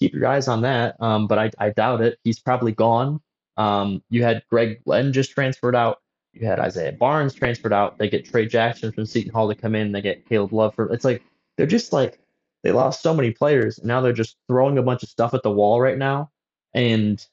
keep 0.00 0.12
your 0.14 0.26
eyes 0.26 0.48
on 0.48 0.62
that. 0.62 1.00
Um, 1.00 1.28
but 1.28 1.38
I, 1.38 1.50
I 1.58 1.70
doubt 1.70 2.00
it. 2.00 2.18
He's 2.24 2.40
probably 2.40 2.72
gone. 2.72 3.20
Um, 3.56 4.02
you 4.10 4.22
had 4.24 4.42
Gregg 4.50 4.82
Glenn 4.84 5.12
just 5.12 5.30
transferred 5.30 5.76
out. 5.76 6.00
You 6.40 6.46
had 6.46 6.60
Isaiah 6.60 6.92
Barnes 6.92 7.34
transferred 7.34 7.72
out. 7.72 7.98
They 7.98 8.08
get 8.08 8.24
Tray 8.24 8.46
Jackson 8.46 8.92
from 8.92 9.06
Seton 9.06 9.32
Hall 9.32 9.48
to 9.48 9.54
come 9.54 9.74
in. 9.74 9.92
They 9.92 10.02
get 10.02 10.28
Caleb 10.28 10.52
Love 10.52 10.74
for. 10.74 10.92
It's 10.92 11.04
like 11.04 11.22
they're 11.56 11.66
just 11.66 11.92
like 11.92 12.18
they 12.62 12.72
lost 12.72 13.02
so 13.02 13.14
many 13.14 13.30
players. 13.30 13.78
And 13.78 13.88
now 13.88 14.00
they're 14.00 14.12
just 14.12 14.36
throwing 14.48 14.78
a 14.78 14.82
bunch 14.82 15.02
of 15.02 15.08
stuff 15.08 15.34
at 15.34 15.42
the 15.42 15.50
wall 15.50 15.80
right 15.80 15.98
now, 15.98 16.30
and 16.74 17.24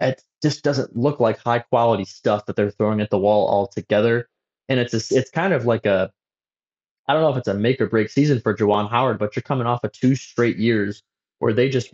it 0.00 0.22
just 0.42 0.64
doesn't 0.64 0.96
look 0.96 1.20
like 1.20 1.38
high 1.38 1.60
quality 1.60 2.04
stuff 2.04 2.46
that 2.46 2.56
they're 2.56 2.70
throwing 2.70 3.00
at 3.00 3.10
the 3.10 3.18
wall 3.18 3.48
altogether. 3.48 4.28
And 4.68 4.80
it's 4.80 4.94
a, 4.94 5.16
it's 5.16 5.30
kind 5.30 5.52
of 5.52 5.66
like 5.66 5.86
a 5.86 6.10
I 7.06 7.12
don't 7.12 7.22
know 7.22 7.30
if 7.30 7.36
it's 7.36 7.48
a 7.48 7.54
make 7.54 7.80
or 7.80 7.88
break 7.88 8.08
season 8.08 8.40
for 8.40 8.54
Juwan 8.54 8.88
Howard, 8.88 9.18
but 9.18 9.34
you're 9.34 9.42
coming 9.42 9.66
off 9.66 9.84
of 9.84 9.92
two 9.92 10.14
straight 10.14 10.56
years 10.56 11.02
where 11.40 11.52
they 11.52 11.68
just 11.68 11.92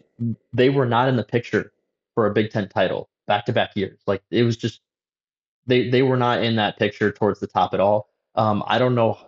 they 0.53 0.69
were 0.69 0.87
not 0.87 1.09
in 1.09 1.17
the 1.17 1.25
picture 1.25 1.73
for 2.15 2.27
a 2.27 2.35
Big 2.35 2.51
Ten 2.51 2.69
title 2.69 3.09
back 3.27 3.47
to 3.47 3.53
back 3.53 3.71
years. 3.77 3.99
Like 4.07 4.23
it 4.31 4.43
was 4.43 4.57
just 4.57 4.81
they 5.67 5.91
they 5.91 6.03
were 6.03 6.17
not 6.17 6.43
in 6.43 6.57
that 6.57 6.79
picture 6.79 7.13
towards 7.13 7.41
the 7.41 7.47
top 7.47 7.75
at 7.75 7.81
all. 7.81 8.09
Um, 8.35 8.63
I 8.67 8.79
don't 8.79 8.95
know 8.95 9.19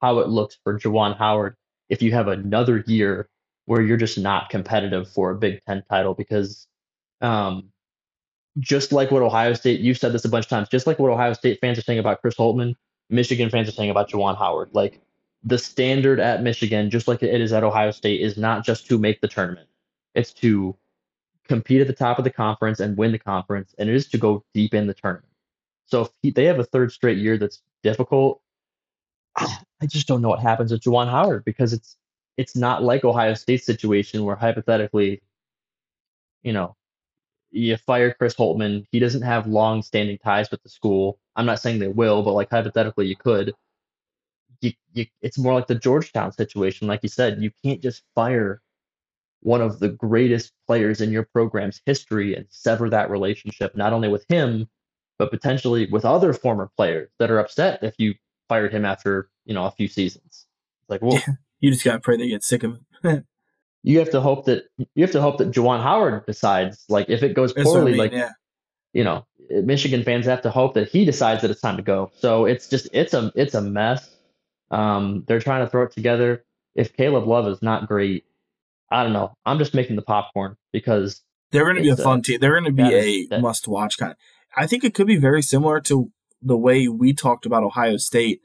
how 0.00 0.20
it 0.20 0.28
looks 0.28 0.56
for 0.62 0.78
Juwan 0.78 1.16
Howard 1.16 1.56
if 1.88 2.02
you 2.02 2.12
have 2.12 2.28
another 2.28 2.84
year 2.86 3.28
where 3.66 3.82
you're 3.82 3.96
just 3.96 4.18
not 4.18 4.50
competitive 4.50 5.10
for 5.10 5.30
a 5.30 5.34
Big 5.34 5.60
Ten 5.66 5.82
title 5.90 6.14
because 6.14 6.66
um, 7.20 7.70
just 8.58 8.92
like 8.92 9.10
what 9.10 9.22
Ohio 9.22 9.52
State, 9.54 9.80
you've 9.80 9.98
said 9.98 10.12
this 10.12 10.24
a 10.24 10.28
bunch 10.28 10.46
of 10.46 10.50
times, 10.50 10.68
just 10.68 10.86
like 10.86 10.98
what 10.98 11.10
Ohio 11.10 11.32
State 11.32 11.58
fans 11.60 11.78
are 11.78 11.82
saying 11.82 11.98
about 11.98 12.20
Chris 12.20 12.34
Holtman, 12.34 12.74
Michigan 13.10 13.50
fans 13.50 13.68
are 13.68 13.72
saying 13.72 13.90
about 13.90 14.10
Juwan 14.10 14.36
Howard. 14.38 14.70
Like 14.72 15.00
the 15.44 15.58
standard 15.58 16.20
at 16.20 16.42
Michigan, 16.42 16.90
just 16.90 17.08
like 17.08 17.22
it 17.22 17.40
is 17.40 17.52
at 17.52 17.64
Ohio 17.64 17.90
State, 17.90 18.20
is 18.20 18.36
not 18.36 18.64
just 18.64 18.86
to 18.86 18.98
make 18.98 19.20
the 19.20 19.28
tournament. 19.28 19.68
It's 20.14 20.32
to 20.34 20.76
compete 21.46 21.80
at 21.80 21.86
the 21.86 21.92
top 21.92 22.18
of 22.18 22.24
the 22.24 22.30
conference 22.30 22.80
and 22.80 22.96
win 22.96 23.12
the 23.12 23.18
conference, 23.18 23.74
and 23.78 23.88
it 23.88 23.94
is 23.94 24.08
to 24.08 24.18
go 24.18 24.44
deep 24.54 24.74
in 24.74 24.86
the 24.86 24.94
tournament. 24.94 25.28
So 25.88 26.02
if 26.02 26.08
he, 26.22 26.30
they 26.30 26.44
have 26.44 26.58
a 26.58 26.64
third 26.64 26.92
straight 26.92 27.18
year 27.18 27.38
that's 27.38 27.62
difficult, 27.82 28.40
I 29.36 29.86
just 29.86 30.06
don't 30.06 30.22
know 30.22 30.28
what 30.28 30.40
happens 30.40 30.70
with 30.70 30.82
Juwan 30.82 31.10
Howard 31.10 31.44
because 31.44 31.72
it's 31.72 31.96
it's 32.36 32.54
not 32.54 32.84
like 32.84 33.04
Ohio 33.04 33.34
State's 33.34 33.66
situation 33.66 34.24
where 34.24 34.36
hypothetically, 34.36 35.22
you 36.42 36.52
know, 36.52 36.76
you 37.50 37.76
fire 37.76 38.14
Chris 38.14 38.34
Holtman. 38.34 38.86
He 38.92 39.00
doesn't 39.00 39.22
have 39.22 39.46
long 39.46 39.82
standing 39.82 40.18
ties 40.18 40.50
with 40.50 40.62
the 40.62 40.68
school. 40.68 41.18
I'm 41.34 41.46
not 41.46 41.60
saying 41.60 41.78
they 41.78 41.88
will, 41.88 42.22
but 42.22 42.32
like 42.32 42.50
hypothetically, 42.50 43.06
you 43.06 43.16
could. 43.16 43.54
You, 44.60 44.72
you, 44.92 45.06
it's 45.22 45.38
more 45.38 45.54
like 45.54 45.66
the 45.66 45.74
Georgetown 45.74 46.32
situation. 46.32 46.86
Like 46.86 47.00
you 47.02 47.08
said, 47.08 47.42
you 47.42 47.50
can't 47.64 47.80
just 47.80 48.02
fire 48.14 48.60
one 49.40 49.62
of 49.62 49.78
the 49.78 49.88
greatest 49.88 50.52
players 50.66 51.00
in 51.00 51.12
your 51.12 51.24
program's 51.24 51.80
history 51.86 52.34
and 52.34 52.46
sever 52.50 52.90
that 52.90 53.10
relationship, 53.10 53.76
not 53.76 53.92
only 53.92 54.08
with 54.08 54.26
him, 54.28 54.68
but 55.18 55.30
potentially 55.30 55.88
with 55.90 56.04
other 56.04 56.32
former 56.32 56.70
players 56.76 57.10
that 57.18 57.30
are 57.30 57.38
upset 57.38 57.82
if 57.82 57.94
you 57.98 58.14
fired 58.48 58.72
him 58.72 58.84
after, 58.84 59.28
you 59.44 59.54
know, 59.54 59.64
a 59.64 59.70
few 59.70 59.88
seasons. 59.88 60.46
Like, 60.88 61.02
well, 61.02 61.14
yeah, 61.14 61.34
you 61.60 61.70
just 61.70 61.84
got 61.84 61.94
to 61.94 62.00
pray 62.00 62.16
they 62.16 62.28
get 62.28 62.44
sick 62.44 62.62
of 62.62 62.78
him. 63.02 63.26
you 63.82 63.98
have 63.98 64.10
to 64.10 64.20
hope 64.20 64.46
that 64.46 64.64
you 64.94 65.02
have 65.02 65.12
to 65.12 65.20
hope 65.20 65.38
that 65.38 65.50
Juwan 65.50 65.82
Howard 65.82 66.26
decides. 66.26 66.84
Like 66.88 67.08
if 67.08 67.22
it 67.22 67.34
goes 67.34 67.52
poorly, 67.52 67.80
I 67.80 67.84
mean, 67.84 67.96
like 67.96 68.12
yeah. 68.12 68.30
you 68.92 69.04
know, 69.04 69.26
Michigan 69.50 70.02
fans 70.02 70.26
have 70.26 70.42
to 70.42 70.50
hope 70.50 70.74
that 70.74 70.88
he 70.88 71.04
decides 71.04 71.42
that 71.42 71.50
it's 71.50 71.60
time 71.60 71.76
to 71.76 71.82
go. 71.82 72.10
So 72.16 72.44
it's 72.44 72.68
just 72.68 72.88
it's 72.92 73.14
a 73.14 73.32
it's 73.34 73.54
a 73.54 73.60
mess. 73.60 74.08
Um, 74.70 75.24
they're 75.26 75.40
trying 75.40 75.64
to 75.64 75.70
throw 75.70 75.84
it 75.84 75.92
together. 75.92 76.44
If 76.74 76.94
Caleb 76.94 77.26
Love 77.26 77.48
is 77.48 77.62
not 77.62 77.88
great, 77.88 78.24
I 78.90 79.02
don't 79.02 79.12
know. 79.12 79.36
I'm 79.44 79.58
just 79.58 79.74
making 79.74 79.96
the 79.96 80.02
popcorn 80.02 80.56
because 80.72 81.22
they're 81.50 81.64
going 81.64 81.76
to 81.76 81.82
be 81.82 81.88
a 81.88 81.96
fun 81.96 82.22
team. 82.22 82.40
They're 82.40 82.60
going 82.60 82.76
to 82.76 82.82
be 82.82 83.28
a 83.32 83.40
must 83.40 83.68
watch 83.68 83.98
kind 83.98 84.12
of. 84.12 84.18
I 84.58 84.66
think 84.66 84.82
it 84.82 84.92
could 84.92 85.06
be 85.06 85.16
very 85.16 85.42
similar 85.42 85.80
to 85.82 86.10
the 86.42 86.56
way 86.56 86.88
we 86.88 87.12
talked 87.12 87.46
about 87.46 87.62
Ohio 87.62 87.96
State 87.96 88.40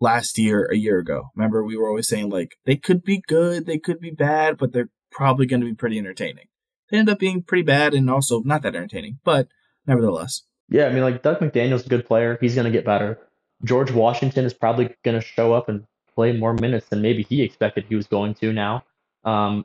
last 0.00 0.38
year, 0.38 0.68
a 0.72 0.76
year 0.76 0.98
ago. 0.98 1.30
Remember, 1.36 1.64
we 1.64 1.76
were 1.76 1.88
always 1.88 2.08
saying 2.08 2.30
like 2.30 2.56
they 2.64 2.76
could 2.76 3.04
be 3.04 3.22
good, 3.28 3.64
they 3.64 3.78
could 3.78 4.00
be 4.00 4.10
bad, 4.10 4.58
but 4.58 4.72
they're 4.72 4.90
probably 5.10 5.46
going 5.46 5.60
to 5.60 5.66
be 5.66 5.74
pretty 5.74 5.98
entertaining. 5.98 6.46
They 6.90 6.98
end 6.98 7.08
up 7.08 7.20
being 7.20 7.42
pretty 7.42 7.62
bad 7.62 7.94
and 7.94 8.10
also 8.10 8.42
not 8.42 8.62
that 8.62 8.74
entertaining, 8.74 9.20
but 9.24 9.46
nevertheless. 9.86 10.42
Yeah, 10.68 10.86
I 10.86 10.92
mean, 10.92 11.02
like 11.02 11.22
Dug 11.22 11.38
McDaniel's 11.38 11.86
a 11.86 11.88
good 11.88 12.06
player. 12.06 12.38
He's 12.40 12.56
going 12.56 12.64
to 12.64 12.70
get 12.72 12.84
better. 12.84 13.18
George 13.64 13.92
Washington 13.92 14.44
is 14.44 14.52
probably 14.52 14.94
going 15.04 15.18
to 15.18 15.24
show 15.24 15.52
up 15.52 15.68
and 15.68 15.84
play 16.14 16.32
more 16.32 16.54
minutes 16.54 16.88
than 16.88 17.02
maybe 17.02 17.22
he 17.22 17.42
expected 17.42 17.84
he 17.88 17.94
was 17.94 18.08
going 18.08 18.34
to 18.34 18.52
now. 18.52 18.84
Um, 19.24 19.64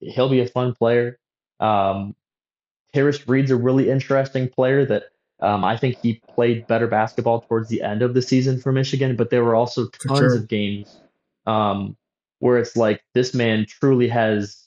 he'll 0.00 0.28
be 0.28 0.40
a 0.40 0.48
fun 0.48 0.74
player. 0.74 1.18
Um, 1.60 2.16
Tarris 2.94 3.28
Reed's 3.28 3.52
a 3.52 3.56
really 3.56 3.88
interesting 3.88 4.48
player 4.48 4.84
that 4.86 5.04
um, 5.42 5.64
I 5.64 5.76
think 5.76 5.96
he 6.02 6.20
played 6.34 6.66
better 6.66 6.86
basketball 6.86 7.40
towards 7.42 7.68
the 7.68 7.82
end 7.82 8.02
of 8.02 8.14
the 8.14 8.22
season 8.22 8.60
for 8.60 8.72
Michigan, 8.72 9.16
but 9.16 9.30
there 9.30 9.44
were 9.44 9.54
also 9.54 9.88
tons 9.88 10.18
sure. 10.18 10.34
of 10.36 10.48
games 10.48 11.00
um, 11.46 11.96
where 12.40 12.58
it's 12.58 12.76
like 12.76 13.02
this 13.14 13.34
man 13.34 13.66
truly 13.66 14.08
has 14.08 14.66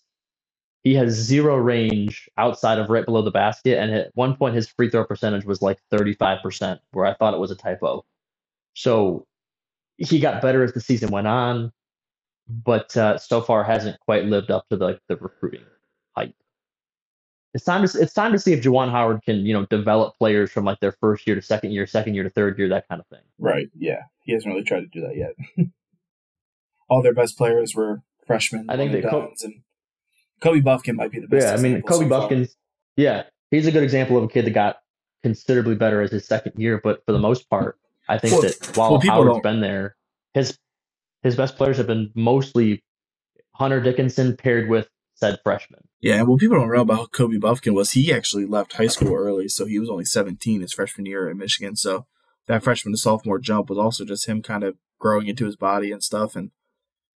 he 0.83 0.95
has 0.95 1.13
zero 1.13 1.55
range 1.55 2.29
outside 2.37 2.77
of 2.77 2.89
right 2.89 3.05
below 3.05 3.21
the 3.21 3.31
basket, 3.31 3.77
and 3.79 3.93
at 3.93 4.11
one 4.15 4.35
point 4.35 4.55
his 4.55 4.67
free 4.67 4.89
throw 4.89 5.05
percentage 5.05 5.45
was 5.45 5.61
like 5.61 5.79
thirty 5.91 6.13
five 6.13 6.41
percent, 6.41 6.81
where 6.91 7.05
I 7.05 7.13
thought 7.13 7.33
it 7.33 7.39
was 7.39 7.51
a 7.51 7.55
typo. 7.55 8.03
So 8.73 9.25
he 9.97 10.19
got 10.19 10.41
better 10.41 10.63
as 10.63 10.73
the 10.73 10.81
season 10.81 11.11
went 11.11 11.27
on, 11.27 11.71
but 12.49 12.95
uh, 12.97 13.17
so 13.17 13.41
far 13.41 13.63
hasn't 13.63 13.99
quite 14.01 14.25
lived 14.25 14.51
up 14.51 14.67
to 14.69 14.77
the, 14.77 14.85
like 14.85 14.99
the 15.07 15.17
recruiting 15.17 15.63
hype 16.17 16.33
it's 17.53 17.63
time 17.63 17.87
to 17.87 17.99
it's 17.99 18.13
time 18.13 18.31
to 18.31 18.39
see 18.39 18.53
if 18.53 18.63
Juwan 18.63 18.89
Howard 18.89 19.21
can 19.23 19.45
you 19.45 19.53
know 19.53 19.65
develop 19.67 20.17
players 20.17 20.51
from 20.51 20.65
like 20.65 20.79
their 20.79 20.91
first 20.91 21.27
year 21.27 21.35
to 21.35 21.41
second 21.41 21.71
year, 21.71 21.85
second 21.85 22.15
year 22.15 22.23
to 22.23 22.29
third 22.29 22.57
year, 22.57 22.69
that 22.69 22.87
kind 22.87 22.99
of 22.99 23.07
thing. 23.07 23.21
Right. 23.37 23.69
Yeah. 23.77 24.03
He 24.21 24.33
hasn't 24.33 24.51
really 24.51 24.65
tried 24.65 24.81
to 24.81 24.87
do 24.87 25.01
that 25.01 25.15
yet. 25.15 25.35
All 26.89 27.01
their 27.01 27.13
best 27.13 27.37
players 27.37 27.75
were 27.75 28.01
freshmen. 28.25 28.69
I 28.69 28.77
think 28.77 28.91
they 28.91 29.01
Co- 29.01 29.31
and 29.43 29.61
Kobe 30.41 30.61
Bufkin 30.61 30.95
might 30.95 31.11
be 31.11 31.19
the 31.19 31.27
best. 31.27 31.45
Yeah, 31.45 31.53
I 31.53 31.57
mean 31.57 31.81
Kobe 31.81 32.09
so. 32.09 32.45
Yeah, 32.95 33.23
he's 33.51 33.67
a 33.67 33.71
good 33.71 33.83
example 33.83 34.17
of 34.17 34.23
a 34.23 34.27
kid 34.27 34.45
that 34.45 34.51
got 34.51 34.77
considerably 35.23 35.75
better 35.75 36.01
as 36.01 36.11
his 36.11 36.27
second 36.27 36.53
year, 36.57 36.81
but 36.83 37.03
for 37.05 37.13
the 37.13 37.19
most 37.19 37.49
part, 37.49 37.77
I 38.09 38.17
think 38.17 38.33
well, 38.33 38.41
that 38.41 38.71
while 38.77 38.91
well, 38.91 39.01
Howard's 39.01 39.33
don't. 39.35 39.43
been 39.43 39.61
there, 39.61 39.95
his 40.33 40.57
his 41.21 41.35
best 41.35 41.55
players 41.55 41.77
have 41.77 41.87
been 41.87 42.11
mostly 42.15 42.83
Hunter 43.55 43.79
Dickinson 43.81 44.35
paired 44.35 44.69
with 44.69 44.89
said 45.23 45.39
freshman. 45.43 45.87
Yeah, 46.01 46.15
and 46.15 46.27
well, 46.27 46.37
people 46.37 46.57
don't 46.57 46.71
know 46.71 46.81
about 46.81 47.11
Kobe 47.11 47.37
Bufkin 47.37 47.73
was 47.73 47.91
he 47.91 48.13
actually 48.13 48.45
left 48.45 48.73
high 48.73 48.87
school 48.87 49.13
early, 49.13 49.47
so 49.47 49.65
he 49.65 49.79
was 49.79 49.89
only 49.89 50.05
17 50.05 50.61
his 50.61 50.73
freshman 50.73 51.05
year 51.05 51.29
at 51.29 51.37
Michigan. 51.37 51.75
So 51.75 52.05
that 52.47 52.63
freshman 52.63 52.93
to 52.93 52.97
sophomore 52.97 53.39
jump 53.39 53.69
was 53.69 53.79
also 53.79 54.03
just 54.03 54.27
him 54.27 54.41
kind 54.41 54.63
of 54.63 54.75
growing 54.99 55.27
into 55.27 55.45
his 55.45 55.55
body 55.55 55.91
and 55.91 56.03
stuff. 56.03 56.35
And 56.35 56.51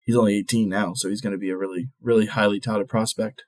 he's 0.01 0.15
only 0.15 0.37
18 0.37 0.69
now, 0.69 0.93
so 0.93 1.09
he's 1.09 1.21
going 1.21 1.33
to 1.33 1.39
be 1.39 1.49
a 1.49 1.57
really, 1.57 1.89
really 1.99 2.27
highly 2.27 2.59
touted 2.59 2.87
prospect. 2.87 3.45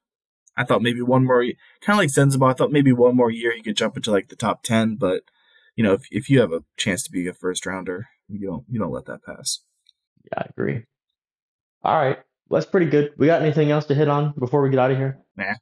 I 0.55 0.64
thought 0.64 0.82
maybe 0.82 1.03
one 1.03 1.24
more, 1.24 1.43
kind 1.82 1.89
of 1.89 1.97
like 1.97 2.10
Sensabaugh, 2.10 2.51
I 2.51 2.53
thought 2.53 2.72
maybe 2.72 2.91
one 2.91 3.16
more 3.16 3.30
year 3.30 3.53
he 3.55 3.62
could 3.62 3.78
jump 3.78 3.95
into 3.95 4.12
like 4.12 4.30
the 4.30 4.36
top 4.36 4.64
10, 4.64 4.95
but 4.95 5.22
you 5.76 5.84
know, 5.84 5.93
if 5.93 6.08
if 6.10 6.30
you 6.32 6.39
have 6.39 6.51
a 6.51 6.64
chance 6.76 7.03
to 7.03 7.12
be 7.12 7.28
a 7.28 7.34
first 7.34 7.68
rounder, 7.68 8.08
you 8.28 8.47
don't 8.47 8.66
you 8.68 8.80
don't 8.80 8.91
let 8.91 9.05
that 9.05 9.24
pass. 9.24 9.60
Yeah, 10.24 10.39
I 10.39 10.45
agree. 10.49 10.86
All 11.84 11.95
right. 11.95 12.18
Well, 12.50 12.62
that's 12.62 12.70
pretty 12.70 12.86
good. 12.86 13.14
We 13.18 13.28
got 13.28 13.41
anything 13.41 13.72
else 13.72 13.86
to 13.88 13.95
hit 13.95 14.08
on 14.08 14.34
before 14.39 14.62
we 14.62 14.70
get 14.70 14.80
out 14.80 14.91
of 14.91 14.98
here? 14.98 15.20
Nah. 15.36 15.54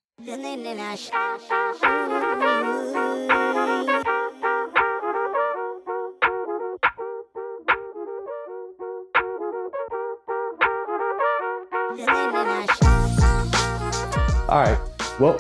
All 14.48 14.62
right. 14.62 14.78
Well, 15.20 15.38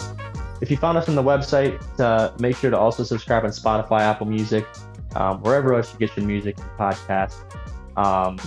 if 0.61 0.71
you 0.71 0.77
found 0.77 0.97
us 0.97 1.07
on 1.07 1.13
the 1.13 1.21
website, 1.21 1.79
uh, 1.99 2.31
make 2.39 2.55
sure 2.55 2.71
to 2.71 2.77
also 2.77 3.03
subscribe 3.03 3.43
on 3.43 3.51
Spotify, 3.51 3.99
Apple 3.99 4.25
Music, 4.25 4.65
um, 5.15 5.41
wherever 5.41 5.75
else 5.75 5.93
you 5.93 5.99
get 5.99 6.17
your 6.17 6.25
music 6.25 6.57
and 6.57 6.69
podcasts. 6.71 7.35
Um, 7.97 8.39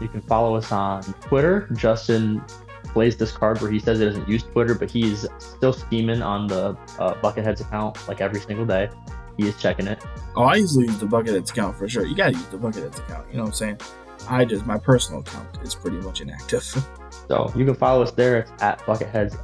you 0.00 0.08
can 0.08 0.20
follow 0.22 0.54
us 0.56 0.72
on 0.72 1.02
Twitter. 1.20 1.68
Justin 1.74 2.42
plays 2.84 3.16
this 3.16 3.32
card 3.32 3.60
where 3.60 3.70
he 3.70 3.78
says 3.78 3.98
he 3.98 4.04
doesn't 4.04 4.28
use 4.28 4.42
Twitter, 4.42 4.74
but 4.74 4.90
he's 4.90 5.26
still 5.38 5.72
scheming 5.72 6.22
on 6.22 6.46
the 6.46 6.76
uh, 6.98 7.14
Bucketheads 7.14 7.60
account 7.60 8.06
like 8.08 8.20
every 8.20 8.40
single 8.40 8.66
day. 8.66 8.88
He 9.36 9.48
is 9.48 9.60
checking 9.60 9.86
it. 9.86 10.02
Oh, 10.36 10.44
I 10.44 10.56
usually 10.56 10.86
use 10.86 10.98
the 10.98 11.06
Bucketheads 11.06 11.50
account 11.50 11.76
for 11.76 11.88
sure. 11.88 12.06
You 12.06 12.14
gotta 12.14 12.32
use 12.32 12.46
the 12.46 12.58
Bucketheads 12.58 12.98
account. 12.98 13.26
You 13.30 13.36
know 13.36 13.42
what 13.42 13.48
I'm 13.48 13.54
saying? 13.54 13.80
I 14.28 14.44
just 14.44 14.64
my 14.64 14.78
personal 14.78 15.20
account 15.20 15.58
is 15.62 15.74
pretty 15.74 15.98
much 15.98 16.20
inactive. 16.20 16.62
so 17.28 17.52
you 17.56 17.64
can 17.64 17.74
follow 17.74 18.02
us 18.02 18.12
there. 18.12 18.38
It's 18.38 18.52
at 18.62 18.78
Bucketheads 18.80 19.38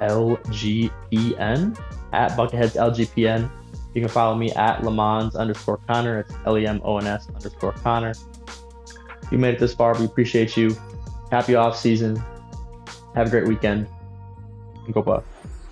LGPN 0.00 1.78
at 2.12 2.32
Bucketheads 2.32 2.76
LGPN. 2.76 3.50
You 3.94 4.02
can 4.02 4.10
follow 4.10 4.34
me 4.34 4.52
at 4.52 4.84
Lemons 4.84 5.34
underscore 5.34 5.78
Connor. 5.88 6.20
It's 6.20 6.34
L 6.46 6.58
E 6.58 6.66
M 6.66 6.80
O 6.84 6.98
N 6.98 7.06
S 7.06 7.28
underscore 7.34 7.72
Connor. 7.72 8.14
You 9.30 9.38
made 9.38 9.54
it 9.54 9.60
this 9.60 9.74
far, 9.74 9.98
we 9.98 10.04
appreciate 10.04 10.56
you. 10.56 10.76
Happy 11.30 11.54
off 11.54 11.76
season. 11.76 12.22
Have 13.14 13.26
a 13.26 13.30
great 13.30 13.46
weekend. 13.46 13.86
Go 14.92 15.02
Buff. 15.02 15.24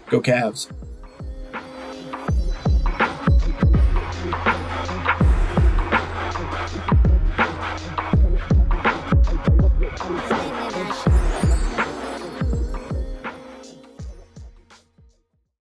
Go 0.09 0.21
Cavs. 0.21 0.71